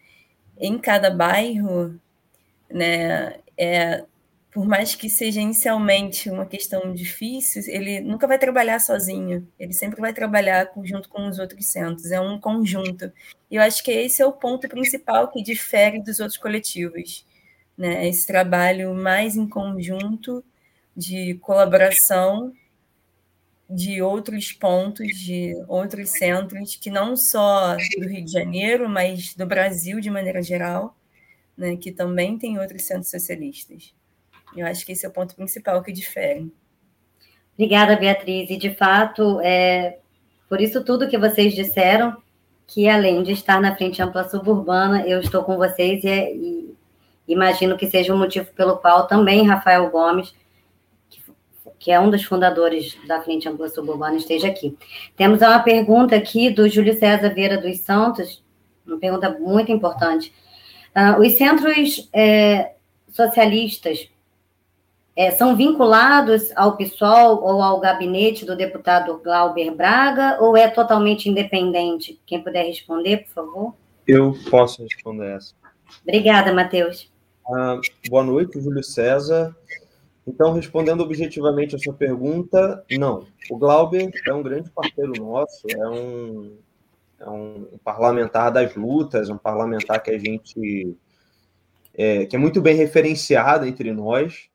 em 0.59 0.77
cada 0.77 1.09
bairro, 1.09 1.99
né? 2.69 3.39
É, 3.57 4.05
por 4.51 4.65
mais 4.65 4.95
que 4.95 5.09
seja 5.09 5.39
inicialmente 5.39 6.29
uma 6.29 6.45
questão 6.45 6.93
difícil, 6.93 7.63
ele 7.67 8.01
nunca 8.01 8.27
vai 8.27 8.37
trabalhar 8.39 8.79
sozinho, 8.79 9.47
ele 9.59 9.73
sempre 9.73 10.01
vai 10.01 10.11
trabalhar 10.13 10.71
junto 10.83 11.07
com 11.07 11.27
os 11.27 11.39
outros 11.39 11.67
centros, 11.67 12.11
é 12.11 12.19
um 12.19 12.39
conjunto. 12.39 13.11
E 13.49 13.55
eu 13.55 13.61
acho 13.61 13.83
que 13.83 13.91
esse 13.91 14.21
é 14.21 14.25
o 14.25 14.33
ponto 14.33 14.67
principal 14.67 15.29
que 15.31 15.43
difere 15.43 16.01
dos 16.01 16.19
outros 16.19 16.37
coletivos, 16.37 17.25
né? 17.77 18.07
Esse 18.07 18.27
trabalho 18.27 18.93
mais 18.93 19.35
em 19.37 19.47
conjunto 19.47 20.43
de 20.95 21.35
colaboração 21.35 22.51
de 23.69 24.01
outros 24.01 24.51
pontos, 24.51 25.07
de 25.19 25.53
outros 25.67 26.09
centros, 26.09 26.75
que 26.75 26.89
não 26.89 27.15
só 27.15 27.75
do 27.75 28.07
Rio 28.07 28.25
de 28.25 28.31
Janeiro, 28.31 28.89
mas 28.89 29.35
do 29.35 29.45
Brasil 29.45 29.99
de 29.99 30.09
maneira 30.09 30.41
geral, 30.41 30.97
né, 31.55 31.75
que 31.75 31.91
também 31.91 32.37
tem 32.37 32.57
outros 32.57 32.83
centros 32.83 33.09
socialistas. 33.09 33.93
Eu 34.57 34.65
acho 34.65 34.83
que 34.83 34.93
esse 34.93 35.05
é 35.05 35.09
o 35.09 35.11
ponto 35.11 35.35
principal 35.35 35.83
que 35.83 35.91
difere. 35.91 36.51
Obrigada, 37.53 37.95
Beatriz. 37.95 38.49
E, 38.49 38.57
de 38.57 38.73
fato, 38.73 39.39
é 39.41 39.99
por 40.47 40.59
isso 40.59 40.83
tudo 40.83 41.07
que 41.07 41.17
vocês 41.17 41.53
disseram, 41.53 42.17
que 42.65 42.89
além 42.89 43.21
de 43.21 43.33
estar 43.33 43.61
na 43.61 43.75
Frente 43.75 44.01
Ampla 44.01 44.27
Suburbana, 44.27 45.05
eu 45.05 45.19
estou 45.19 45.43
com 45.43 45.57
vocês 45.57 46.03
e, 46.03 46.07
é, 46.07 46.33
e 46.33 46.75
imagino 47.27 47.77
que 47.77 47.85
seja 47.85 48.13
o 48.13 48.15
um 48.15 48.19
motivo 48.19 48.51
pelo 48.53 48.77
qual 48.77 49.05
também 49.05 49.45
Rafael 49.45 49.89
Gomes 49.91 50.33
que 51.79 51.91
é 51.91 51.99
um 51.99 52.09
dos 52.09 52.23
fundadores 52.23 52.97
da 53.07 53.21
Frente 53.21 53.47
Ampla 53.47 53.69
Suburbana, 53.69 54.17
esteja 54.17 54.47
aqui. 54.47 54.77
Temos 55.15 55.41
uma 55.41 55.59
pergunta 55.59 56.15
aqui 56.15 56.49
do 56.49 56.67
Júlio 56.67 56.93
César 56.99 57.29
Vieira 57.29 57.57
dos 57.57 57.79
Santos, 57.79 58.43
uma 58.85 58.97
pergunta 58.97 59.29
muito 59.39 59.71
importante. 59.71 60.33
Uh, 60.95 61.21
os 61.21 61.37
centros 61.37 62.09
é, 62.13 62.73
socialistas 63.09 64.09
é, 65.15 65.31
são 65.31 65.55
vinculados 65.55 66.51
ao 66.55 66.75
PSOL 66.75 67.43
ou 67.43 67.61
ao 67.61 67.79
gabinete 67.79 68.45
do 68.45 68.55
deputado 68.55 69.19
Glauber 69.23 69.71
Braga 69.71 70.37
ou 70.41 70.57
é 70.57 70.67
totalmente 70.67 71.29
independente? 71.29 72.19
Quem 72.25 72.41
puder 72.41 72.65
responder, 72.65 73.25
por 73.25 73.33
favor. 73.33 73.73
Eu 74.07 74.33
posso 74.49 74.83
responder 74.83 75.35
essa. 75.35 75.53
Obrigada, 76.03 76.53
Matheus. 76.53 77.11
Uh, 77.47 77.81
boa 78.09 78.23
noite, 78.23 78.59
Júlio 78.61 78.83
César. 78.83 79.55
Então, 80.27 80.53
respondendo 80.53 81.01
objetivamente 81.01 81.75
a 81.75 81.79
sua 81.79 81.93
pergunta, 81.93 82.83
não. 82.91 83.25
O 83.49 83.57
Glauber 83.57 84.11
é 84.27 84.33
um 84.33 84.43
grande 84.43 84.69
parceiro 84.69 85.13
nosso, 85.17 85.65
é 85.69 85.89
um, 85.89 86.57
é 87.19 87.29
um 87.29 87.79
parlamentar 87.83 88.51
das 88.51 88.75
lutas, 88.75 89.29
um 89.29 89.37
parlamentar 89.37 90.01
que 90.03 90.11
a 90.11 90.19
gente 90.19 90.95
é, 91.93 92.25
que 92.25 92.35
é 92.35 92.39
muito 92.39 92.61
bem 92.61 92.75
referenciado 92.75 93.65
entre 93.65 93.91
nós, 93.91 94.49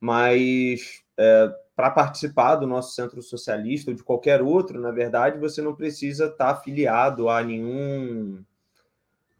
mas 0.00 1.02
é, 1.16 1.54
para 1.76 1.90
participar 1.90 2.56
do 2.56 2.66
nosso 2.66 2.94
centro 2.94 3.22
socialista 3.22 3.90
ou 3.90 3.96
de 3.96 4.02
qualquer 4.02 4.42
outro, 4.42 4.80
na 4.80 4.90
verdade, 4.90 5.38
você 5.38 5.62
não 5.62 5.74
precisa 5.74 6.26
estar 6.26 6.50
afiliado 6.50 7.28
a 7.28 7.42
nenhum 7.42 8.42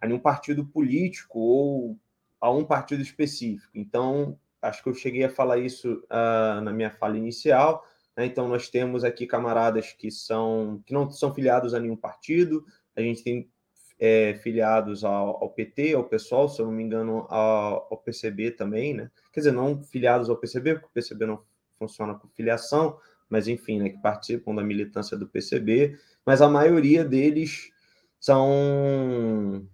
a 0.00 0.06
nenhum 0.06 0.18
partido 0.18 0.64
político 0.64 1.38
ou 1.38 1.96
a 2.40 2.50
um 2.50 2.64
partido 2.64 3.02
específico. 3.02 3.70
Então, 3.74 4.38
acho 4.62 4.82
que 4.82 4.88
eu 4.88 4.94
cheguei 4.94 5.24
a 5.24 5.30
falar 5.30 5.58
isso 5.58 6.02
uh, 6.04 6.60
na 6.60 6.72
minha 6.72 6.90
fala 6.90 7.16
inicial. 7.16 7.84
Né? 8.16 8.26
Então, 8.26 8.48
nós 8.48 8.68
temos 8.68 9.04
aqui 9.04 9.26
camaradas 9.26 9.92
que 9.92 10.10
são 10.10 10.82
que 10.86 10.92
não 10.92 11.10
são 11.10 11.34
filiados 11.34 11.74
a 11.74 11.80
nenhum 11.80 11.96
partido, 11.96 12.64
a 12.96 13.00
gente 13.00 13.22
tem 13.22 13.50
é, 13.98 14.34
filiados 14.42 15.04
ao, 15.04 15.42
ao, 15.42 15.50
PT, 15.50 15.94
ao 15.94 16.04
PSOL, 16.04 16.48
se 16.48 16.60
eu 16.60 16.66
não 16.66 16.72
me 16.72 16.82
engano, 16.82 17.26
ao, 17.28 17.86
ao, 17.90 17.98
PCB 17.98 18.52
também, 18.52 18.94
né? 18.94 19.10
Quer 19.32 19.40
dizer, 19.40 19.52
não 19.52 19.82
filiados 19.82 20.30
ao 20.30 20.36
PCB, 20.36 20.74
porque 20.74 20.86
o 20.86 20.90
PCB 20.90 21.26
não 21.26 21.42
funciona 21.78 22.14
com 22.14 22.28
filiação, 22.28 22.98
mas 23.28 23.46
enfim, 23.46 23.78
né, 23.78 23.90
que 23.90 23.98
participam 23.98 24.54
da 24.54 24.62
militância 24.62 25.16
do 25.16 25.28
PCB, 25.28 25.98
mas 26.26 26.42
a 26.42 26.48
maioria 26.48 27.04
deles 27.04 27.70
são 28.18 29.66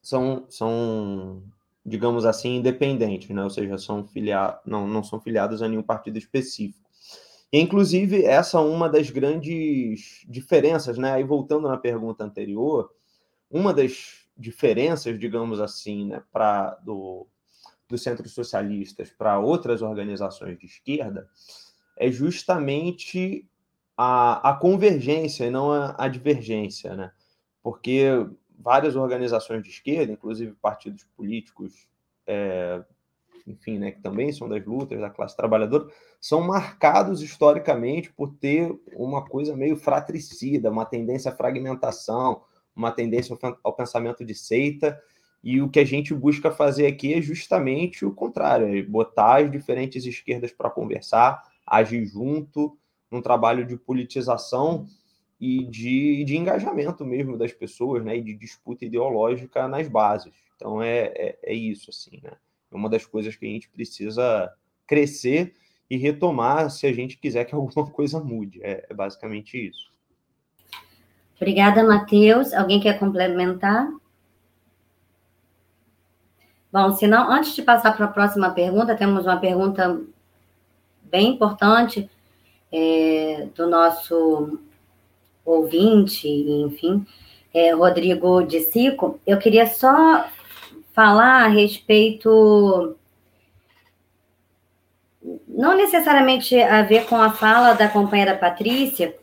são, 0.00 0.46
são 0.50 1.42
digamos 1.84 2.24
assim, 2.24 2.56
independentes, 2.56 3.28
né? 3.30 3.42
ou 3.42 3.50
seja, 3.50 3.76
são 3.78 4.06
filia... 4.06 4.58
não, 4.64 4.86
não 4.86 5.02
são 5.02 5.20
filiados 5.20 5.62
a 5.62 5.68
nenhum 5.68 5.82
partido 5.82 6.18
específico. 6.18 6.84
E, 7.52 7.60
inclusive, 7.60 8.24
essa 8.24 8.58
é 8.58 8.60
uma 8.60 8.88
das 8.88 9.10
grandes 9.10 10.24
diferenças, 10.28 10.98
né? 10.98 11.12
Aí, 11.12 11.22
voltando 11.22 11.68
na 11.68 11.76
pergunta 11.76 12.24
anterior, 12.24 12.90
uma 13.48 13.72
das 13.72 14.26
diferenças, 14.36 15.18
digamos 15.18 15.60
assim, 15.60 16.06
né, 16.06 16.22
para 16.32 16.74
do, 16.84 17.28
dos 17.88 18.02
centros 18.02 18.32
socialistas 18.32 19.10
para 19.10 19.38
outras 19.38 19.82
organizações 19.82 20.58
de 20.58 20.66
esquerda 20.66 21.28
é 21.96 22.10
justamente 22.10 23.48
a, 23.96 24.50
a 24.50 24.54
convergência 24.54 25.44
e 25.44 25.50
não 25.50 25.70
a, 25.70 25.94
a 25.96 26.08
divergência, 26.08 26.96
né? 26.96 27.12
Porque 27.62 28.08
várias 28.58 28.96
organizações 28.96 29.62
de 29.62 29.70
esquerda, 29.70 30.12
inclusive 30.12 30.52
partidos 30.60 31.04
políticos, 31.16 31.86
é, 32.26 32.82
enfim, 33.46 33.78
né, 33.78 33.90
que 33.90 34.00
também 34.00 34.32
são 34.32 34.48
das 34.48 34.64
lutas 34.64 35.00
da 35.00 35.10
classe 35.10 35.36
trabalhadora, 35.36 35.86
são 36.20 36.40
marcados 36.40 37.20
historicamente 37.22 38.12
por 38.12 38.34
ter 38.34 38.74
uma 38.94 39.24
coisa 39.24 39.54
meio 39.54 39.76
fratricida, 39.76 40.70
uma 40.70 40.86
tendência 40.86 41.30
à 41.30 41.34
fragmentação, 41.34 42.42
uma 42.74 42.90
tendência 42.90 43.36
ao 43.62 43.72
pensamento 43.72 44.24
de 44.24 44.34
seita, 44.34 45.00
e 45.42 45.60
o 45.60 45.68
que 45.68 45.78
a 45.78 45.84
gente 45.84 46.14
busca 46.14 46.50
fazer 46.50 46.86
aqui 46.86 47.12
é 47.12 47.20
justamente 47.20 48.04
o 48.06 48.14
contrário, 48.14 48.66
é 48.66 48.82
botar 48.82 49.42
as 49.42 49.50
diferentes 49.50 50.06
esquerdas 50.06 50.50
para 50.50 50.70
conversar, 50.70 51.42
agir 51.66 52.06
junto, 52.06 52.78
num 53.10 53.20
trabalho 53.20 53.66
de 53.66 53.76
politização 53.76 54.86
e 55.44 55.64
de, 55.66 56.24
de 56.24 56.38
engajamento 56.38 57.04
mesmo 57.04 57.36
das 57.36 57.52
pessoas, 57.52 58.02
né, 58.02 58.16
e 58.16 58.22
de 58.22 58.32
disputa 58.32 58.86
ideológica 58.86 59.68
nas 59.68 59.86
bases. 59.88 60.32
Então 60.56 60.80
é, 60.80 61.12
é, 61.14 61.38
é 61.42 61.52
isso, 61.52 61.90
assim, 61.90 62.18
né? 62.22 62.32
É 62.72 62.74
uma 62.74 62.88
das 62.88 63.04
coisas 63.04 63.36
que 63.36 63.44
a 63.44 63.48
gente 63.48 63.68
precisa 63.68 64.50
crescer 64.86 65.54
e 65.90 65.98
retomar 65.98 66.70
se 66.70 66.86
a 66.86 66.92
gente 66.94 67.18
quiser 67.18 67.44
que 67.44 67.52
alguma 67.54 67.90
coisa 67.90 68.18
mude. 68.20 68.58
É, 68.62 68.86
é 68.88 68.94
basicamente 68.94 69.68
isso. 69.68 69.92
Obrigada, 71.36 71.84
Matheus. 71.84 72.54
Alguém 72.54 72.80
quer 72.80 72.98
complementar? 72.98 73.86
Bom, 76.72 76.90
se 76.92 77.06
não, 77.06 77.30
antes 77.30 77.54
de 77.54 77.62
passar 77.62 77.94
para 77.94 78.06
a 78.06 78.12
próxima 78.12 78.50
pergunta, 78.50 78.96
temos 78.96 79.26
uma 79.26 79.36
pergunta 79.36 80.00
bem 81.02 81.34
importante 81.34 82.10
é, 82.72 83.46
do 83.54 83.68
nosso 83.68 84.58
ouvinte, 85.44 86.28
enfim, 86.28 87.06
é, 87.52 87.72
Rodrigo 87.72 88.42
de 88.42 88.60
Sico. 88.60 89.20
Eu 89.26 89.38
queria 89.38 89.66
só 89.66 90.26
falar 90.92 91.44
a 91.44 91.48
respeito, 91.48 92.96
não 95.48 95.76
necessariamente 95.76 96.60
a 96.60 96.82
ver 96.82 97.06
com 97.06 97.16
a 97.16 97.30
fala 97.30 97.74
da 97.74 97.88
companheira 97.88 98.36
Patrícia, 98.36 99.14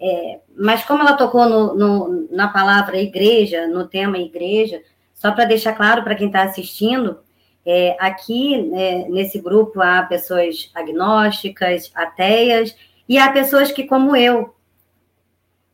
é, 0.00 0.40
mas 0.56 0.84
como 0.84 1.02
ela 1.02 1.12
tocou 1.14 1.48
no, 1.48 1.74
no, 1.74 2.28
na 2.30 2.48
palavra 2.48 2.96
igreja, 2.96 3.66
no 3.66 3.86
tema 3.86 4.18
igreja, 4.18 4.82
só 5.14 5.32
para 5.32 5.44
deixar 5.44 5.74
claro 5.74 6.02
para 6.02 6.14
quem 6.14 6.28
está 6.28 6.42
assistindo, 6.42 7.18
é, 7.66 7.94
aqui 8.00 8.62
né, 8.62 9.06
nesse 9.08 9.38
grupo 9.38 9.82
há 9.82 10.02
pessoas 10.02 10.70
agnósticas, 10.74 11.90
ateias, 11.94 12.74
e 13.06 13.18
há 13.18 13.30
pessoas 13.30 13.70
que, 13.70 13.84
como 13.84 14.16
eu, 14.16 14.54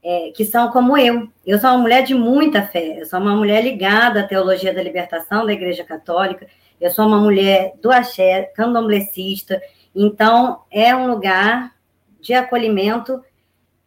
é, 0.09 0.31
que 0.31 0.45
são 0.45 0.71
como 0.71 0.97
eu. 0.97 1.29
Eu 1.45 1.59
sou 1.59 1.71
uma 1.71 1.79
mulher 1.79 2.05
de 2.05 2.15
muita 2.15 2.63
fé, 2.63 3.01
eu 3.01 3.07
sou 3.07 3.19
uma 3.19 3.35
mulher 3.35 3.61
ligada 3.65 4.21
à 4.21 4.23
teologia 4.23 4.73
da 4.73 4.81
libertação 4.81 5.45
da 5.45 5.53
Igreja 5.53 5.83
Católica, 5.83 6.47
eu 6.81 6.93
sou 6.93 7.09
uma 7.09 7.19
mulher 7.19 7.75
do 7.83 7.91
axé, 7.91 8.45
candomblessista, 8.55 9.61
então 9.93 10.63
é 10.71 10.95
um 10.95 11.09
lugar 11.09 11.75
de 12.21 12.33
acolhimento 12.35 13.21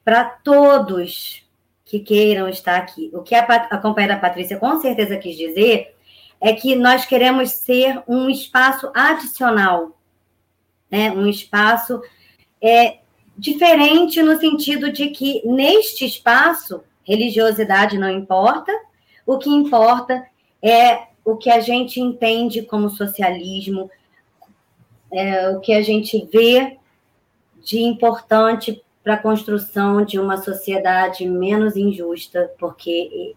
para 0.04 0.26
todos 0.26 1.48
que 1.86 2.02
queiram 2.02 2.50
estar 2.50 2.76
aqui. 2.76 3.10
O 3.14 3.22
que 3.22 3.34
a, 3.34 3.46
a 3.46 3.78
companheira 3.78 4.20
Patrícia 4.20 4.58
com 4.58 4.78
certeza 4.82 5.16
quis 5.16 5.38
dizer 5.38 5.96
é 6.42 6.52
que 6.52 6.76
nós 6.76 7.06
queremos 7.06 7.52
ser 7.52 8.04
um 8.06 8.30
espaço 8.30 8.92
adicional, 8.94 9.98
né? 10.92 11.12
um 11.12 11.28
espaço 11.28 12.02
é, 12.62 12.98
diferente 13.40 14.22
no 14.22 14.38
sentido 14.40 14.92
de 14.92 15.10
que 15.10 15.42
neste 15.46 16.06
espaço, 16.06 16.84
religiosidade 17.04 17.98
não 17.98 18.10
importa, 18.10 18.72
o 19.26 19.38
que 19.38 19.50
importa 19.50 20.26
é 20.62 21.08
o 21.24 21.38
que 21.38 21.50
a 21.50 21.60
gente 21.60 22.00
entende 22.00 22.62
como 22.62 22.90
socialismo, 22.90 23.90
é, 25.12 25.50
o 25.50 25.60
que 25.60 25.74
a 25.74 25.82
gente 25.82 26.28
vê 26.32 26.78
de 27.64 27.80
importante 27.80 28.84
para 29.04 29.14
a 29.14 29.18
construção 29.18 30.04
de 30.04 30.20
uma 30.20 30.38
sociedade 30.38 31.26
menos 31.26 31.76
injusta, 31.76 32.52
porque 32.60 33.36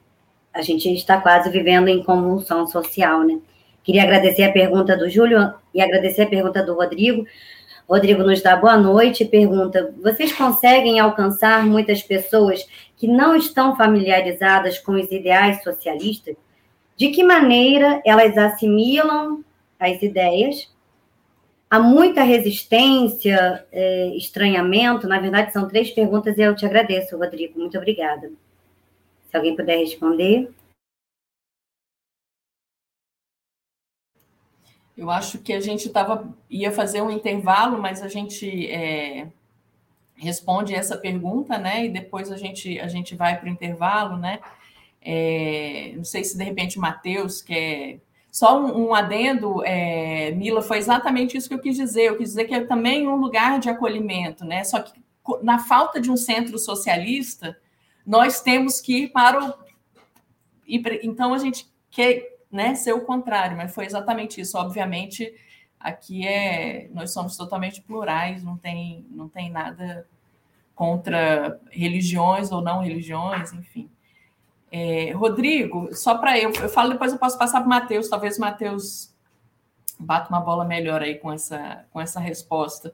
a 0.52 0.60
gente 0.62 0.92
está 0.92 1.20
quase 1.20 1.48
vivendo 1.50 1.88
em 1.88 2.02
convulsão 2.02 2.66
social, 2.66 3.22
né? 3.22 3.38
Queria 3.82 4.02
agradecer 4.02 4.44
a 4.44 4.52
pergunta 4.52 4.96
do 4.96 5.08
Júlio 5.08 5.52
e 5.74 5.80
agradecer 5.80 6.22
a 6.22 6.28
pergunta 6.28 6.62
do 6.62 6.74
Rodrigo. 6.74 7.26
Rodrigo 7.92 8.22
nos 8.22 8.40
dá 8.40 8.56
boa 8.56 8.76
noite 8.76 9.22
e 9.22 9.28
pergunta: 9.28 9.92
vocês 10.02 10.32
conseguem 10.32 10.98
alcançar 10.98 11.66
muitas 11.66 12.02
pessoas 12.02 12.66
que 12.96 13.06
não 13.06 13.36
estão 13.36 13.76
familiarizadas 13.76 14.78
com 14.78 14.92
os 14.92 15.10
ideais 15.10 15.62
socialistas? 15.62 16.34
De 16.96 17.08
que 17.08 17.22
maneira 17.22 18.00
elas 18.04 18.36
assimilam 18.38 19.44
as 19.78 20.00
ideias 20.02 20.72
Há 21.72 21.78
muita 21.78 22.22
resistência, 22.22 23.64
é, 23.72 24.14
estranhamento. 24.14 25.08
Na 25.08 25.18
verdade, 25.18 25.54
são 25.54 25.66
três 25.66 25.90
perguntas 25.90 26.36
e 26.36 26.42
eu 26.42 26.54
te 26.54 26.66
agradeço, 26.66 27.16
Rodrigo. 27.16 27.58
Muito 27.58 27.78
obrigada. 27.78 28.30
Se 29.30 29.34
alguém 29.34 29.56
puder 29.56 29.78
responder. 29.78 30.50
Eu 35.02 35.10
acho 35.10 35.38
que 35.38 35.52
a 35.52 35.58
gente 35.58 35.90
tava, 35.90 36.32
ia 36.48 36.70
fazer 36.70 37.02
um 37.02 37.10
intervalo, 37.10 37.76
mas 37.82 38.00
a 38.00 38.08
gente 38.08 38.70
é, 38.70 39.26
responde 40.14 40.72
essa 40.76 40.96
pergunta, 40.96 41.58
né? 41.58 41.86
E 41.86 41.88
depois 41.88 42.30
a 42.30 42.36
gente, 42.36 42.78
a 42.78 42.86
gente 42.86 43.16
vai 43.16 43.36
para 43.36 43.46
o 43.46 43.52
intervalo, 43.52 44.16
né? 44.16 44.38
É, 45.00 45.92
não 45.96 46.04
sei 46.04 46.22
se 46.22 46.38
de 46.38 46.44
repente 46.44 46.78
o 46.78 46.80
Matheus 46.80 47.42
quer 47.42 47.98
só 48.30 48.56
um, 48.56 48.90
um 48.90 48.94
adendo, 48.94 49.64
é, 49.64 50.30
Mila, 50.30 50.62
foi 50.62 50.78
exatamente 50.78 51.36
isso 51.36 51.48
que 51.48 51.54
eu 51.54 51.58
quis 51.58 51.76
dizer. 51.76 52.04
Eu 52.04 52.16
quis 52.16 52.28
dizer 52.28 52.44
que 52.44 52.54
é 52.54 52.64
também 52.64 53.08
um 53.08 53.16
lugar 53.16 53.58
de 53.58 53.68
acolhimento, 53.68 54.44
né? 54.44 54.62
Só 54.62 54.80
que 54.80 54.92
na 55.42 55.58
falta 55.58 56.00
de 56.00 56.12
um 56.12 56.16
centro 56.16 56.56
socialista, 56.60 57.58
nós 58.06 58.40
temos 58.40 58.80
que 58.80 58.98
ir 58.98 59.08
para 59.08 59.44
o. 59.44 59.54
Então 60.64 61.34
a 61.34 61.38
gente 61.38 61.66
quer 61.90 62.31
né, 62.52 62.74
ser 62.74 62.92
o 62.92 63.00
contrário, 63.00 63.56
mas 63.56 63.74
foi 63.74 63.86
exatamente 63.86 64.40
isso. 64.40 64.58
Obviamente, 64.58 65.34
aqui 65.80 66.26
é 66.26 66.88
nós 66.92 67.12
somos 67.12 67.36
totalmente 67.36 67.80
plurais, 67.80 68.44
não 68.44 68.56
tem, 68.56 69.06
não 69.10 69.28
tem 69.28 69.50
nada 69.50 70.06
contra 70.74 71.58
religiões 71.70 72.52
ou 72.52 72.60
não 72.60 72.82
religiões, 72.82 73.52
enfim. 73.52 73.90
É, 74.70 75.12
Rodrigo, 75.12 75.94
só 75.94 76.16
para 76.16 76.38
eu, 76.38 76.50
eu 76.52 76.68
falo 76.68 76.92
depois 76.92 77.12
eu 77.12 77.18
posso 77.18 77.38
passar 77.38 77.60
para 77.60 77.66
o 77.66 77.70
Matheus, 77.70 78.08
talvez 78.08 78.38
Matheus 78.38 79.12
bata 79.98 80.28
uma 80.28 80.40
bola 80.40 80.64
melhor 80.64 81.02
aí 81.02 81.16
com 81.16 81.32
essa, 81.32 81.84
com 81.90 82.00
essa 82.00 82.20
resposta. 82.20 82.92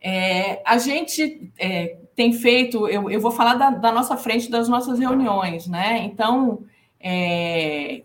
É, 0.00 0.60
a 0.66 0.78
gente 0.78 1.52
é, 1.58 1.96
tem 2.16 2.32
feito, 2.32 2.88
eu, 2.88 3.08
eu 3.10 3.20
vou 3.20 3.30
falar 3.30 3.54
da, 3.54 3.70
da, 3.70 3.92
nossa 3.92 4.16
frente 4.16 4.50
das 4.50 4.68
nossas 4.68 4.98
reuniões, 4.98 5.68
né? 5.68 5.98
Então, 5.98 6.64
é, 6.98 8.02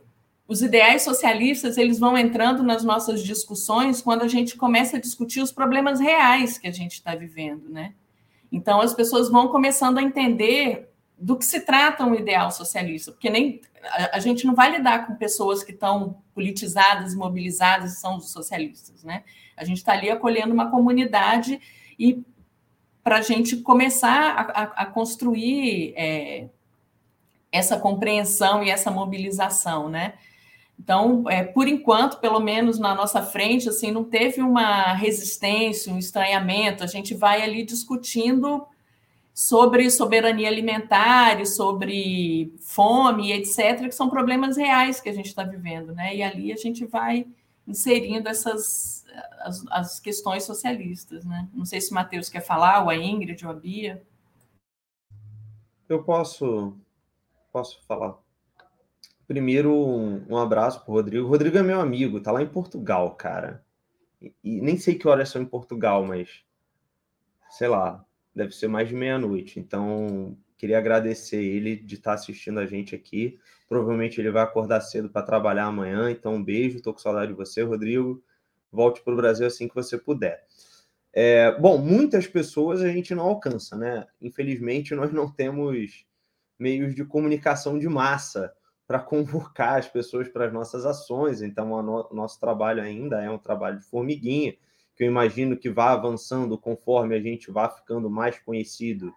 os 0.47 0.61
ideais 0.61 1.01
socialistas 1.01 1.77
eles 1.77 1.99
vão 1.99 2.17
entrando 2.17 2.63
nas 2.63 2.83
nossas 2.83 3.21
discussões 3.21 4.01
quando 4.01 4.21
a 4.21 4.27
gente 4.27 4.55
começa 4.55 4.97
a 4.97 4.99
discutir 4.99 5.41
os 5.41 5.51
problemas 5.51 5.99
reais 5.99 6.57
que 6.57 6.67
a 6.67 6.71
gente 6.71 6.93
está 6.93 7.13
vivendo, 7.15 7.69
né? 7.69 7.93
Então 8.51 8.79
as 8.79 8.93
pessoas 8.93 9.29
vão 9.29 9.49
começando 9.49 9.97
a 9.97 10.01
entender 10.01 10.89
do 11.17 11.35
que 11.35 11.43
se 11.43 11.61
trata 11.61 12.05
um 12.05 12.15
ideal 12.15 12.49
socialista, 12.51 13.11
porque 13.11 13.29
nem 13.29 13.59
a, 14.13 14.19
gente 14.19 14.45
não 14.45 14.55
vai 14.55 14.71
lidar 14.71 15.07
com 15.07 15.15
pessoas 15.15 15.63
que 15.63 15.71
estão 15.71 16.21
politizadas, 16.33 17.15
mobilizadas 17.15 17.99
são 17.99 18.19
socialistas, 18.19 19.03
né? 19.03 19.23
A 19.55 19.65
gente 19.65 19.77
está 19.77 19.93
ali 19.93 20.09
acolhendo 20.09 20.53
uma 20.53 20.69
comunidade 20.69 21.59
e 21.97 22.23
para 23.03 23.17
a 23.17 23.21
gente 23.21 23.57
começar 23.57 24.31
a, 24.31 24.41
a, 24.41 24.63
a 24.83 24.85
construir 24.85 25.93
é, 25.97 26.47
essa 27.51 27.79
compreensão 27.79 28.63
e 28.63 28.69
essa 28.69 28.91
mobilização, 28.91 29.89
né? 29.89 30.13
Então, 30.79 31.29
é, 31.29 31.43
por 31.43 31.67
enquanto, 31.67 32.19
pelo 32.19 32.39
menos 32.39 32.77
na 32.77 32.93
nossa 32.93 33.21
frente, 33.21 33.67
assim, 33.67 33.91
não 33.91 34.03
teve 34.03 34.41
uma 34.41 34.93
resistência, 34.93 35.91
um 35.91 35.97
estranhamento. 35.97 36.83
A 36.83 36.87
gente 36.87 37.13
vai 37.15 37.41
ali 37.41 37.63
discutindo 37.63 38.65
sobre 39.33 39.89
soberania 39.89 40.47
alimentar, 40.47 41.45
sobre 41.45 42.53
fome, 42.59 43.31
etc., 43.31 43.87
que 43.87 43.91
são 43.91 44.09
problemas 44.09 44.55
reais 44.55 45.01
que 45.01 45.09
a 45.09 45.13
gente 45.13 45.27
está 45.27 45.43
vivendo, 45.43 45.93
né? 45.93 46.15
E 46.15 46.23
ali 46.23 46.53
a 46.53 46.57
gente 46.57 46.85
vai 46.85 47.27
inserindo 47.67 48.29
essas 48.29 49.05
as, 49.39 49.65
as 49.69 49.99
questões 49.99 50.43
socialistas, 50.43 51.25
né? 51.25 51.47
Não 51.53 51.65
sei 51.65 51.81
se 51.81 51.91
o 51.91 51.95
Matheus 51.95 52.29
quer 52.29 52.41
falar, 52.41 52.83
ou 52.83 52.89
a 52.89 52.95
Ingrid, 52.95 53.45
ou 53.45 53.51
a 53.51 53.55
Bia. 53.55 54.01
Eu 55.87 56.03
posso, 56.03 56.75
posso 57.51 57.81
falar. 57.85 58.17
Primeiro, 59.27 59.75
um, 59.75 60.37
abraço 60.37 60.81
para 60.81 60.91
o 60.91 60.93
Rodrigo. 60.93 61.25
O 61.25 61.29
Rodrigo 61.29 61.57
é 61.57 61.61
meu 61.61 61.81
amigo, 61.81 62.21
tá 62.21 62.31
lá 62.31 62.41
em 62.41 62.47
Portugal, 62.47 63.13
cara. 63.15 63.61
E, 64.21 64.33
e 64.41 64.61
nem 64.61 64.77
sei 64.77 64.95
que 64.95 65.07
horas 65.07 65.29
são 65.29 65.41
em 65.41 65.45
Portugal, 65.45 66.05
mas 66.05 66.45
sei 67.49 67.67
lá, 67.67 68.05
deve 68.33 68.53
ser 68.53 68.69
mais 68.69 68.87
de 68.87 68.95
meia-noite. 68.95 69.59
Então, 69.59 70.37
queria 70.57 70.77
agradecer 70.77 71.43
ele 71.43 71.75
de 71.75 71.95
estar 71.95 72.13
assistindo 72.13 72.59
a 72.59 72.65
gente 72.65 72.95
aqui. 72.95 73.37
Provavelmente 73.67 74.21
ele 74.21 74.31
vai 74.31 74.43
acordar 74.43 74.79
cedo 74.79 75.09
para 75.09 75.25
trabalhar 75.25 75.65
amanhã. 75.65 76.09
Então, 76.09 76.35
um 76.35 76.43
beijo. 76.43 76.77
Estou 76.77 76.93
com 76.93 76.99
saudade 76.99 77.31
de 77.31 77.37
você, 77.37 77.63
Rodrigo. 77.63 78.23
Volte 78.71 79.01
para 79.01 79.13
o 79.13 79.17
Brasil 79.17 79.45
assim 79.45 79.67
que 79.67 79.75
você 79.75 79.97
puder. 79.97 80.45
É, 81.11 81.51
bom, 81.59 81.77
muitas 81.77 82.27
pessoas 82.27 82.81
a 82.81 82.89
gente 82.89 83.13
não 83.13 83.25
alcança, 83.25 83.75
né? 83.75 84.07
Infelizmente, 84.21 84.95
nós 84.95 85.11
não 85.11 85.29
temos 85.29 86.05
meios 86.57 86.95
de 86.95 87.03
comunicação 87.03 87.77
de 87.77 87.89
massa 87.89 88.53
para 88.87 88.99
convocar 88.99 89.77
as 89.77 89.87
pessoas 89.87 90.29
para 90.29 90.45
as 90.45 90.53
nossas 90.53 90.85
ações. 90.85 91.41
Então, 91.41 91.73
o 91.73 91.81
no 91.81 92.09
nosso 92.13 92.39
trabalho 92.39 92.81
ainda 92.81 93.21
é 93.21 93.29
um 93.29 93.37
trabalho 93.37 93.79
de 93.79 93.85
formiguinha 93.85 94.55
que 94.95 95.03
eu 95.03 95.07
imagino 95.07 95.57
que 95.57 95.69
vá 95.69 95.91
avançando 95.91 96.57
conforme 96.57 97.13
a 97.15 97.21
gente 97.21 97.51
vá 97.51 97.69
ficando 97.69 98.09
mais 98.09 98.39
conhecido 98.39 99.13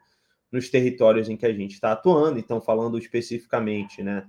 nos 0.52 0.68
territórios 0.68 1.28
em 1.28 1.36
que 1.36 1.46
a 1.46 1.52
gente 1.52 1.72
está 1.72 1.92
atuando. 1.92 2.38
Então, 2.38 2.60
falando 2.60 2.98
especificamente 2.98 4.02
né, 4.02 4.26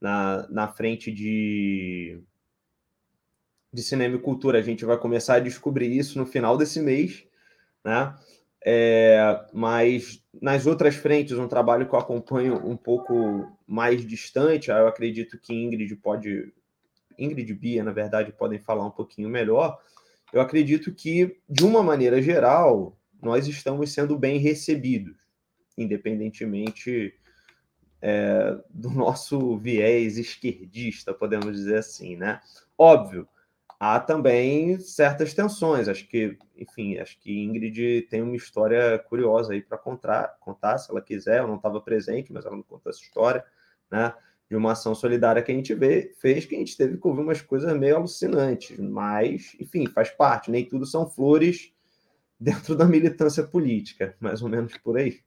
na, 0.00 0.46
na 0.48 0.68
frente 0.68 1.12
de, 1.12 2.20
de 3.72 3.82
cinema 3.82 4.16
e 4.16 4.20
cultura, 4.20 4.58
a 4.58 4.62
gente 4.62 4.84
vai 4.84 4.98
começar 4.98 5.36
a 5.36 5.40
descobrir 5.40 5.96
isso 5.96 6.18
no 6.18 6.26
final 6.26 6.58
desse 6.58 6.80
mês, 6.80 7.24
né? 7.84 8.14
É, 8.66 9.44
mas 9.52 10.24
nas 10.40 10.66
outras 10.66 10.94
frentes, 10.94 11.38
um 11.38 11.46
trabalho 11.46 11.86
que 11.86 11.94
eu 11.94 11.98
acompanho 11.98 12.66
um 12.66 12.76
pouco 12.76 13.46
mais 13.66 14.06
distante, 14.06 14.70
eu 14.70 14.88
acredito 14.88 15.38
que 15.38 15.52
Ingrid 15.52 15.94
pode, 15.96 16.50
Ingrid 17.18 17.50
e 17.50 17.54
Bia, 17.54 17.84
na 17.84 17.92
verdade, 17.92 18.32
podem 18.32 18.58
falar 18.58 18.86
um 18.86 18.90
pouquinho 18.90 19.28
melhor, 19.28 19.78
eu 20.32 20.40
acredito 20.40 20.92
que, 20.94 21.36
de 21.48 21.64
uma 21.64 21.82
maneira 21.82 22.22
geral, 22.22 22.98
nós 23.22 23.46
estamos 23.46 23.92
sendo 23.92 24.18
bem 24.18 24.38
recebidos, 24.38 25.16
independentemente 25.76 27.14
é, 28.00 28.58
do 28.70 28.90
nosso 28.90 29.56
viés 29.58 30.16
esquerdista, 30.16 31.12
podemos 31.12 31.54
dizer 31.54 31.78
assim, 31.78 32.16
né? 32.16 32.40
Óbvio, 32.76 33.28
há 33.78 34.00
também 34.00 34.78
certas 34.78 35.34
tensões. 35.34 35.88
Acho 35.88 36.06
que, 36.08 36.38
enfim, 36.56 36.98
acho 36.98 37.18
que 37.20 37.42
Ingrid 37.42 38.02
tem 38.10 38.22
uma 38.22 38.36
história 38.36 38.98
curiosa 38.98 39.52
aí 39.52 39.62
para 39.62 39.78
contar, 39.78 40.36
contar, 40.40 40.78
se 40.78 40.90
ela 40.90 41.00
quiser. 41.00 41.40
Eu 41.40 41.48
não 41.48 41.56
estava 41.56 41.80
presente, 41.80 42.32
mas 42.32 42.44
ela 42.44 42.56
me 42.56 42.64
contou 42.64 42.90
essa 42.90 43.00
história, 43.02 43.44
né? 43.90 44.12
de 44.48 44.56
uma 44.56 44.72
ação 44.72 44.94
solidária 44.94 45.42
que 45.42 45.50
a 45.50 45.54
gente 45.54 45.74
vê, 45.74 46.14
fez 46.20 46.44
que 46.46 46.54
a 46.54 46.58
gente 46.58 46.76
teve 46.76 46.98
que 46.98 47.06
ouvir 47.06 47.22
umas 47.22 47.40
coisas 47.40 47.76
meio 47.76 47.96
alucinantes, 47.96 48.78
mas, 48.78 49.56
enfim, 49.58 49.86
faz 49.86 50.10
parte, 50.10 50.50
nem 50.50 50.64
tudo 50.64 50.86
são 50.86 51.08
flores 51.08 51.72
dentro 52.38 52.76
da 52.76 52.84
militância 52.84 53.42
política, 53.42 54.14
mais 54.20 54.42
ou 54.42 54.48
menos 54.48 54.76
por 54.78 54.98
aí. 54.98 55.20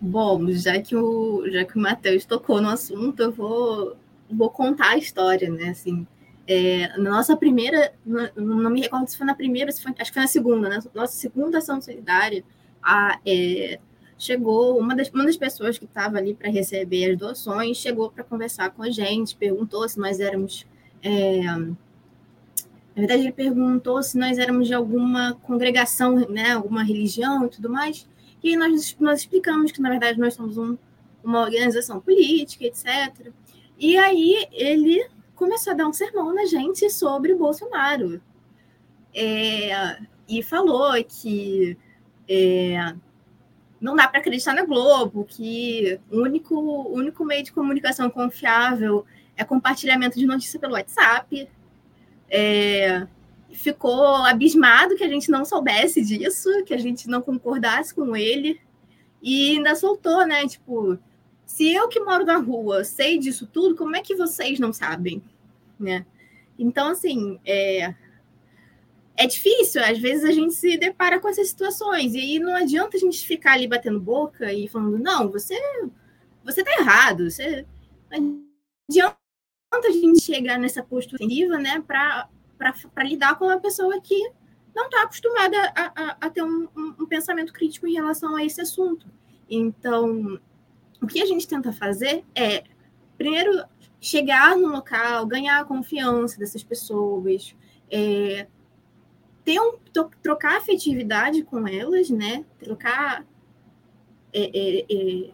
Bom, 0.00 0.50
já 0.52 0.80
que 0.80 0.94
o, 0.94 1.48
já 1.50 1.64
que 1.64 1.76
o 1.76 1.80
Matheus 1.80 2.24
tocou 2.24 2.60
no 2.60 2.68
assunto, 2.68 3.20
eu 3.20 3.32
vou, 3.32 3.96
vou 4.30 4.50
contar 4.50 4.90
a 4.90 4.98
história, 4.98 5.50
né? 5.50 5.70
Assim, 5.70 6.06
é, 6.46 6.96
na 6.96 7.10
nossa 7.10 7.36
primeira, 7.36 7.92
não, 8.06 8.28
não 8.36 8.70
me 8.70 8.80
recordo 8.80 9.08
se 9.08 9.18
foi 9.18 9.26
na 9.26 9.34
primeira, 9.34 9.72
foi, 9.72 9.92
acho 9.98 10.10
que 10.10 10.14
foi 10.14 10.22
na 10.22 10.28
segunda, 10.28 10.68
né? 10.68 10.78
Nossa 10.94 11.14
segunda 11.14 11.58
ação 11.58 11.80
solidária, 11.80 12.44
a, 12.82 13.18
é, 13.26 13.80
chegou 14.16 14.78
uma 14.78 14.94
das, 14.96 15.08
uma 15.10 15.24
das 15.24 15.36
pessoas 15.36 15.78
que 15.78 15.84
estava 15.84 16.18
ali 16.18 16.34
para 16.34 16.50
receber 16.50 17.12
as 17.12 17.18
doações, 17.18 17.76
chegou 17.76 18.10
para 18.10 18.24
conversar 18.24 18.70
com 18.70 18.82
a 18.82 18.90
gente, 18.90 19.36
perguntou 19.36 19.88
se 19.88 19.98
nós 19.98 20.20
éramos. 20.20 20.66
É, 21.02 21.42
na 21.42 21.76
verdade, 22.96 23.22
ele 23.22 23.32
perguntou 23.32 24.02
se 24.02 24.18
nós 24.18 24.38
éramos 24.38 24.66
de 24.66 24.74
alguma 24.74 25.34
congregação, 25.42 26.16
né, 26.28 26.52
alguma 26.52 26.82
religião 26.82 27.46
e 27.46 27.48
tudo 27.48 27.70
mais. 27.70 28.08
E 28.42 28.56
nós, 28.56 28.96
nós 28.98 29.20
explicamos 29.20 29.72
que, 29.72 29.80
na 29.80 29.90
verdade, 29.90 30.18
nós 30.18 30.34
somos 30.34 30.56
um, 30.56 30.76
uma 31.22 31.40
organização 31.40 32.00
política, 32.00 32.64
etc. 32.64 33.32
E 33.78 33.96
aí 33.96 34.46
ele 34.52 35.08
começou 35.34 35.72
a 35.72 35.76
dar 35.76 35.86
um 35.86 35.92
sermão 35.92 36.34
na 36.34 36.44
gente 36.46 36.90
sobre 36.90 37.32
o 37.32 37.38
Bolsonaro. 37.38 38.20
É, 39.14 39.98
e 40.28 40.42
falou 40.42 40.92
que 41.04 41.76
é, 42.28 42.94
não 43.80 43.94
dá 43.94 44.06
para 44.08 44.20
acreditar 44.20 44.54
na 44.54 44.64
Globo, 44.64 45.24
que 45.24 45.98
o 46.10 46.22
único, 46.22 46.54
único 46.92 47.24
meio 47.24 47.42
de 47.42 47.52
comunicação 47.52 48.10
confiável 48.10 49.06
é 49.36 49.44
compartilhamento 49.44 50.18
de 50.18 50.26
notícia 50.26 50.58
pelo 50.58 50.74
WhatsApp. 50.74 51.48
É, 52.28 53.06
ficou 53.52 54.04
abismado 54.24 54.96
que 54.96 55.04
a 55.04 55.08
gente 55.08 55.30
não 55.30 55.44
soubesse 55.44 56.02
disso, 56.02 56.48
que 56.64 56.74
a 56.74 56.78
gente 56.78 57.08
não 57.08 57.22
concordasse 57.22 57.94
com 57.94 58.14
ele, 58.16 58.60
e 59.22 59.56
ainda 59.56 59.74
soltou, 59.74 60.26
né? 60.26 60.46
Tipo, 60.46 60.98
se 61.44 61.72
eu 61.72 61.88
que 61.88 62.00
moro 62.00 62.24
na 62.24 62.36
rua 62.36 62.84
sei 62.84 63.18
disso 63.18 63.46
tudo, 63.46 63.74
como 63.74 63.96
é 63.96 64.02
que 64.02 64.14
vocês 64.14 64.58
não 64.60 64.72
sabem, 64.72 65.22
né? 65.78 66.04
Então, 66.58 66.88
assim, 66.88 67.38
é, 67.44 67.94
é 69.16 69.26
difícil, 69.26 69.82
às 69.82 69.98
vezes 69.98 70.24
a 70.24 70.32
gente 70.32 70.54
se 70.54 70.76
depara 70.76 71.18
com 71.18 71.28
essas 71.28 71.48
situações, 71.48 72.14
e 72.14 72.18
aí 72.18 72.38
não 72.38 72.54
adianta 72.54 72.96
a 72.96 73.00
gente 73.00 73.26
ficar 73.26 73.52
ali 73.52 73.66
batendo 73.66 74.00
boca 74.00 74.52
e 74.52 74.68
falando, 74.68 74.98
não, 74.98 75.30
você 75.30 75.54
você 76.44 76.64
tá 76.64 76.70
errado, 76.78 77.30
você 77.30 77.66
não 78.10 78.42
adianta 78.88 79.18
a 79.72 79.90
gente 79.90 80.22
chegar 80.22 80.58
nessa 80.58 80.82
postura 80.82 81.24
né, 81.58 81.82
para 81.86 82.28
lidar 82.98 83.36
com 83.38 83.46
uma 83.46 83.60
pessoa 83.60 84.00
que 84.00 84.30
não 84.74 84.86
está 84.86 85.02
acostumada 85.02 85.56
a, 85.74 85.92
a, 85.94 86.16
a 86.20 86.30
ter 86.30 86.42
um, 86.42 86.68
um, 86.76 86.94
um, 87.00 87.06
pensamento 87.06 87.52
crítico 87.52 87.86
em 87.86 87.94
relação 87.94 88.36
a 88.36 88.44
esse 88.44 88.60
assunto. 88.60 89.06
Então, 89.48 90.38
o 91.02 91.06
que 91.06 91.22
a 91.22 91.26
gente 91.26 91.48
tenta 91.48 91.72
fazer 91.72 92.24
é, 92.34 92.64
primeiro, 93.16 93.64
chegar 94.00 94.56
no 94.56 94.68
local, 94.68 95.26
ganhar 95.26 95.60
a 95.60 95.64
confiança 95.64 96.38
dessas 96.38 96.62
pessoas, 96.62 97.54
é, 97.90 98.46
ter 99.44 99.60
um, 99.60 99.76
trocar 100.22 100.58
afetividade 100.58 101.42
com 101.42 101.66
elas, 101.66 102.08
né? 102.08 102.44
Trocar 102.58 103.26
é, 104.32 104.42
é, 104.42 104.86
é, 104.88 105.30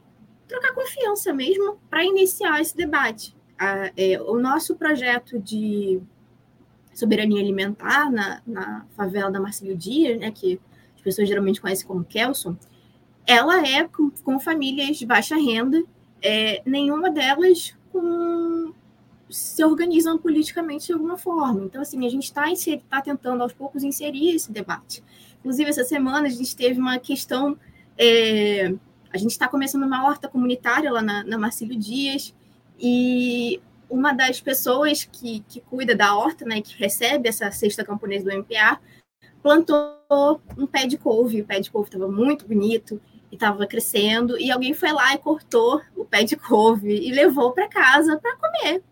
trocar 0.49 0.73
confiança 0.73 1.33
mesmo 1.33 1.79
para 1.91 2.05
iniciar 2.05 2.61
esse 2.61 2.77
debate. 2.77 3.37
A, 3.59 3.91
é, 3.97 4.21
o 4.23 4.39
nosso 4.39 4.77
projeto 4.77 5.39
de 5.39 6.01
soberania 6.95 7.41
alimentar 7.41 8.11
na, 8.11 8.41
na 8.47 8.87
favela 8.97 9.31
da 9.31 9.41
Marcelo 9.41 9.77
Dias, 9.77 10.19
né, 10.19 10.31
que 10.31 10.61
as 10.97 11.03
pessoas 11.03 11.29
geralmente 11.29 11.61
conhecem 11.61 11.87
como 11.87 12.05
Kelson, 12.05 12.57
ela 13.27 13.67
é 13.67 13.85
com, 13.89 14.11
com 14.11 14.39
famílias 14.39 14.97
de 14.97 15.07
baixa 15.07 15.37
renda, 15.37 15.83
é, 16.23 16.63
nenhuma 16.65 17.11
delas 17.11 17.75
com 17.93 18.73
se 19.31 19.65
organizam 19.65 20.17
politicamente 20.17 20.87
de 20.87 20.93
alguma 20.93 21.17
forma. 21.17 21.65
Então, 21.65 21.83
assim, 21.83 22.07
a 22.07 22.09
gente 22.09 22.25
está 22.25 22.45
tá 22.89 23.01
tentando 23.01 23.43
aos 23.43 23.53
poucos 23.53 23.83
inserir 23.83 24.37
esse 24.37 24.53
debate. 24.53 25.03
Inclusive, 25.41 25.71
essa 25.71 25.83
semana 25.83 26.29
a 26.29 26.31
gente 26.31 26.55
teve 26.55 26.79
uma 26.79 26.99
questão. 26.99 27.57
É, 27.99 28.73
a 29.13 29.19
gente 29.19 29.33
está 29.33 29.49
começando 29.49 29.85
uma 29.85 30.07
horta 30.07 30.29
comunitária 30.29 30.93
lá 30.93 31.03
na, 31.03 31.25
na 31.25 31.39
Marcílio 31.39 31.77
Dias, 31.77 32.35
e 32.79 33.61
uma 33.95 34.13
das 34.13 34.41
pessoas 34.41 35.05
que, 35.05 35.41
que 35.49 35.61
cuida 35.61 35.95
da 35.95 36.17
horta, 36.17 36.45
né, 36.45 36.61
que 36.61 36.77
recebe 36.77 37.29
essa 37.29 37.51
cesta 37.53 37.85
camponesa 37.85 38.25
do 38.25 38.37
MPA, 38.37 38.81
plantou 39.41 40.41
um 40.59 40.67
pé 40.67 40.87
de 40.87 40.99
couve. 40.99 41.43
O 41.43 41.47
pé 41.47 41.61
de 41.61 41.71
couve 41.71 41.89
estava 41.89 42.09
muito 42.09 42.47
bonito 42.47 43.01
e 43.31 43.37
estava 43.37 43.67
crescendo, 43.67 44.39
e 44.39 44.51
alguém 44.51 44.75
foi 44.75 44.93
lá 44.93 45.15
e 45.15 45.19
cortou 45.19 45.81
o 45.97 46.05
pé 46.05 46.25
de 46.25 46.37
couve 46.37 46.93
e 46.93 47.13
levou 47.13 47.53
para 47.53 47.69
casa 47.69 48.19
para 48.19 48.37
comer. 48.37 48.83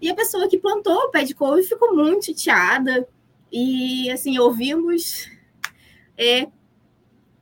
E 0.00 0.08
a 0.08 0.14
pessoa 0.14 0.48
que 0.48 0.58
plantou 0.58 0.96
o 0.96 1.10
pé 1.10 1.24
de 1.24 1.34
couve 1.34 1.62
ficou 1.62 1.94
muito 1.94 2.26
chateada. 2.26 3.06
E, 3.52 4.10
assim, 4.10 4.38
ouvimos. 4.38 5.28
É, 6.16 6.48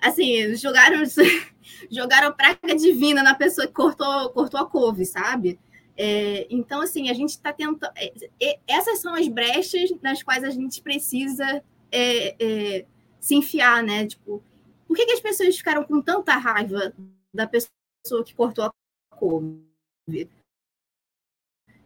assim, 0.01 0.55
jogaram, 0.57 1.03
jogaram 1.91 2.33
praga 2.33 2.75
divina 2.75 3.23
na 3.23 3.35
pessoa 3.35 3.67
que 3.67 3.73
cortou, 3.73 4.31
cortou 4.31 4.61
a 4.61 4.67
couve, 4.67 5.05
sabe? 5.05 5.59
É, 5.97 6.47
então, 6.51 6.83
assim, 6.83 7.09
a 7.09 7.15
gente 7.15 7.31
está 7.31 7.53
tentando. 7.53 7.93
É, 8.41 8.59
essas 8.67 9.01
são 9.01 9.15
as 9.15 9.27
brechas 9.29 9.91
nas 10.03 10.23
quais 10.23 10.45
a 10.45 10.51
gente 10.51 10.83
precisa 10.83 11.63
é, 11.91 12.37
é, 12.39 12.87
se 13.19 13.35
enfiar, 13.35 13.83
né? 13.83 14.07
Tipo, 14.07 14.43
por 14.87 14.97
que, 14.97 15.07
que 15.07 15.13
as 15.13 15.21
pessoas 15.21 15.57
ficaram 15.57 15.85
com 15.85 16.01
tanta 16.03 16.37
raiva 16.37 16.93
da 17.33 17.47
pessoa 17.47 18.25
que 18.25 18.35
cortou 18.35 18.65
a 18.65 18.71
couve? 19.17 19.65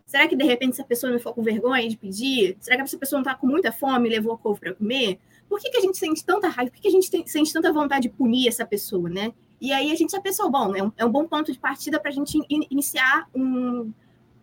Será 0.05 0.27
que 0.27 0.35
de 0.35 0.45
repente 0.45 0.73
essa 0.73 0.85
pessoa 0.85 1.13
não 1.13 1.19
ficou 1.19 1.35
com 1.35 1.43
vergonha 1.43 1.89
de 1.89 1.97
pedir? 1.97 2.57
Será 2.61 2.77
que 2.77 2.83
essa 2.83 2.99
pessoa 2.99 3.19
não 3.19 3.31
está 3.31 3.39
com 3.39 3.47
muita 3.47 3.71
fome 3.71 4.09
e 4.09 4.13
levou 4.13 4.33
a 4.33 4.39
couve 4.39 4.59
para 4.59 4.75
comer? 4.75 5.21
Por 5.49 5.61
que, 5.61 5.71
que 5.71 5.79
a 5.79 5.81
gente 5.81 5.97
sente 5.97 6.25
tanta 6.25 6.49
raiva? 6.49 6.71
Por 6.71 6.77
que, 6.77 6.83
que 6.83 6.89
a 6.89 6.91
gente 6.91 7.09
tem, 7.09 7.25
sente 7.27 7.53
tanta 7.53 7.73
vontade 7.73 8.03
de 8.03 8.09
punir 8.09 8.49
essa 8.49 8.67
pessoa, 8.67 9.09
né? 9.09 9.33
E 9.61 9.73
aí 9.73 9.93
a 9.93 9.95
gente 9.95 10.13
já 10.13 10.21
pensou, 10.21 10.51
bom, 10.51 10.75
é 10.75 10.83
um, 10.83 10.93
é 10.97 11.05
um 11.05 11.11
bom 11.11 11.27
ponto 11.27 11.53
de 11.53 11.59
partida 11.59 12.01
para 12.01 12.11
a 12.11 12.15
gente 12.15 12.39
in, 12.49 12.67
iniciar 12.71 13.29
um, 13.35 13.93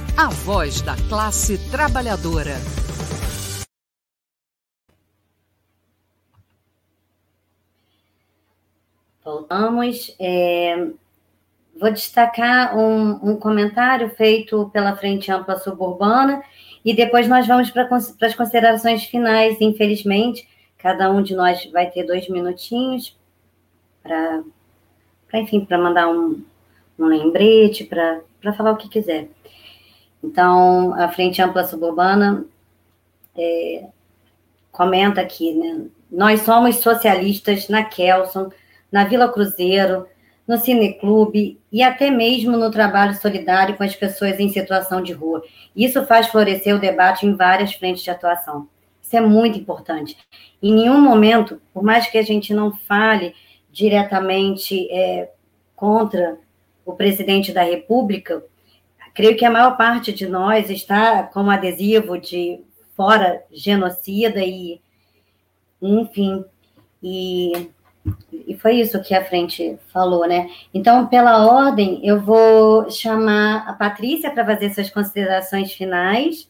a 0.17 0.27
voz 0.29 0.81
da 0.81 0.95
classe 1.09 1.57
trabalhadora. 1.69 2.55
Voltamos. 9.23 10.15
É, 10.19 10.87
vou 11.79 11.91
destacar 11.91 12.77
um, 12.77 13.31
um, 13.31 13.35
comentário 13.37 14.09
feito 14.09 14.69
pela 14.73 14.95
Frente 14.95 15.31
Ampla 15.31 15.57
Suburbana 15.57 16.43
e 16.83 16.93
depois 16.93 17.27
nós 17.27 17.47
vamos 17.47 17.69
para 17.71 17.87
as 17.93 18.35
considerações 18.35 19.05
finais. 19.05 19.59
Infelizmente, 19.61 20.47
cada 20.77 21.09
um 21.09 21.21
de 21.21 21.35
nós 21.35 21.65
vai 21.71 21.89
ter 21.89 22.03
dois 22.03 22.27
minutinhos 22.27 23.17
para, 24.03 24.43
enfim, 25.35 25.63
para 25.63 25.77
mandar 25.77 26.09
um, 26.09 26.43
um 26.99 27.05
lembrete, 27.05 27.83
para 27.83 28.53
falar 28.53 28.71
o 28.71 28.77
que 28.77 28.89
quiser. 28.89 29.29
Então, 30.23 30.93
a 30.93 31.07
Frente 31.09 31.41
Ampla 31.41 31.63
Suburbana 31.63 32.45
é, 33.35 33.85
comenta 34.71 35.21
aqui, 35.21 35.53
né? 35.53 35.85
Nós 36.11 36.41
somos 36.41 36.77
socialistas 36.77 37.69
na 37.69 37.83
Kelson, 37.83 38.51
na 38.91 39.05
Vila 39.05 39.31
Cruzeiro, 39.31 40.05
no 40.47 40.57
Cineclube 40.57 41.59
e 41.71 41.81
até 41.81 42.09
mesmo 42.11 42.57
no 42.57 42.69
trabalho 42.69 43.15
solidário 43.15 43.77
com 43.77 43.83
as 43.83 43.95
pessoas 43.95 44.39
em 44.39 44.49
situação 44.49 45.01
de 45.01 45.13
rua. 45.13 45.41
Isso 45.75 46.05
faz 46.05 46.27
florescer 46.27 46.75
o 46.75 46.79
debate 46.79 47.25
em 47.25 47.35
várias 47.35 47.73
frentes 47.73 48.03
de 48.03 48.09
atuação. 48.09 48.67
Isso 49.01 49.15
é 49.15 49.21
muito 49.21 49.57
importante. 49.57 50.17
Em 50.61 50.73
nenhum 50.73 50.99
momento, 50.99 51.61
por 51.73 51.83
mais 51.83 52.07
que 52.07 52.17
a 52.17 52.21
gente 52.21 52.53
não 52.53 52.71
fale 52.71 53.33
diretamente 53.71 54.91
é, 54.91 55.31
contra 55.75 56.37
o 56.85 56.93
presidente 56.93 57.53
da 57.53 57.63
República, 57.63 58.43
Creio 59.13 59.37
que 59.37 59.45
a 59.45 59.51
maior 59.51 59.75
parte 59.77 60.13
de 60.13 60.27
nós 60.27 60.69
está 60.69 61.23
com 61.23 61.49
adesivo 61.49 62.17
de 62.17 62.63
fora 62.95 63.43
genocida 63.51 64.39
e, 64.39 64.79
enfim, 65.81 66.45
e, 67.01 67.69
e 68.47 68.55
foi 68.57 68.75
isso 68.75 69.01
que 69.01 69.13
a 69.13 69.25
frente 69.25 69.77
falou, 69.91 70.27
né? 70.27 70.49
Então, 70.73 71.07
pela 71.07 71.45
ordem, 71.45 71.99
eu 72.05 72.21
vou 72.21 72.89
chamar 72.89 73.67
a 73.67 73.73
Patrícia 73.73 74.31
para 74.31 74.45
fazer 74.45 74.73
suas 74.73 74.89
considerações 74.89 75.73
finais. 75.73 76.49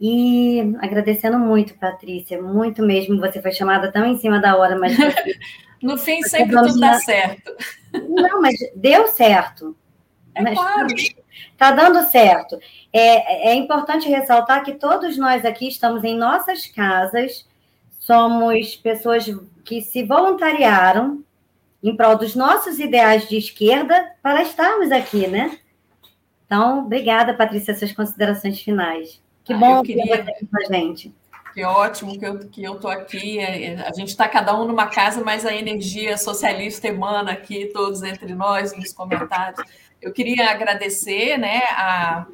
E 0.00 0.74
agradecendo 0.80 1.38
muito, 1.38 1.78
Patrícia, 1.78 2.40
muito 2.40 2.82
mesmo. 2.82 3.20
Você 3.20 3.40
foi 3.40 3.52
chamada 3.52 3.92
tão 3.92 4.04
em 4.04 4.18
cima 4.18 4.40
da 4.40 4.56
hora, 4.56 4.76
mas. 4.78 4.96
no 5.82 5.96
fim, 5.96 6.22
sempre 6.22 6.56
tudo 6.56 6.78
dá 6.78 6.98
certo. 6.98 7.52
Não, 8.08 8.40
mas 8.42 8.56
deu 8.74 9.06
certo. 9.08 9.76
É 10.34 10.42
Mas, 10.42 10.58
claro. 10.58 10.86
Está 11.52 11.70
dando 11.70 12.02
certo. 12.10 12.58
É, 12.92 13.50
é 13.50 13.54
importante 13.54 14.08
ressaltar 14.08 14.64
que 14.64 14.74
todos 14.74 15.16
nós 15.16 15.44
aqui 15.44 15.68
estamos 15.68 16.04
em 16.04 16.16
nossas 16.16 16.66
casas, 16.66 17.46
somos 17.98 18.76
pessoas 18.76 19.24
que 19.64 19.80
se 19.80 20.02
voluntariaram 20.02 21.24
em 21.82 21.96
prol 21.96 22.16
dos 22.16 22.34
nossos 22.34 22.78
ideais 22.78 23.28
de 23.28 23.36
esquerda 23.36 24.12
para 24.22 24.42
estarmos 24.42 24.90
aqui, 24.90 25.26
né? 25.26 25.58
Então, 26.46 26.80
obrigada, 26.80 27.34
Patrícia, 27.34 27.74
suas 27.74 27.92
considerações 27.92 28.60
finais. 28.60 29.20
Que 29.44 29.52
ah, 29.52 29.58
bom 29.58 29.82
ter 29.82 29.96
você 29.96 30.12
aqui 30.12 30.46
com 30.46 30.56
a 30.56 30.74
gente. 30.74 31.14
Que 31.52 31.62
ótimo 31.62 32.18
que 32.18 32.26
eu 32.26 32.34
estou 32.34 32.50
que 32.50 32.64
eu 32.64 32.80
tô 32.80 32.88
aqui. 32.88 33.38
É, 33.38 33.74
a 33.86 33.92
gente 33.92 34.08
está 34.08 34.28
cada 34.28 34.58
um 34.58 34.64
numa 34.64 34.86
casa, 34.86 35.22
mas 35.22 35.46
a 35.46 35.54
energia 35.54 36.16
socialista 36.18 36.88
emana 36.88 37.30
aqui, 37.30 37.70
todos 37.72 38.02
entre 38.02 38.34
nós, 38.34 38.76
nos 38.76 38.92
comentários. 38.92 39.62
Eu 40.04 40.12
queria 40.12 40.50
agradecer 40.50 41.38
né, 41.38 41.62
a, 41.70 42.26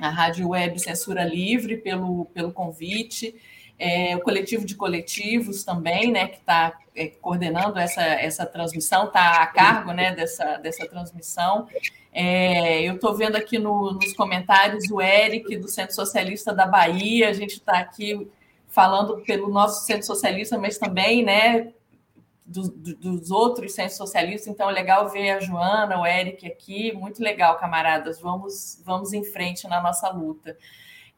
a 0.00 0.08
Rádio 0.08 0.48
Web 0.48 0.80
Censura 0.80 1.22
Livre 1.22 1.76
pelo, 1.76 2.24
pelo 2.32 2.50
convite, 2.50 3.34
é, 3.78 4.16
o 4.16 4.20
coletivo 4.20 4.64
de 4.64 4.74
coletivos 4.74 5.62
também, 5.62 6.10
né, 6.10 6.28
que 6.28 6.38
está 6.38 6.72
é, 6.94 7.08
coordenando 7.08 7.78
essa, 7.78 8.00
essa 8.00 8.46
transmissão, 8.46 9.08
está 9.08 9.42
a 9.42 9.46
cargo 9.46 9.92
né, 9.92 10.14
dessa, 10.14 10.56
dessa 10.56 10.88
transmissão. 10.88 11.68
É, 12.14 12.80
eu 12.80 12.94
estou 12.94 13.14
vendo 13.14 13.36
aqui 13.36 13.58
no, 13.58 13.92
nos 13.92 14.14
comentários 14.14 14.90
o 14.90 14.98
Eric, 14.98 15.54
do 15.58 15.68
Centro 15.68 15.94
Socialista 15.94 16.54
da 16.54 16.64
Bahia, 16.64 17.28
a 17.28 17.34
gente 17.34 17.56
está 17.56 17.78
aqui 17.78 18.26
falando 18.68 19.18
pelo 19.18 19.50
nosso 19.50 19.84
Centro 19.84 20.06
Socialista, 20.06 20.56
mas 20.56 20.78
também 20.78 21.22
né, 21.22 21.74
do, 22.46 22.70
do, 22.70 22.94
dos 22.94 23.30
outros 23.30 23.74
centros 23.74 23.96
socialistas, 23.96 24.46
então 24.46 24.70
é 24.70 24.72
legal 24.72 25.08
ver 25.08 25.30
a 25.30 25.40
Joana, 25.40 26.00
o 26.00 26.06
Eric 26.06 26.46
aqui, 26.46 26.92
muito 26.92 27.20
legal, 27.20 27.58
camaradas, 27.58 28.20
vamos, 28.20 28.80
vamos 28.84 29.12
em 29.12 29.24
frente 29.24 29.66
na 29.66 29.82
nossa 29.82 30.08
luta. 30.10 30.56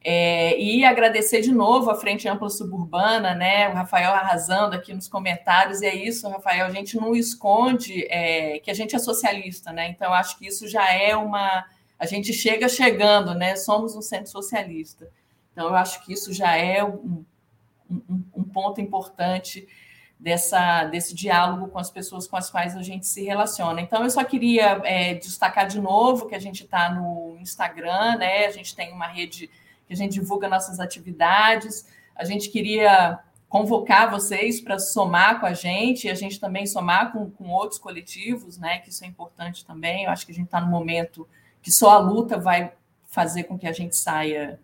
É, 0.02 0.58
e 0.58 0.84
agradecer 0.84 1.40
de 1.40 1.52
novo 1.52 1.90
a 1.90 1.94
Frente 1.96 2.28
Ampla 2.28 2.48
Suburbana, 2.48 3.34
né? 3.34 3.68
O 3.68 3.74
Rafael 3.74 4.12
arrasando 4.12 4.76
aqui 4.76 4.94
nos 4.94 5.08
comentários, 5.08 5.82
e 5.82 5.86
é 5.86 5.94
isso, 5.94 6.28
Rafael, 6.28 6.66
a 6.66 6.70
gente 6.70 6.96
não 6.96 7.14
esconde 7.14 8.06
é, 8.08 8.60
que 8.60 8.70
a 8.70 8.74
gente 8.74 8.94
é 8.94 8.98
socialista, 8.98 9.72
né? 9.72 9.88
Então, 9.88 10.12
acho 10.12 10.38
que 10.38 10.46
isso 10.46 10.68
já 10.68 10.88
é 10.90 11.16
uma. 11.16 11.64
A 11.98 12.06
gente 12.06 12.32
chega 12.32 12.68
chegando, 12.68 13.34
né? 13.34 13.56
Somos 13.56 13.96
um 13.96 14.00
centro 14.00 14.30
socialista. 14.30 15.10
Então, 15.52 15.66
eu 15.66 15.74
acho 15.74 16.04
que 16.04 16.12
isso 16.12 16.32
já 16.32 16.56
é 16.56 16.82
um, 16.84 17.24
um, 17.90 18.22
um 18.36 18.44
ponto 18.44 18.80
importante 18.80 19.66
dessa, 20.18 20.84
desse 20.84 21.14
diálogo 21.14 21.68
com 21.68 21.78
as 21.78 21.90
pessoas 21.90 22.26
com 22.26 22.36
as 22.36 22.50
quais 22.50 22.76
a 22.76 22.82
gente 22.82 23.06
se 23.06 23.22
relaciona. 23.24 23.80
Então, 23.80 24.02
eu 24.02 24.10
só 24.10 24.24
queria 24.24 24.80
é, 24.84 25.14
destacar 25.14 25.68
de 25.68 25.80
novo 25.80 26.26
que 26.26 26.34
a 26.34 26.40
gente 26.40 26.64
está 26.64 26.92
no 26.92 27.36
Instagram, 27.40 28.16
né? 28.16 28.46
A 28.46 28.50
gente 28.50 28.74
tem 28.74 28.92
uma 28.92 29.06
rede 29.06 29.48
que 29.86 29.92
a 29.92 29.96
gente 29.96 30.14
divulga 30.14 30.48
nossas 30.48 30.80
atividades. 30.80 31.86
A 32.16 32.24
gente 32.24 32.50
queria 32.50 33.20
convocar 33.48 34.10
vocês 34.10 34.60
para 34.60 34.78
somar 34.78 35.40
com 35.40 35.46
a 35.46 35.54
gente 35.54 36.06
e 36.06 36.10
a 36.10 36.14
gente 36.14 36.38
também 36.38 36.66
somar 36.66 37.12
com, 37.12 37.30
com 37.30 37.48
outros 37.50 37.78
coletivos, 37.78 38.58
né? 38.58 38.78
Que 38.80 38.90
isso 38.90 39.04
é 39.04 39.06
importante 39.06 39.64
também. 39.64 40.04
Eu 40.04 40.10
acho 40.10 40.26
que 40.26 40.32
a 40.32 40.34
gente 40.34 40.46
está 40.46 40.60
no 40.60 40.66
momento 40.66 41.28
que 41.62 41.70
só 41.70 41.92
a 41.92 41.98
luta 41.98 42.36
vai 42.36 42.72
fazer 43.06 43.44
com 43.44 43.56
que 43.56 43.66
a 43.66 43.72
gente 43.72 43.96
saia 43.96 44.60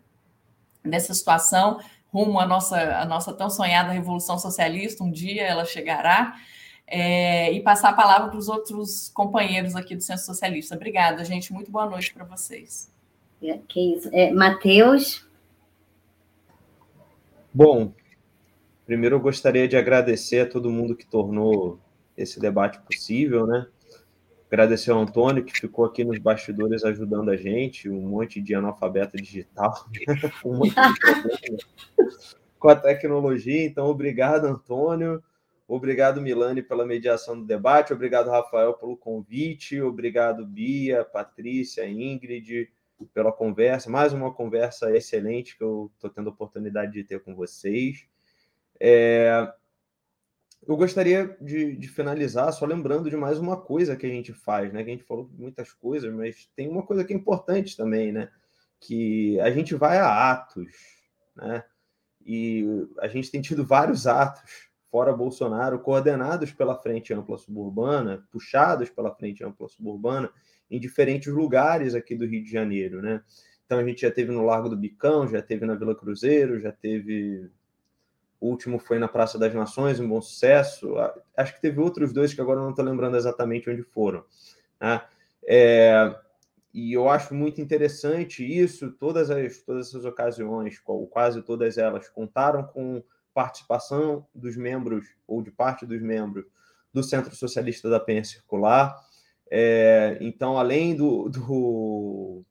dessa 0.83 1.13
situação 1.13 1.79
rumo 2.15 2.39
à 2.39 2.45
nossa, 2.45 2.77
à 2.97 3.05
nossa 3.05 3.33
tão 3.33 3.49
sonhada 3.49 3.91
revolução 3.91 4.39
socialista. 4.39 5.03
Um 5.03 5.11
dia 5.11 5.43
ela 5.43 5.65
chegará. 5.65 6.35
É, 6.87 7.51
e 7.51 7.61
passar 7.61 7.89
a 7.89 7.93
palavra 7.93 8.29
para 8.29 8.37
os 8.37 8.47
outros 8.47 9.09
companheiros 9.09 9.75
aqui 9.75 9.95
do 9.95 10.03
Centro 10.03 10.23
Socialista. 10.23 10.75
Obrigada, 10.75 11.25
gente. 11.25 11.51
Muito 11.51 11.71
boa 11.71 11.87
noite 11.87 12.13
para 12.13 12.23
vocês. 12.23 12.93
É, 13.41 13.57
que 13.67 13.95
isso. 13.95 14.09
É, 14.13 14.31
Matheus? 14.31 15.27
Bom, 17.51 17.91
primeiro 18.85 19.15
eu 19.15 19.19
gostaria 19.19 19.67
de 19.67 19.75
agradecer 19.75 20.41
a 20.41 20.49
todo 20.49 20.69
mundo 20.69 20.95
que 20.95 21.07
tornou 21.07 21.79
esse 22.15 22.39
debate 22.39 22.79
possível, 22.81 23.47
né? 23.47 23.65
Agradecer 24.55 24.91
ao 24.91 25.01
Antônio, 25.01 25.43
que 25.43 25.51
ficou 25.51 25.83
aqui 25.83 26.05
nos 26.05 26.17
bastidores 26.17 26.85
ajudando 26.85 27.29
a 27.29 27.35
gente, 27.35 27.89
um 27.89 28.07
monte 28.07 28.41
de 28.41 28.55
analfabeto 28.55 29.17
digital, 29.17 29.73
um 30.45 30.59
monte 30.59 30.73
de 30.73 31.57
com 32.57 32.69
a 32.69 32.75
tecnologia. 32.77 33.65
Então, 33.65 33.87
obrigado, 33.87 34.45
Antônio. 34.45 35.21
Obrigado, 35.67 36.21
Milane, 36.21 36.61
pela 36.61 36.85
mediação 36.85 37.37
do 37.37 37.45
debate. 37.45 37.91
Obrigado, 37.91 38.29
Rafael, 38.29 38.73
pelo 38.75 38.95
convite. 38.95 39.81
Obrigado, 39.81 40.45
Bia, 40.45 41.03
Patrícia, 41.03 41.85
Ingrid, 41.85 42.71
pela 43.13 43.33
conversa. 43.33 43.89
Mais 43.89 44.13
uma 44.13 44.33
conversa 44.33 44.89
excelente 44.95 45.57
que 45.57 45.65
eu 45.65 45.91
estou 45.95 46.09
tendo 46.09 46.29
a 46.29 46.33
oportunidade 46.33 46.93
de 46.93 47.03
ter 47.03 47.19
com 47.19 47.35
vocês. 47.35 48.07
É... 48.79 49.51
Eu 50.67 50.75
gostaria 50.75 51.37
de, 51.39 51.75
de, 51.75 51.87
finalizar 51.87 52.51
só 52.51 52.65
lembrando 52.65 53.09
de 53.09 53.15
mais 53.15 53.37
uma 53.37 53.59
coisa 53.59 53.95
que 53.95 54.05
a 54.05 54.09
gente 54.09 54.33
faz, 54.33 54.73
né? 54.73 54.83
Que 54.83 54.89
a 54.89 54.93
gente 54.93 55.05
falou 55.05 55.29
muitas 55.37 55.71
coisas, 55.71 56.11
mas 56.13 56.49
tem 56.55 56.67
uma 56.67 56.83
coisa 56.83 57.03
que 57.03 57.13
é 57.13 57.15
importante 57.15 57.77
também, 57.77 58.11
né? 58.11 58.29
Que 58.79 59.39
a 59.41 59.51
gente 59.51 59.75
vai 59.75 59.97
a 59.99 60.31
atos, 60.31 60.71
né? 61.35 61.63
E 62.25 62.65
a 62.99 63.07
gente 63.07 63.29
tem 63.29 63.41
tido 63.41 63.65
vários 63.65 64.07
atos 64.07 64.69
fora 64.89 65.11
Bolsonaro, 65.11 65.79
coordenados 65.79 66.51
pela 66.53 66.81
Frente 66.81 67.13
Ampla 67.13 67.37
Suburbana, 67.37 68.25
puxados 68.31 68.89
pela 68.89 69.13
Frente 69.13 69.43
Ampla 69.43 69.67
Suburbana, 69.67 70.31
em 70.71 70.79
diferentes 70.79 71.31
lugares 71.31 71.93
aqui 71.93 72.15
do 72.15 72.25
Rio 72.25 72.43
de 72.43 72.49
Janeiro, 72.49 73.01
né? 73.01 73.21
Então 73.65 73.79
a 73.79 73.83
gente 73.83 74.01
já 74.01 74.11
teve 74.11 74.31
no 74.31 74.45
Largo 74.45 74.69
do 74.69 74.77
Bicão, 74.77 75.27
já 75.27 75.41
teve 75.41 75.65
na 75.65 75.75
Vila 75.75 75.95
Cruzeiro, 75.95 76.61
já 76.61 76.71
teve. 76.71 77.49
O 78.39 78.49
último 78.49 78.79
foi 78.79 78.99
na 78.99 79.07
Praça 79.07 79.39
das 79.39 79.53
Nações, 79.53 79.99
um 79.99 80.07
bom 80.07 80.21
sucesso. 80.21 80.95
Acho 81.35 81.55
que 81.55 81.61
teve 81.61 81.79
outros 81.79 82.13
dois 82.13 82.33
que 82.33 82.41
agora 82.41 82.61
não 82.61 82.71
estou 82.71 82.85
lembrando 82.85 83.17
exatamente 83.17 83.69
onde 83.69 83.83
foram. 83.83 84.23
Né? 84.79 85.01
É... 85.47 86.15
E 86.73 86.91
eu 86.91 87.09
acho 87.09 87.33
muito 87.33 87.61
interessante 87.61 88.43
isso. 88.43 88.91
Todas 88.91 89.31
as 89.31 89.59
todas 89.59 89.87
essas 89.87 90.03
ocasiões, 90.03 90.77
quase 91.09 91.41
todas 91.41 91.77
elas, 91.77 92.09
contaram 92.09 92.63
com 92.63 93.01
participação 93.33 94.25
dos 94.35 94.57
membros, 94.57 95.07
ou 95.25 95.41
de 95.41 95.51
parte 95.51 95.85
dos 95.85 96.01
membros, 96.01 96.45
do 96.93 97.03
Centro 97.03 97.35
Socialista 97.35 97.89
da 97.89 97.99
Penha 97.99 98.23
Circular. 98.23 98.95
É, 99.49 100.17
então, 100.21 100.57
além 100.57 100.95
do, 100.95 101.29
do 101.29 102.43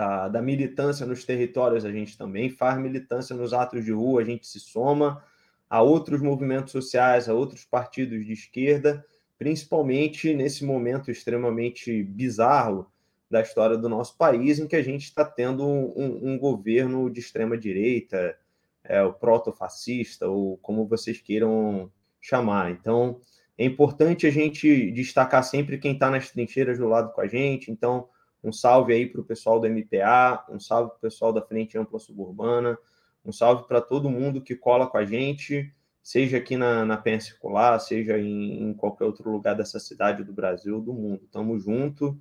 da, 0.00 0.28
da, 0.28 0.40
militância 0.40 1.04
nos 1.04 1.26
territórios, 1.26 1.84
a 1.84 1.92
gente 1.92 2.16
também 2.16 2.48
faz 2.48 2.78
militância 2.78 3.36
nos 3.36 3.52
atos 3.52 3.84
de 3.84 3.92
rua, 3.92 4.22
a 4.22 4.24
gente 4.24 4.46
se 4.46 4.58
soma 4.58 5.22
a 5.68 5.82
outros 5.82 6.22
movimentos 6.22 6.72
sociais, 6.72 7.28
a 7.28 7.34
outros 7.34 7.66
partidos 7.66 8.24
de 8.24 8.32
esquerda, 8.32 9.04
principalmente 9.38 10.32
nesse 10.32 10.64
momento 10.64 11.10
extremamente 11.10 12.02
bizarro 12.02 12.90
da 13.30 13.42
história 13.42 13.76
do 13.76 13.90
nosso 13.90 14.16
país, 14.16 14.58
em 14.58 14.66
que 14.66 14.74
a 14.74 14.82
gente 14.82 15.04
está 15.04 15.22
tendo 15.22 15.68
um, 15.68 16.32
um 16.32 16.38
governo 16.38 17.10
de 17.10 17.20
extrema 17.20 17.58
direita, 17.58 18.34
é, 18.82 19.02
o 19.02 19.12
proto-fascista, 19.12 20.26
ou 20.26 20.56
como 20.62 20.88
vocês 20.88 21.20
queiram 21.20 21.92
chamar. 22.18 22.70
Então, 22.70 23.20
é 23.58 23.66
importante 23.66 24.26
a 24.26 24.30
gente 24.30 24.90
destacar 24.92 25.44
sempre 25.44 25.76
quem 25.76 25.92
está 25.92 26.10
nas 26.10 26.30
trincheiras 26.30 26.78
do 26.78 26.88
lado 26.88 27.12
com 27.12 27.20
a 27.20 27.26
gente. 27.26 27.70
Então, 27.70 28.08
um 28.42 28.52
salve 28.52 28.92
aí 28.92 29.06
para 29.06 29.20
o 29.20 29.24
pessoal 29.24 29.60
do 29.60 29.68
MPA, 29.68 30.44
um 30.48 30.58
salve 30.58 30.90
para 30.90 30.96
o 30.96 31.00
pessoal 31.00 31.32
da 31.32 31.42
Frente 31.42 31.76
Ampla 31.76 31.98
Suburbana, 31.98 32.78
um 33.24 33.32
salve 33.32 33.66
para 33.66 33.80
todo 33.80 34.10
mundo 34.10 34.40
que 34.40 34.56
cola 34.56 34.86
com 34.86 34.96
a 34.96 35.04
gente, 35.04 35.72
seja 36.02 36.38
aqui 36.38 36.56
na, 36.56 36.84
na 36.84 36.96
Penha 36.96 37.20
Circular, 37.20 37.78
seja 37.78 38.18
em, 38.18 38.62
em 38.62 38.74
qualquer 38.74 39.04
outro 39.04 39.30
lugar 39.30 39.54
dessa 39.54 39.78
cidade, 39.78 40.24
do 40.24 40.32
Brasil, 40.32 40.80
do 40.80 40.92
mundo. 40.92 41.28
Tamo 41.30 41.58
junto. 41.58 42.18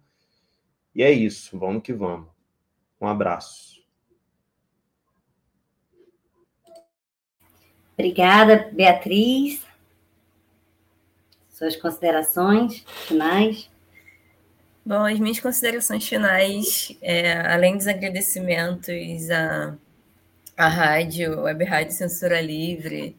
E 0.93 1.03
é 1.03 1.11
isso, 1.11 1.57
vamos 1.57 1.84
que 1.84 1.93
vamos. 1.93 2.28
Um 2.99 3.07
abraço. 3.07 3.80
Obrigada, 7.93 8.70
Beatriz. 8.74 9.65
Suas 11.49 11.76
considerações 11.76 12.86
finais. 13.07 13.70
Bom, 14.86 15.05
as 15.05 15.19
minhas 15.19 15.39
considerações 15.39 16.07
finais, 16.07 16.97
é, 17.01 17.34
além 17.53 17.77
dos 17.77 17.88
agradecimentos 17.88 19.30
à, 19.30 19.77
à 20.57 20.67
rádio, 20.67 21.41
Web 21.41 21.63
Rádio 21.65 21.93
Censura 21.93 22.41
Livre, 22.41 23.15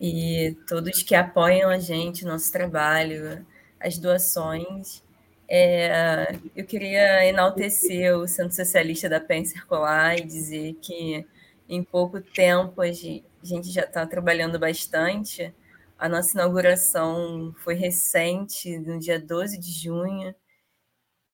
e 0.00 0.56
todos 0.68 1.02
que 1.02 1.14
apoiam 1.14 1.70
a 1.70 1.78
gente, 1.78 2.24
nosso 2.24 2.52
trabalho, 2.52 3.46
as 3.80 3.96
doações, 3.96 5.02
é, 5.48 6.34
eu 6.56 6.64
queria 6.66 7.26
enaltecer 7.26 8.16
o 8.16 8.26
Centro 8.26 8.54
Socialista 8.54 9.08
da 9.08 9.20
PEN 9.20 9.44
Circular 9.44 10.18
e 10.18 10.24
dizer 10.24 10.74
que 10.82 11.26
em 11.68 11.82
pouco 11.82 12.20
tempo 12.20 12.82
a 12.82 12.90
gente 12.90 13.70
já 13.70 13.82
está 13.82 14.06
trabalhando 14.06 14.58
bastante. 14.58 15.54
A 15.98 16.08
nossa 16.08 16.32
inauguração 16.34 17.54
foi 17.58 17.74
recente, 17.74 18.78
no 18.78 18.98
dia 18.98 19.20
12 19.20 19.58
de 19.58 19.70
junho, 19.72 20.34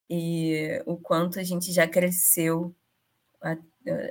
e 0.09 0.83
o 0.87 0.97
quanto 0.97 1.39
a 1.39 1.43
gente 1.43 1.73
já 1.73 1.87
cresceu 1.87 2.75
a, 3.43 3.57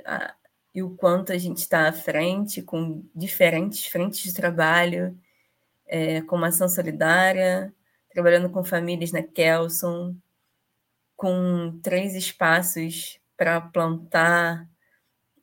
a, 0.04 0.34
e 0.74 0.82
o 0.82 0.90
quanto 0.96 1.32
a 1.32 1.38
gente 1.38 1.58
está 1.58 1.88
à 1.88 1.92
frente 1.92 2.62
com 2.62 3.04
diferentes 3.14 3.86
frentes 3.86 4.22
de 4.22 4.32
trabalho, 4.32 5.18
é, 5.86 6.20
com 6.22 6.36
uma 6.36 6.48
ação 6.48 6.68
solidária, 6.68 7.72
trabalhando 8.12 8.50
com 8.50 8.62
famílias 8.64 9.12
na 9.12 9.22
Kelson, 9.22 10.14
com 11.16 11.78
três 11.82 12.14
espaços 12.14 13.18
para 13.36 13.60
plantar 13.60 14.68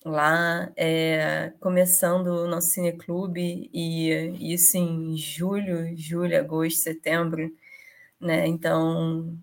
lá, 0.06 0.72
é, 0.76 1.52
começando 1.60 2.28
o 2.28 2.48
nosso 2.48 2.70
cineclube, 2.70 3.70
e 3.74 4.54
isso 4.54 4.78
em 4.78 5.18
julho, 5.18 5.98
julho, 5.98 6.38
agosto, 6.38 6.80
setembro, 6.82 7.52
né? 8.20 8.48
Então, 8.48 9.38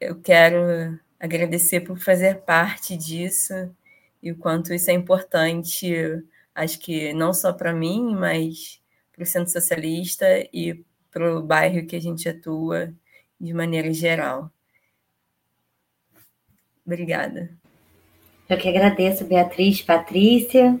eu 0.00 0.20
quero 0.20 0.98
agradecer 1.18 1.80
por 1.80 1.98
fazer 1.98 2.40
parte 2.42 2.96
disso 2.96 3.54
e 4.22 4.30
o 4.32 4.36
quanto 4.36 4.72
isso 4.72 4.90
é 4.90 4.94
importante, 4.94 5.94
acho 6.54 6.78
que 6.78 7.12
não 7.12 7.32
só 7.34 7.52
para 7.52 7.72
mim, 7.72 8.14
mas 8.14 8.80
para 9.12 9.22
o 9.22 9.26
Centro 9.26 9.52
Socialista 9.52 10.26
e 10.52 10.84
para 11.10 11.36
o 11.36 11.42
bairro 11.42 11.86
que 11.86 11.96
a 11.96 12.00
gente 12.00 12.28
atua 12.28 12.92
de 13.40 13.52
maneira 13.52 13.92
geral. 13.92 14.50
Obrigada. 16.84 17.50
Eu 18.48 18.58
que 18.58 18.68
agradeço, 18.68 19.24
Beatriz, 19.24 19.82
Patrícia. 19.82 20.80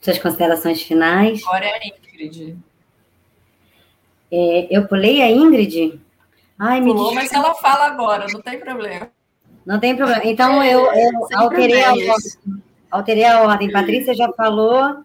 Suas 0.00 0.18
considerações 0.18 0.82
finais. 0.82 1.42
Agora 1.44 1.66
é 1.66 1.72
a 1.72 1.86
Ingrid. 1.86 2.56
É, 4.30 4.76
eu 4.76 4.86
pulei 4.86 5.22
a 5.22 5.30
Ingrid? 5.30 6.00
Ai, 6.58 6.80
me 6.80 6.92
Pulou, 6.92 7.14
mas 7.14 7.32
ela 7.32 7.54
fala 7.54 7.86
agora, 7.86 8.26
não 8.32 8.40
tem 8.40 8.58
problema. 8.58 9.10
Não 9.64 9.78
tem 9.80 9.96
problema. 9.96 10.24
Então, 10.24 10.62
eu, 10.62 10.80
eu 10.92 11.10
alterei, 11.34 11.82
a 11.82 11.90
ordem, 11.90 12.10
alterei 12.90 13.24
a 13.24 13.42
ordem. 13.42 13.72
Patrícia 13.72 14.14
já 14.14 14.32
falou 14.32 15.04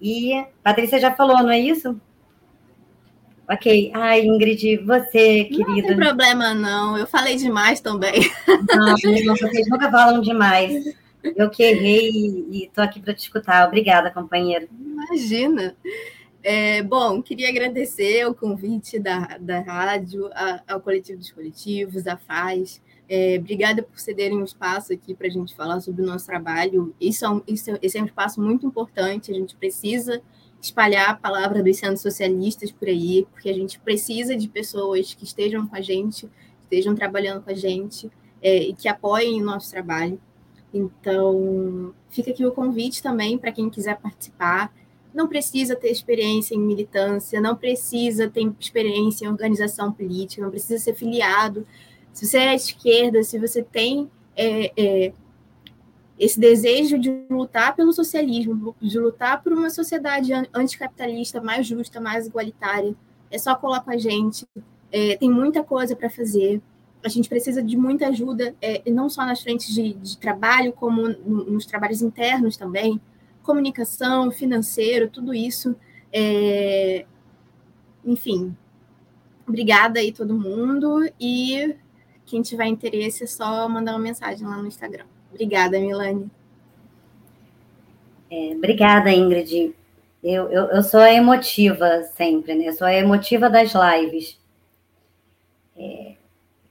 e... 0.00 0.44
Patrícia 0.62 0.98
já 0.98 1.12
falou, 1.12 1.42
não 1.42 1.50
é 1.50 1.60
isso? 1.60 2.00
Ok. 3.48 3.92
Ai, 3.94 4.22
Ingrid, 4.22 4.78
você, 4.78 5.44
querida. 5.44 5.66
Não 5.66 5.82
tem 5.82 5.96
problema, 5.96 6.54
não. 6.54 6.96
Eu 6.96 7.06
falei 7.06 7.36
demais 7.36 7.80
também. 7.80 8.30
Não, 8.74 8.96
vocês 9.36 9.68
nunca 9.68 9.90
falam 9.90 10.20
demais. 10.22 10.82
Eu 11.22 11.50
que 11.50 11.62
errei 11.62 12.10
e 12.50 12.64
estou 12.64 12.82
aqui 12.82 13.00
para 13.00 13.14
te 13.14 13.20
escutar. 13.20 13.66
Obrigada, 13.66 14.10
companheiro. 14.10 14.66
Imagina. 14.72 15.76
É, 16.46 16.82
bom, 16.82 17.22
queria 17.22 17.48
agradecer 17.48 18.26
o 18.26 18.34
convite 18.34 18.98
da, 18.98 19.38
da 19.38 19.60
rádio, 19.60 20.26
a, 20.34 20.62
ao 20.74 20.78
Coletivo 20.78 21.18
dos 21.18 21.32
Coletivos, 21.32 22.06
a 22.06 22.18
FAZ. 22.18 22.82
É, 23.08 23.38
obrigada 23.38 23.82
por 23.82 23.98
cederem 23.98 24.36
um 24.36 24.44
espaço 24.44 24.92
aqui 24.92 25.14
para 25.14 25.26
a 25.26 25.30
gente 25.30 25.56
falar 25.56 25.80
sobre 25.80 26.02
o 26.02 26.06
nosso 26.06 26.26
trabalho. 26.26 26.94
Isso 27.00 27.24
é, 27.24 27.30
um, 27.30 27.40
isso, 27.48 27.70
esse 27.80 27.96
é 27.96 28.02
um 28.02 28.04
espaço 28.04 28.42
muito 28.42 28.66
importante, 28.66 29.32
a 29.32 29.34
gente 29.34 29.56
precisa 29.56 30.20
espalhar 30.60 31.08
a 31.08 31.14
palavra 31.14 31.62
dos 31.62 31.78
centros 31.78 32.02
socialistas 32.02 32.70
por 32.70 32.88
aí, 32.88 33.26
porque 33.32 33.48
a 33.48 33.54
gente 33.54 33.80
precisa 33.80 34.36
de 34.36 34.46
pessoas 34.46 35.14
que 35.14 35.24
estejam 35.24 35.66
com 35.66 35.76
a 35.76 35.80
gente, 35.80 36.28
estejam 36.60 36.94
trabalhando 36.94 37.42
com 37.42 37.50
a 37.50 37.54
gente 37.54 38.10
é, 38.42 38.64
e 38.64 38.74
que 38.74 38.86
apoiem 38.86 39.40
o 39.40 39.46
nosso 39.46 39.70
trabalho. 39.70 40.20
Então, 40.74 41.94
fica 42.10 42.32
aqui 42.32 42.44
o 42.44 42.52
convite 42.52 43.02
também 43.02 43.38
para 43.38 43.50
quem 43.50 43.70
quiser 43.70 43.96
participar. 43.96 44.70
Não 45.14 45.28
precisa 45.28 45.76
ter 45.76 45.90
experiência 45.90 46.54
em 46.54 46.58
militância, 46.58 47.40
não 47.40 47.54
precisa 47.54 48.28
ter 48.28 48.52
experiência 48.58 49.24
em 49.24 49.28
organização 49.28 49.92
política, 49.92 50.42
não 50.42 50.50
precisa 50.50 50.82
ser 50.82 50.94
filiado. 50.94 51.66
Se 52.12 52.26
você 52.26 52.38
é 52.38 52.54
esquerda, 52.54 53.22
se 53.22 53.38
você 53.38 53.62
tem 53.62 54.10
é, 54.36 54.72
é, 54.76 55.12
esse 56.18 56.38
desejo 56.38 56.98
de 56.98 57.24
lutar 57.30 57.76
pelo 57.76 57.92
socialismo, 57.92 58.74
de 58.80 58.98
lutar 58.98 59.42
por 59.42 59.52
uma 59.52 59.70
sociedade 59.70 60.32
anticapitalista 60.52 61.40
mais 61.40 61.66
justa, 61.66 62.00
mais 62.00 62.26
igualitária, 62.26 62.94
é 63.30 63.38
só 63.38 63.54
colar 63.54 63.80
com 63.80 63.92
a 63.92 63.96
gente. 63.96 64.46
É, 64.90 65.16
tem 65.16 65.30
muita 65.30 65.62
coisa 65.62 65.94
para 65.94 66.10
fazer 66.10 66.60
a 67.04 67.08
gente 67.08 67.28
precisa 67.28 67.62
de 67.62 67.76
muita 67.76 68.08
ajuda, 68.08 68.54
é, 68.62 68.90
não 68.90 69.10
só 69.10 69.26
nas 69.26 69.42
frentes 69.42 69.72
de, 69.74 69.92
de 69.92 70.16
trabalho, 70.16 70.72
como 70.72 71.06
nos 71.06 71.66
trabalhos 71.66 72.00
internos 72.00 72.56
também, 72.56 72.98
comunicação, 73.44 74.30
financeiro, 74.30 75.08
tudo 75.08 75.32
isso. 75.32 75.76
É, 76.12 77.06
enfim, 78.04 78.56
obrigada 79.46 80.00
aí 80.00 80.12
todo 80.12 80.38
mundo 80.38 81.08
e 81.20 81.76
quem 82.26 82.42
tiver 82.42 82.66
interesse 82.66 83.24
é 83.24 83.26
só 83.26 83.68
mandar 83.68 83.92
uma 83.92 84.00
mensagem 84.00 84.46
lá 84.46 84.56
no 84.56 84.66
Instagram. 84.66 85.04
Obrigada, 85.30 85.78
Milane. 85.78 86.30
É, 88.30 88.54
obrigada, 88.56 89.12
Ingrid. 89.12 89.74
Eu, 90.22 90.48
eu, 90.50 90.64
eu 90.66 90.82
sou 90.82 91.00
a 91.00 91.12
emotiva 91.12 92.02
sempre, 92.16 92.54
né? 92.54 92.68
Eu 92.68 92.72
sou 92.72 92.86
a 92.86 92.94
emotiva 92.94 93.50
das 93.50 93.72
lives. 93.74 94.40
É, 95.76 96.14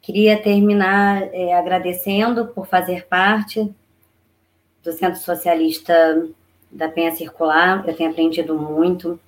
Queria 0.03 0.37
terminar 0.37 1.33
é, 1.33 1.53
agradecendo 1.53 2.47
por 2.47 2.67
fazer 2.67 3.07
parte 3.07 3.73
do 4.83 4.91
Centro 4.91 5.21
Socialista 5.21 6.27
da 6.73 6.89
Penha 6.89 7.15
Circular. 7.15 7.83
Eu 7.87 7.95
tenho 7.95 8.09
aprendido 8.09 8.55
muito. 8.55 9.19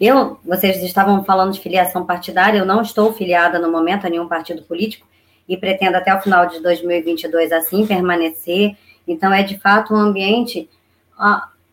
Eu, 0.00 0.38
vocês 0.44 0.82
estavam 0.82 1.22
falando 1.24 1.52
de 1.52 1.60
filiação 1.60 2.06
partidária, 2.06 2.58
eu 2.58 2.64
não 2.64 2.80
estou 2.80 3.12
filiada 3.12 3.58
no 3.58 3.70
momento 3.70 4.06
a 4.06 4.10
nenhum 4.10 4.26
partido 4.26 4.62
político 4.62 5.06
e 5.46 5.56
pretendo 5.56 5.96
até 5.96 6.14
o 6.14 6.20
final 6.20 6.46
de 6.46 6.60
2022 6.60 7.52
assim 7.52 7.86
permanecer. 7.86 8.76
Então, 9.06 9.32
é 9.32 9.42
de 9.42 9.58
fato 9.58 9.92
um 9.92 9.98
ambiente 9.98 10.68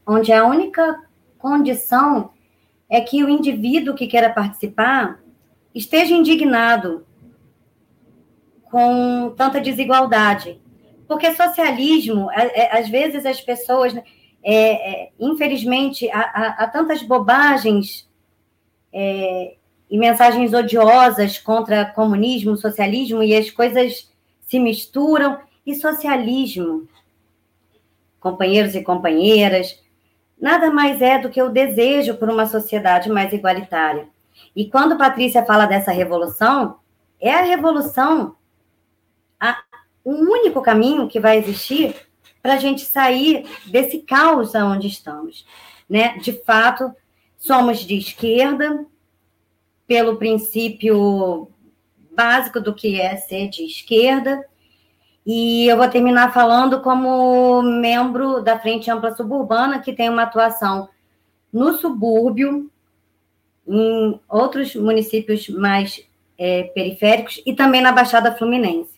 onde 0.05 0.33
a 0.33 0.45
única 0.45 1.03
condição 1.37 2.31
é 2.89 2.99
que 2.99 3.23
o 3.23 3.29
indivíduo 3.29 3.95
que 3.95 4.07
queira 4.07 4.29
participar 4.29 5.19
esteja 5.73 6.13
indignado 6.13 7.05
com 8.63 9.33
tanta 9.37 9.61
desigualdade. 9.61 10.59
Porque 11.07 11.33
socialismo, 11.33 12.29
é, 12.31 12.77
às 12.77 12.89
vezes 12.89 13.25
as 13.25 13.39
pessoas, 13.39 13.93
né, 13.93 14.03
é, 14.43 15.05
é, 15.05 15.09
infelizmente, 15.19 16.09
há, 16.11 16.19
há, 16.19 16.47
há, 16.63 16.67
tantas 16.67 17.01
bobagens 17.01 18.07
é, 18.93 19.55
e 19.89 19.97
mensagens 19.97 20.53
odiosas 20.53 21.37
contra 21.37 21.85
comunismo, 21.85 22.57
socialismo, 22.57 23.21
e 23.23 23.35
as 23.35 23.49
coisas 23.49 24.11
se 24.41 24.59
misturam. 24.59 25.39
E 25.65 25.75
socialismo, 25.75 26.87
companheiros 28.21 28.73
e 28.73 28.81
companheiras, 28.81 29.83
nada 30.39 30.71
mais 30.71 31.01
é 31.01 31.19
do 31.19 31.29
que 31.29 31.41
o 31.41 31.49
desejo 31.49 32.15
por 32.15 32.29
uma 32.29 32.45
sociedade 32.45 33.09
mais 33.09 33.33
igualitária. 33.33 34.07
E 34.55 34.69
quando 34.69 34.97
Patrícia 34.97 35.43
fala 35.45 35.65
dessa 35.65 35.91
revolução, 35.91 36.77
é 37.19 37.33
a 37.33 37.41
revolução 37.41 38.37
o 40.07 40.13
único 40.13 40.61
caminho 40.61 41.09
que 41.09 41.19
vai 41.19 41.37
existir 41.37 41.93
para 42.41 42.53
a 42.53 42.57
gente 42.57 42.85
sair 42.85 43.45
desse 43.65 43.99
caos 43.99 44.53
onde 44.55 44.87
estamos. 44.87 45.45
Né? 45.89 46.17
De 46.19 46.33
fato, 46.43 46.91
somos 47.37 47.79
de 47.79 47.97
esquerda, 47.97 48.85
pelo 49.87 50.17
princípio 50.17 51.49
básico 52.15 52.59
do 52.59 52.73
que 52.73 52.99
é 52.99 53.15
ser 53.15 53.47
de 53.49 53.63
esquerda, 53.63 54.43
e 55.29 55.67
eu 55.67 55.75
vou 55.75 55.89
terminar 55.89 56.33
falando 56.33 56.81
como 56.81 57.61
membro 57.61 58.41
da 58.41 58.57
Frente 58.57 58.89
Ampla 58.89 59.13
Suburbana, 59.13 59.79
que 59.79 59.91
tem 59.91 60.09
uma 60.09 60.23
atuação 60.23 60.87
no 61.51 61.73
subúrbio, 61.73 62.71
em 63.67 64.17
outros 64.29 64.73
municípios 64.75 65.49
mais 65.49 66.01
é, 66.37 66.63
periféricos 66.63 67.41
e 67.45 67.53
também 67.53 67.81
na 67.81 67.91
Baixada 67.91 68.35
Fluminense. 68.37 68.96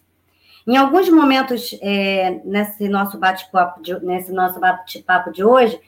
Em 0.68 0.78
alguns 0.78 1.10
momentos 1.10 1.78
é, 1.82 2.42
nesse 2.44 2.88
nosso 2.88 3.18
bate-papo 3.18 3.82
de, 3.82 4.00
nesse 4.04 4.32
nosso 4.32 4.60
bate-papo 4.60 5.32
de 5.32 5.44
hoje, 5.44 5.80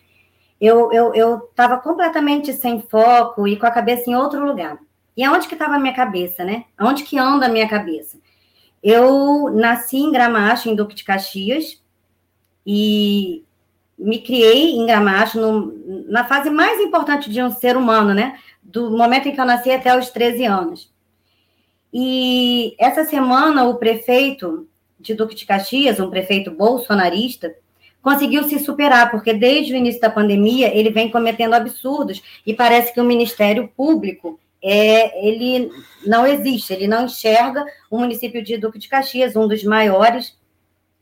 eu 0.59 1.49
estava 1.49 1.77
completamente 1.77 2.53
sem 2.53 2.81
foco 2.81 3.47
e 3.47 3.57
com 3.57 3.65
a 3.65 3.71
cabeça 3.71 4.09
em 4.09 4.15
outro 4.15 4.45
lugar. 4.45 4.77
E 5.17 5.23
aonde 5.23 5.47
que 5.47 5.55
estava 5.55 5.75
a 5.75 5.79
minha 5.79 5.93
cabeça, 5.93 6.43
né? 6.43 6.65
Aonde 6.77 7.03
que 7.03 7.17
anda 7.17 7.47
a 7.47 7.49
minha 7.49 7.67
cabeça? 7.67 8.17
Eu 8.81 9.49
nasci 9.51 9.97
em 9.97 10.11
Gramacho, 10.11 10.69
em 10.69 10.75
Duque 10.75 10.95
de 10.95 11.03
Caxias, 11.03 11.81
e 12.65 13.43
me 13.97 14.19
criei 14.19 14.75
em 14.75 14.85
Gramacho 14.85 15.39
no, 15.39 16.05
na 16.09 16.23
fase 16.23 16.49
mais 16.49 16.79
importante 16.79 17.29
de 17.29 17.41
um 17.41 17.51
ser 17.51 17.75
humano, 17.75 18.13
né? 18.13 18.39
Do 18.63 18.89
momento 18.91 19.27
em 19.27 19.33
que 19.33 19.41
eu 19.41 19.45
nasci 19.45 19.71
até 19.71 19.97
os 19.97 20.09
13 20.09 20.45
anos. 20.45 20.91
E 21.93 22.75
essa 22.79 23.03
semana 23.03 23.65
o 23.65 23.75
prefeito 23.75 24.67
de 24.99 25.13
Duque 25.13 25.35
de 25.35 25.45
Caxias, 25.45 25.99
um 25.99 26.09
prefeito 26.09 26.51
bolsonarista, 26.51 27.53
conseguiu 28.01 28.43
se 28.43 28.59
superar, 28.59 29.11
porque 29.11 29.33
desde 29.33 29.73
o 29.73 29.75
início 29.75 30.01
da 30.01 30.09
pandemia 30.09 30.75
ele 30.75 30.89
vem 30.89 31.09
cometendo 31.09 31.53
absurdos 31.53 32.21
e 32.45 32.53
parece 32.53 32.93
que 32.93 33.01
o 33.01 33.05
Ministério 33.05 33.67
Público 33.75 34.39
é, 34.63 35.27
ele 35.27 35.71
não 36.05 36.25
existe, 36.25 36.71
ele 36.71 36.87
não 36.87 37.05
enxerga 37.05 37.65
o 37.89 37.97
município 37.97 38.43
de 38.43 38.57
Duque 38.57 38.79
de 38.79 38.87
Caxias, 38.87 39.35
um 39.35 39.47
dos 39.47 39.63
maiores 39.63 40.37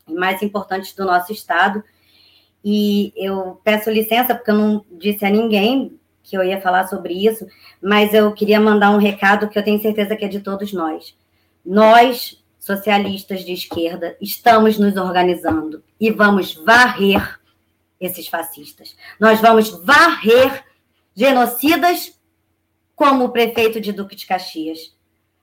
e 0.08 0.14
mais 0.14 0.42
importantes 0.42 0.94
do 0.94 1.04
nosso 1.04 1.32
estado. 1.32 1.84
E 2.64 3.12
eu 3.16 3.60
peço 3.62 3.90
licença, 3.90 4.34
porque 4.34 4.50
eu 4.50 4.56
não 4.56 4.84
disse 4.92 5.24
a 5.24 5.30
ninguém 5.30 5.98
que 6.30 6.36
eu 6.36 6.44
ia 6.44 6.60
falar 6.60 6.86
sobre 6.86 7.12
isso, 7.12 7.44
mas 7.82 8.14
eu 8.14 8.32
queria 8.32 8.60
mandar 8.60 8.92
um 8.92 8.98
recado 8.98 9.48
que 9.48 9.58
eu 9.58 9.64
tenho 9.64 9.82
certeza 9.82 10.14
que 10.14 10.24
é 10.24 10.28
de 10.28 10.38
todos 10.38 10.72
nós. 10.72 11.16
Nós, 11.66 12.40
socialistas 12.60 13.44
de 13.44 13.52
esquerda, 13.52 14.16
estamos 14.20 14.78
nos 14.78 14.96
organizando 14.96 15.82
e 16.00 16.10
vamos 16.10 16.54
varrer 16.54 17.40
esses 18.00 18.28
fascistas. 18.28 18.96
Nós 19.18 19.40
vamos 19.40 19.70
varrer 19.84 20.64
genocidas 21.14 22.16
como 22.94 23.24
o 23.24 23.30
prefeito 23.30 23.80
de 23.80 23.92
Duque 23.92 24.14
de 24.14 24.26
Caxias. 24.26 24.94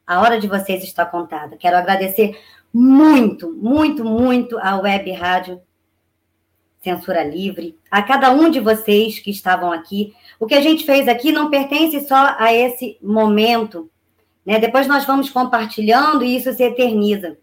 A 0.05 0.21
hora 0.21 0.39
de 0.39 0.47
vocês 0.47 0.83
está 0.83 1.05
contada. 1.05 1.57
Quero 1.57 1.75
agradecer 1.75 2.39
muito, 2.73 3.51
muito, 3.51 4.05
muito 4.05 4.57
à 4.59 4.77
Web 4.79 5.11
Rádio 5.11 5.61
Censura 6.81 7.23
Livre, 7.23 7.77
a 7.91 8.01
cada 8.01 8.31
um 8.31 8.49
de 8.49 8.59
vocês 8.59 9.19
que 9.19 9.31
estavam 9.31 9.71
aqui. 9.71 10.13
O 10.39 10.45
que 10.45 10.55
a 10.55 10.61
gente 10.61 10.85
fez 10.85 11.07
aqui 11.07 11.31
não 11.31 11.49
pertence 11.49 12.07
só 12.07 12.35
a 12.37 12.53
esse 12.53 12.97
momento 13.01 13.89
né? 14.47 14.59
Depois 14.59 14.87
nós 14.87 15.03
vamos 15.03 15.29
compartilhando 15.29 16.23
e 16.23 16.37
isso 16.37 16.53
se 16.53 16.63
eterniza. 16.63 17.37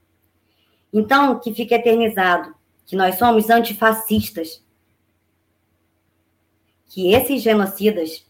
Então, 0.91 1.39
que 1.39 1.53
fique 1.53 1.75
eternizado 1.75 2.55
que 2.87 2.97
nós 2.97 3.17
somos 3.17 3.51
antifascistas. 3.51 4.65
Que 6.87 7.13
esses 7.13 7.43
genocidas 7.43 8.27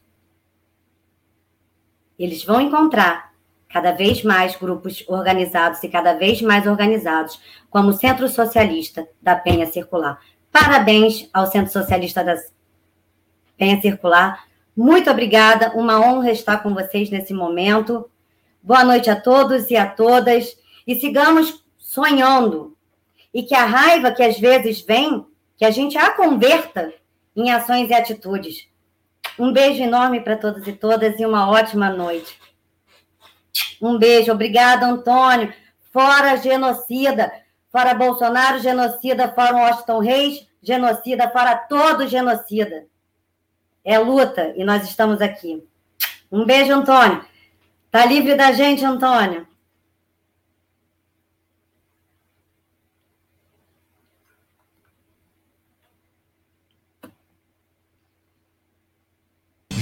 eles 2.18 2.44
vão 2.44 2.60
encontrar 2.60 3.32
cada 3.68 3.92
vez 3.92 4.24
mais 4.24 4.56
grupos 4.56 5.04
organizados 5.08 5.82
e 5.82 5.88
cada 5.88 6.14
vez 6.14 6.40
mais 6.42 6.66
organizados, 6.66 7.40
como 7.70 7.90
o 7.90 7.92
Centro 7.92 8.28
Socialista 8.28 9.06
da 9.22 9.36
Penha 9.36 9.66
Circular. 9.66 10.20
Parabéns 10.54 11.28
ao 11.32 11.48
Centro 11.48 11.72
Socialista 11.72 12.22
da 12.22 12.36
Penha 13.58 13.80
Circular. 13.80 14.46
Muito 14.76 15.10
obrigada, 15.10 15.72
uma 15.74 15.98
honra 15.98 16.30
estar 16.30 16.62
com 16.62 16.72
vocês 16.72 17.10
nesse 17.10 17.34
momento. 17.34 18.08
Boa 18.62 18.84
noite 18.84 19.10
a 19.10 19.20
todos 19.20 19.68
e 19.68 19.76
a 19.76 19.84
todas. 19.84 20.56
E 20.86 20.94
sigamos 20.94 21.64
sonhando. 21.76 22.76
E 23.34 23.42
que 23.42 23.52
a 23.52 23.64
raiva 23.64 24.12
que 24.12 24.22
às 24.22 24.38
vezes 24.38 24.80
vem, 24.80 25.26
que 25.56 25.64
a 25.64 25.72
gente 25.72 25.98
a 25.98 26.12
converta 26.12 26.94
em 27.34 27.50
ações 27.50 27.90
e 27.90 27.94
atitudes. 27.94 28.68
Um 29.36 29.52
beijo 29.52 29.82
enorme 29.82 30.20
para 30.20 30.36
todos 30.36 30.68
e 30.68 30.72
todas 30.72 31.18
e 31.18 31.26
uma 31.26 31.50
ótima 31.50 31.90
noite. 31.90 32.38
Um 33.82 33.98
beijo. 33.98 34.30
Obrigada, 34.30 34.86
Antônio. 34.86 35.52
Fora 35.92 36.36
genocida. 36.36 37.43
Fora 37.74 37.92
Bolsonaro, 37.92 38.60
genocida. 38.60 39.32
Fora 39.32 39.56
Washington 39.56 39.98
Reis, 39.98 40.46
genocida. 40.62 41.28
Fora 41.28 41.56
todo 41.56 42.06
genocida. 42.06 42.86
É 43.84 43.98
luta 43.98 44.54
e 44.56 44.62
nós 44.62 44.84
estamos 44.84 45.20
aqui. 45.20 45.60
Um 46.30 46.44
beijo, 46.44 46.72
Antônio. 46.72 47.24
Tá 47.90 48.06
livre 48.06 48.36
da 48.36 48.52
gente, 48.52 48.84
Antônio? 48.84 49.44